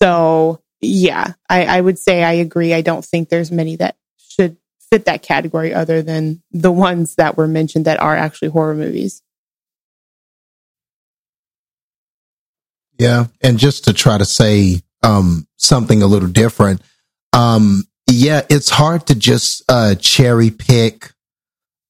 [0.00, 2.74] So yeah, I, I would say I agree.
[2.74, 4.58] I don't think there's many that should
[4.90, 9.22] fit that category other than the ones that were mentioned that are actually horror movies.
[12.98, 16.82] Yeah, and just to try to say um, something a little different,
[17.32, 21.12] um, yeah, it's hard to just uh, cherry pick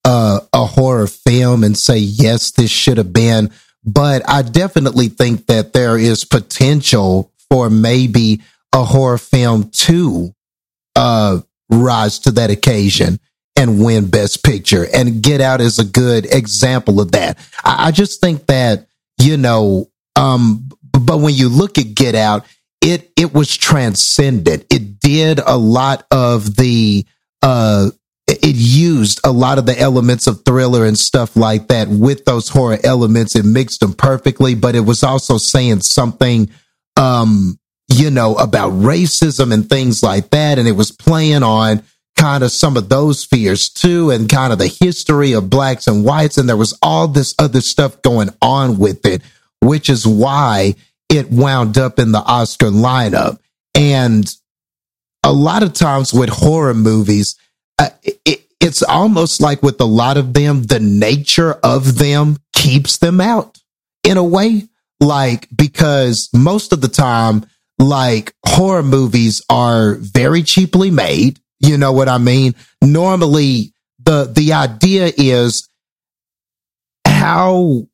[0.04, 3.50] uh, a horror film and say yes, this should have been.
[3.84, 10.34] But I definitely think that there is potential for maybe a horror film to
[10.96, 13.20] uh, rise to that occasion
[13.56, 14.86] and win Best Picture.
[14.92, 17.38] And Get Out is a good example of that.
[17.64, 18.86] I, I just think that
[19.20, 22.44] you know, um, but when you look at Get Out,
[22.80, 24.64] it it was transcendent.
[24.70, 27.06] It did a lot of the
[27.42, 27.90] uh
[28.28, 32.48] it used a lot of the elements of thriller and stuff like that with those
[32.48, 33.36] horror elements.
[33.36, 36.50] It mixed them perfectly, but it was also saying something
[36.96, 41.82] um you know about racism and things like that and it was playing on
[42.16, 46.04] kind of some of those fears too and kind of the history of blacks and
[46.04, 49.22] whites and there was all this other stuff going on with it
[49.60, 50.74] which is why
[51.08, 53.38] it wound up in the Oscar lineup.
[53.74, 54.26] And
[55.22, 57.36] a lot of times with horror movies
[57.78, 62.98] uh, it, it's almost like with a lot of them the nature of them keeps
[62.98, 63.58] them out
[64.02, 64.68] in a way.
[64.98, 67.44] Like because most of the time
[67.78, 71.38] like horror movies are very cheaply made.
[71.60, 72.54] You know what i mean?
[72.82, 75.68] Normally the the idea is
[77.04, 77.86] how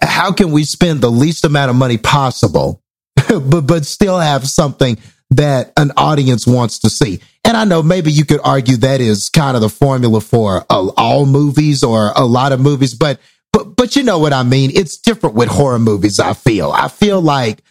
[0.00, 2.82] how can we spend the least amount of money possible
[3.28, 4.98] but but still have something
[5.30, 9.28] that an audience wants to see and i know maybe you could argue that is
[9.28, 13.18] kind of the formula for uh, all movies or a lot of movies but
[13.52, 16.88] but but you know what i mean it's different with horror movies i feel i
[16.88, 17.62] feel like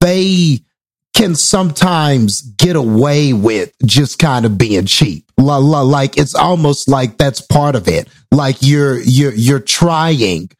[0.00, 0.60] they
[1.14, 5.30] can sometimes get away with just kind of being cheap.
[5.36, 8.08] La, la, like it's almost like that's part of it.
[8.30, 10.50] Like you're you're you're trying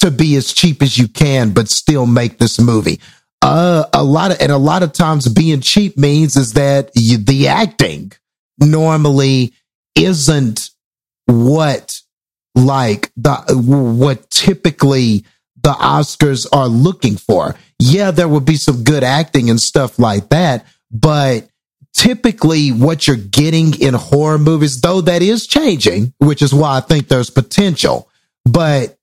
[0.00, 3.00] to be as cheap as you can, but still make this movie.
[3.40, 7.18] Uh, a lot of and a lot of times being cheap means is that you,
[7.18, 8.10] the acting
[8.58, 9.52] normally
[9.94, 10.70] isn't
[11.26, 12.00] what
[12.54, 15.24] like the what typically
[15.62, 17.54] the Oscars are looking for.
[17.78, 21.48] Yeah, there will be some good acting and stuff like that, but
[21.94, 26.80] typically what you're getting in horror movies, though that is changing, which is why I
[26.80, 28.08] think there's potential,
[28.44, 28.97] but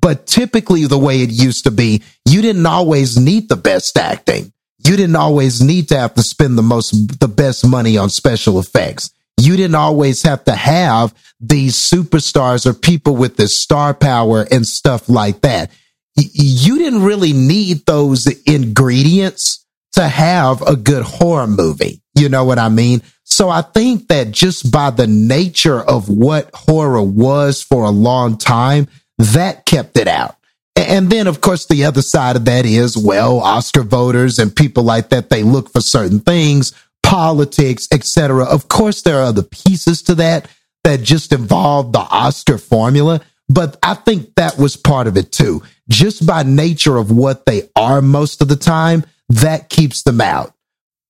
[0.00, 4.52] but typically the way it used to be, you didn't always need the best acting.
[4.78, 8.58] You didn't always need to have to spend the most the best money on special
[8.58, 9.10] effects.
[9.38, 14.66] You didn't always have to have these superstars or people with this star power and
[14.66, 15.70] stuff like that.
[16.16, 22.02] You didn't really need those ingredients to have a good horror movie.
[22.14, 23.02] You know what I mean?
[23.24, 28.36] So I think that just by the nature of what horror was for a long
[28.36, 28.88] time,
[29.20, 30.36] that kept it out.
[30.76, 34.82] And then, of course, the other side of that is, well, Oscar voters and people
[34.82, 38.44] like that, they look for certain things, politics, etc.
[38.44, 40.48] Of course, there are other pieces to that
[40.84, 43.20] that just involve the Oscar formula.
[43.48, 45.62] But I think that was part of it too.
[45.88, 50.54] Just by nature of what they are most of the time, that keeps them out.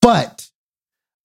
[0.00, 0.48] But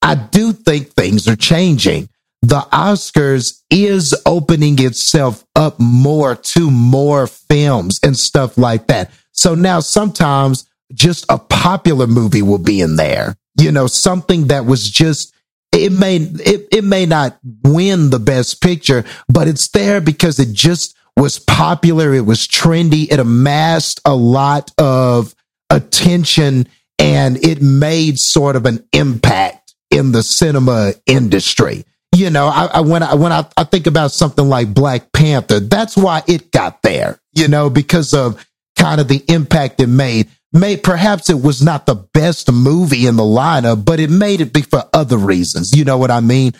[0.01, 2.09] I do think things are changing.
[2.45, 9.09] The Oscars is opening itself up more to more films and stuff like that.
[9.31, 13.35] So now sometimes just a popular movie will be in there.
[13.59, 15.33] You know, something that was just
[15.71, 20.53] it may it, it may not win the best picture, but it's there because it
[20.53, 25.33] just was popular, it was trendy, it amassed a lot of
[25.71, 26.67] attention
[26.99, 31.85] and it made sort of an impact in the cinema industry.
[32.15, 35.59] You know, I, I when I when I, I think about something like Black Panther,
[35.59, 37.19] that's why it got there.
[37.33, 38.45] You know, because of
[38.77, 40.29] kind of the impact it made.
[40.53, 44.53] May perhaps it was not the best movie in the lineup, but it made it
[44.53, 45.75] be for other reasons.
[45.75, 46.53] You know what I mean?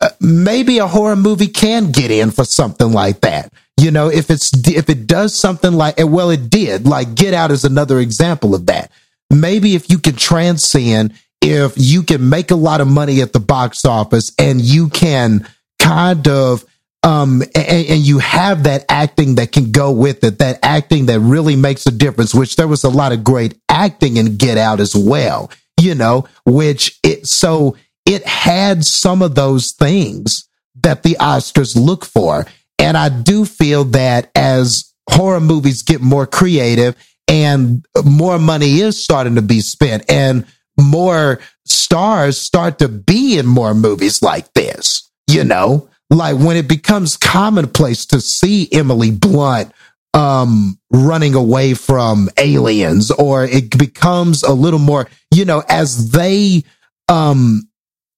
[0.00, 3.52] Uh, maybe a horror movie can get in for something like that.
[3.78, 6.86] You know, if it's if it does something like well, it did.
[6.86, 8.90] Like Get Out is another example of that.
[9.30, 11.12] Maybe if you can transcend,
[11.44, 15.46] if you can make a lot of money at the box office and you can
[15.78, 16.64] kind of
[17.02, 21.20] um, and, and, you have that acting that can go with it, that acting that
[21.20, 24.80] really makes a difference, which there was a lot of great acting in Get Out
[24.80, 30.48] as well, you know, which it, so it had some of those things
[30.82, 32.46] that the Oscars look for.
[32.78, 36.96] And I do feel that as horror movies get more creative
[37.28, 40.46] and more money is starting to be spent and
[40.78, 46.68] more stars start to be in more movies like this, you know, like when it
[46.68, 49.72] becomes commonplace to see Emily Blunt
[50.14, 56.62] um running away from aliens or it becomes a little more you know as they
[57.08, 57.68] um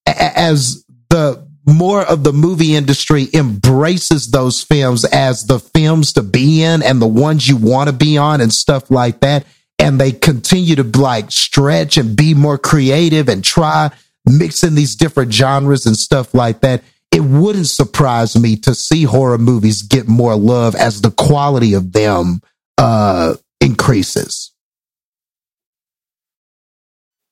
[0.06, 6.62] as the more of the movie industry embraces those films as the films to be
[6.62, 9.46] in and the ones you want to be on and stuff like that
[9.78, 13.90] and they continue to like stretch and be more creative and try
[14.28, 16.82] mixing these different genres and stuff like that
[17.12, 21.92] it wouldn't surprise me to see horror movies get more love as the quality of
[21.92, 22.40] them
[22.78, 24.52] uh increases.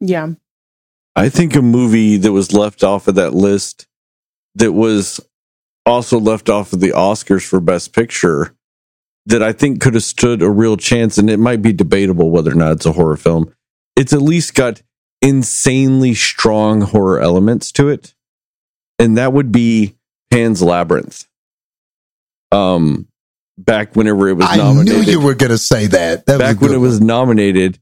[0.00, 0.30] Yeah.
[1.16, 3.86] I think a movie that was left off of that list
[4.56, 5.20] that was
[5.86, 8.53] also left off of the Oscars for Best Picture
[9.26, 12.52] that I think could have stood a real chance, and it might be debatable whether
[12.52, 13.52] or not it's a horror film.
[13.96, 14.82] It's at least got
[15.22, 18.14] insanely strong horror elements to it
[18.98, 19.96] and that would be
[20.30, 21.26] Pan's Labyrinth.
[22.52, 23.08] Um,
[23.58, 26.26] back whenever it was I nominated, I knew you were going to say that.
[26.26, 27.78] that back when it was nominated,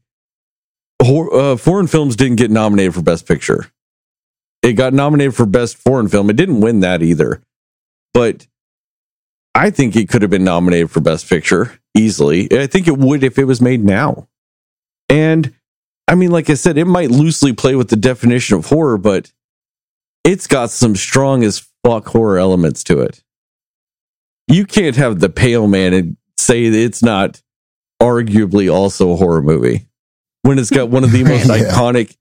[0.99, 3.67] uh, foreign films didn't get nominated for Best Picture.
[4.61, 6.29] It got nominated for Best Foreign Film.
[6.29, 7.41] It didn't win that either,
[8.13, 8.47] but
[9.55, 12.47] I think it could have been nominated for Best Picture easily.
[12.51, 14.27] I think it would if it was made now.
[15.09, 15.53] And
[16.07, 19.31] I mean, like I said, it might loosely play with the definition of horror, but
[20.23, 23.23] it's got some strong as fuck horror elements to it.
[24.47, 27.41] You can't have the Pale Man and say that it's not
[28.01, 29.87] arguably also a horror movie
[30.41, 31.59] when it's got one of the most yeah.
[31.59, 32.17] iconic,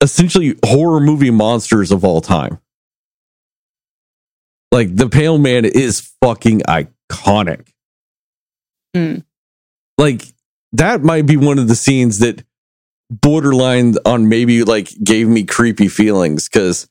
[0.00, 2.58] essentially horror movie monsters of all time.
[4.72, 7.68] Like the Pale Man is fucking iconic.
[8.94, 9.24] Mm.
[9.98, 10.22] Like
[10.72, 12.44] that might be one of the scenes that
[13.10, 16.88] borderline on maybe like gave me creepy feelings because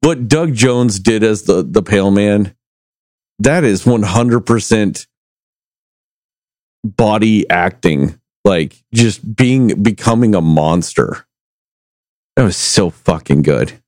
[0.00, 2.54] what Doug Jones did as the the Pale Man,
[3.38, 5.06] that is one hundred percent
[6.84, 11.26] body acting, like just being becoming a monster.
[12.36, 13.80] That was so fucking good.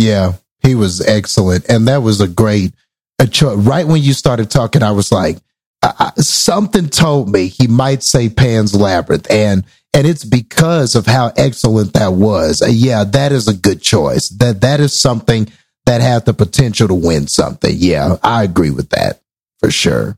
[0.00, 2.72] Yeah, he was excellent, and that was a great.
[3.18, 5.36] A cho- right when you started talking, I was like,
[5.82, 9.62] I, something told me he might say Pan's Labyrinth, and
[9.92, 12.62] and it's because of how excellent that was.
[12.62, 14.30] Uh, yeah, that is a good choice.
[14.30, 15.48] That that is something
[15.84, 17.74] that had the potential to win something.
[17.76, 19.20] Yeah, I agree with that
[19.58, 20.16] for sure.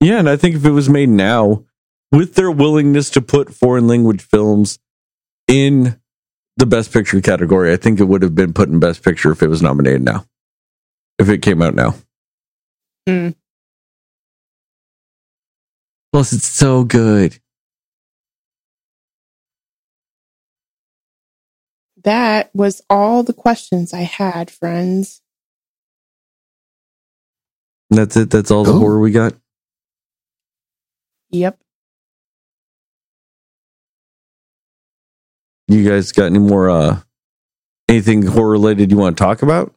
[0.00, 1.62] Yeah, and I think if it was made now,
[2.10, 4.80] with their willingness to put foreign language films
[5.46, 6.00] in
[6.62, 7.72] the best picture category.
[7.72, 10.24] I think it would have been put in best picture if it was nominated now,
[11.18, 11.96] if it came out now.
[13.08, 13.34] Mm.
[16.12, 17.40] Plus, it's so good.
[22.04, 25.20] That was all the questions I had, friends.
[27.90, 28.30] That's it.
[28.30, 29.34] That's all the horror we got.
[31.30, 31.58] Yep.
[35.72, 37.00] You guys got any more uh
[37.88, 39.74] anything horror related you want to talk about?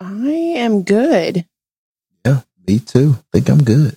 [0.00, 1.46] I am good.
[2.24, 3.18] Yeah, me too.
[3.32, 3.96] Think I'm good.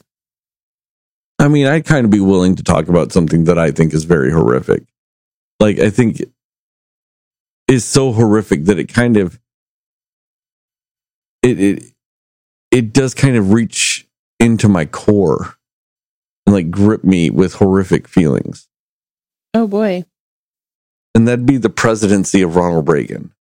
[1.40, 4.03] I mean, I'd kind of be willing to talk about something that I think is
[4.03, 4.83] very horrific.
[5.61, 6.24] Like, I think
[7.69, 9.40] is so horrific that it kind of
[11.41, 11.83] it it
[12.72, 14.07] it does kind of reach
[14.40, 15.57] into my core
[16.48, 18.67] and like grip me with horrific feelings.
[19.53, 20.06] Oh boy.
[21.14, 23.34] And that'd be the presidency of Ronald Reagan.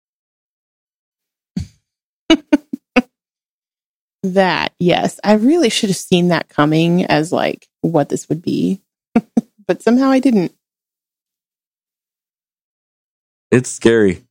[4.33, 5.19] That, yes.
[5.23, 8.81] I really should have seen that coming as like what this would be.
[9.67, 10.51] but somehow I didn't.
[13.51, 14.23] It's scary.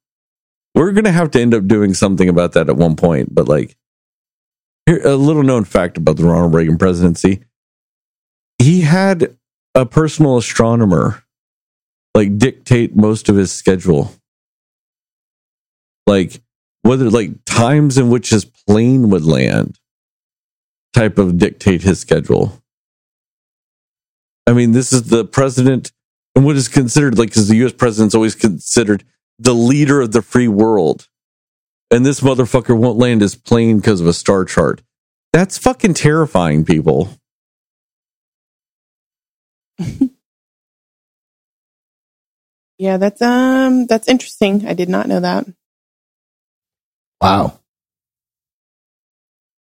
[0.75, 3.77] We're gonna have to end up doing something about that at one point, but like
[4.87, 7.45] here a little known fact about the Ronald Reagan presidency.
[8.59, 9.37] He had
[9.75, 11.25] a personal astronomer
[12.15, 14.13] like dictate most of his schedule.
[16.07, 16.41] Like
[16.83, 19.79] whether like times in which his plane would land
[20.93, 22.63] type of dictate his schedule.
[24.47, 25.93] I mean, this is the president
[26.37, 29.05] and what is considered like because the US president's always considered
[29.39, 31.09] the leader of the free world.
[31.91, 34.83] And this motherfucker won't land his plane because of a star chart.
[35.33, 37.09] That's fucking terrifying, people.
[42.79, 44.67] Yeah, that's um that's interesting.
[44.67, 45.47] I did not know that.
[47.21, 47.61] Wow.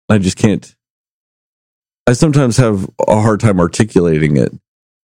[0.10, 0.74] I just can't.
[2.08, 4.54] I sometimes have a hard time articulating it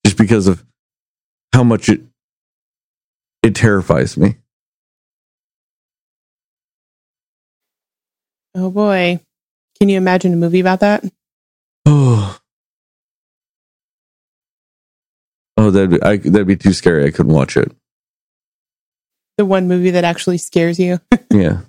[0.06, 0.64] just because of
[1.53, 2.01] how much it
[3.43, 4.35] it terrifies me.
[8.53, 9.19] Oh boy.
[9.80, 11.03] Can you imagine a movie about that?
[11.88, 12.38] Oh,
[15.68, 17.06] oh, that'd be, I, that'd be too scary.
[17.06, 17.72] I couldn't watch it.
[19.38, 21.00] The one movie that actually scares you.
[21.32, 21.61] Yeah,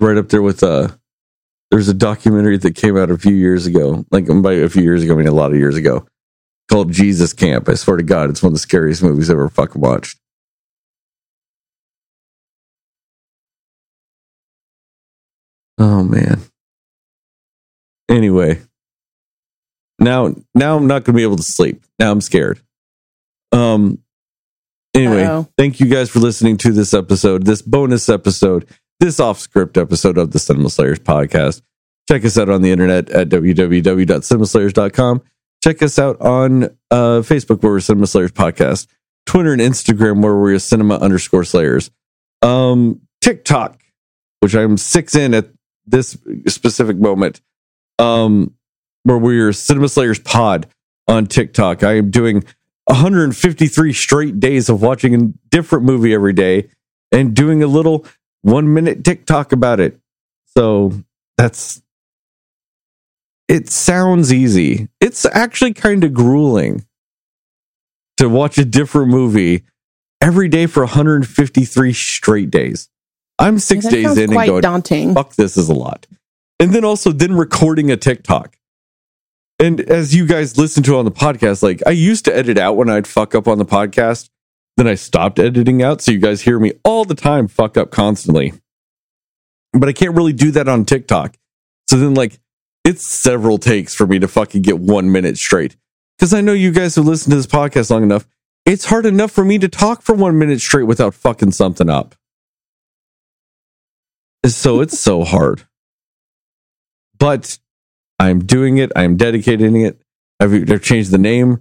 [0.00, 0.88] right up there with uh.
[1.70, 5.04] There's a documentary that came out a few years ago, like by a few years
[5.04, 6.06] ago, I mean a lot of years ago,
[6.68, 7.68] called Jesus Camp.
[7.68, 10.18] I swear to God, it's one of the scariest movies I've ever fucking watched.
[15.78, 16.40] Oh man.
[18.08, 18.60] Anyway,
[20.00, 21.84] now now I'm not going to be able to sleep.
[21.98, 22.60] Now I'm scared.
[23.52, 23.98] Um.
[24.92, 25.48] Anyway, Uh-oh.
[25.56, 28.66] thank you guys for listening to this episode, this bonus episode,
[28.98, 31.62] this off script episode of the Cinema Slayers podcast.
[32.08, 35.22] Check us out on the internet at www.cinemaslayers.com.
[35.62, 38.88] Check us out on uh, Facebook where we're Cinema Slayers podcast,
[39.26, 41.90] Twitter and Instagram where we're cinema underscore slayers,
[42.42, 43.80] um, TikTok,
[44.40, 45.50] which I'm six in at
[45.86, 46.16] this
[46.48, 47.40] specific moment,
[48.00, 48.54] um,
[49.02, 50.66] where we're Cinema Slayers pod
[51.08, 51.82] on TikTok.
[51.82, 52.44] I am doing
[52.84, 56.68] 153 straight days of watching a different movie every day
[57.12, 58.06] and doing a little
[58.42, 59.98] one minute TikTok about it.
[60.56, 60.92] So
[61.36, 61.82] that's
[63.48, 64.88] it sounds easy.
[65.00, 66.84] It's actually kind of grueling
[68.18, 69.64] to watch a different movie
[70.20, 72.88] every day for 153 straight days.
[73.38, 75.14] I'm six that days in and quite going, daunting.
[75.14, 76.06] fuck, this is a lot.
[76.60, 78.56] And then also then recording a TikTok.
[79.60, 82.78] And as you guys listen to on the podcast, like I used to edit out
[82.78, 84.30] when I'd fuck up on the podcast.
[84.78, 86.00] Then I stopped editing out.
[86.00, 88.54] So you guys hear me all the time fuck up constantly.
[89.74, 91.36] But I can't really do that on TikTok.
[91.88, 92.40] So then, like,
[92.84, 95.76] it's several takes for me to fucking get one minute straight.
[96.16, 98.26] Because I know you guys have listened to this podcast long enough.
[98.64, 102.14] It's hard enough for me to talk for one minute straight without fucking something up.
[104.46, 105.66] So it's so hard.
[107.18, 107.58] But
[108.20, 108.92] I'm doing it.
[108.94, 109.98] I'm dedicating it.
[110.38, 111.60] I've, I've changed the name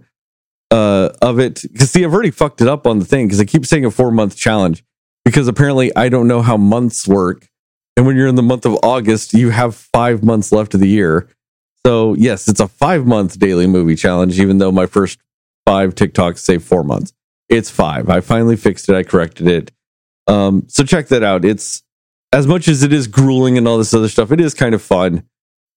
[0.69, 1.61] uh, of it.
[1.61, 3.91] Because, see, I've already fucked it up on the thing because I keep saying a
[3.91, 4.83] four month challenge
[5.23, 7.47] because apparently I don't know how months work.
[7.95, 10.87] And when you're in the month of August, you have five months left of the
[10.87, 11.29] year.
[11.85, 15.17] So, yes, it's a five month daily movie challenge, even though my first
[15.65, 17.13] five TikToks say four months.
[17.47, 18.09] It's five.
[18.09, 18.95] I finally fixed it.
[18.95, 19.71] I corrected it.
[20.27, 21.45] Um, so, check that out.
[21.45, 21.83] It's
[22.33, 24.81] as much as it is grueling and all this other stuff, it is kind of
[24.81, 25.23] fun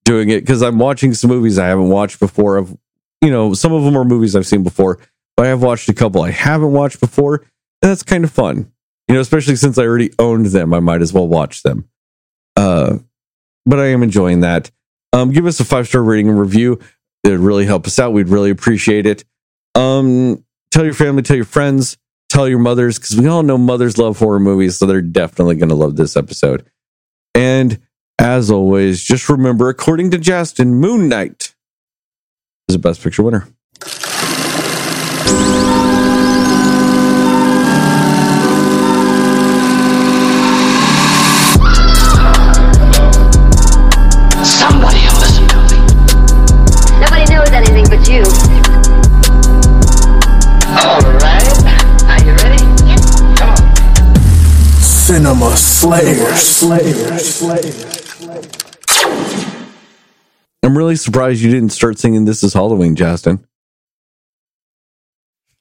[0.04, 2.56] doing it because I'm watching some movies I haven't watched before.
[2.56, 2.76] Of
[3.20, 4.98] you know, some of them are movies I've seen before,
[5.36, 8.72] but I have watched a couple I haven't watched before, and that's kind of fun.
[9.08, 11.88] You know, especially since I already owned them, I might as well watch them.
[12.56, 12.98] Uh,
[13.66, 14.70] but I am enjoying that.
[15.12, 16.78] Um, give us a five star rating and review.
[17.24, 18.12] it would really help us out.
[18.12, 19.24] We'd really appreciate it.
[19.74, 21.98] Um, tell your family, tell your friends,
[22.28, 25.68] tell your mothers, because we all know mothers love horror movies, so they're definitely going
[25.68, 26.66] to love this episode.
[27.34, 27.78] And
[28.22, 31.54] as always, just remember, according to Justin, Moon Knight
[32.68, 33.48] is a Best Picture winner.
[44.44, 45.78] Somebody will listen to me.
[47.00, 48.22] Nobody knows anything but you.
[50.78, 51.58] All right.
[52.06, 52.62] Are you ready?
[54.80, 56.36] Cinema Slayer.
[56.36, 57.18] Slayer.
[57.18, 58.01] Slayer.
[60.64, 63.44] I'm really surprised you didn't start singing This is Halloween, Justin.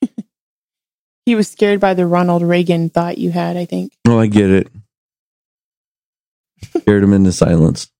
[1.25, 3.93] He was scared by the Ronald Reagan thought you had, I think.
[4.07, 4.67] Oh, I get it.
[6.81, 7.91] Scared him into silence.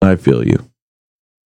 [0.00, 0.70] I feel you.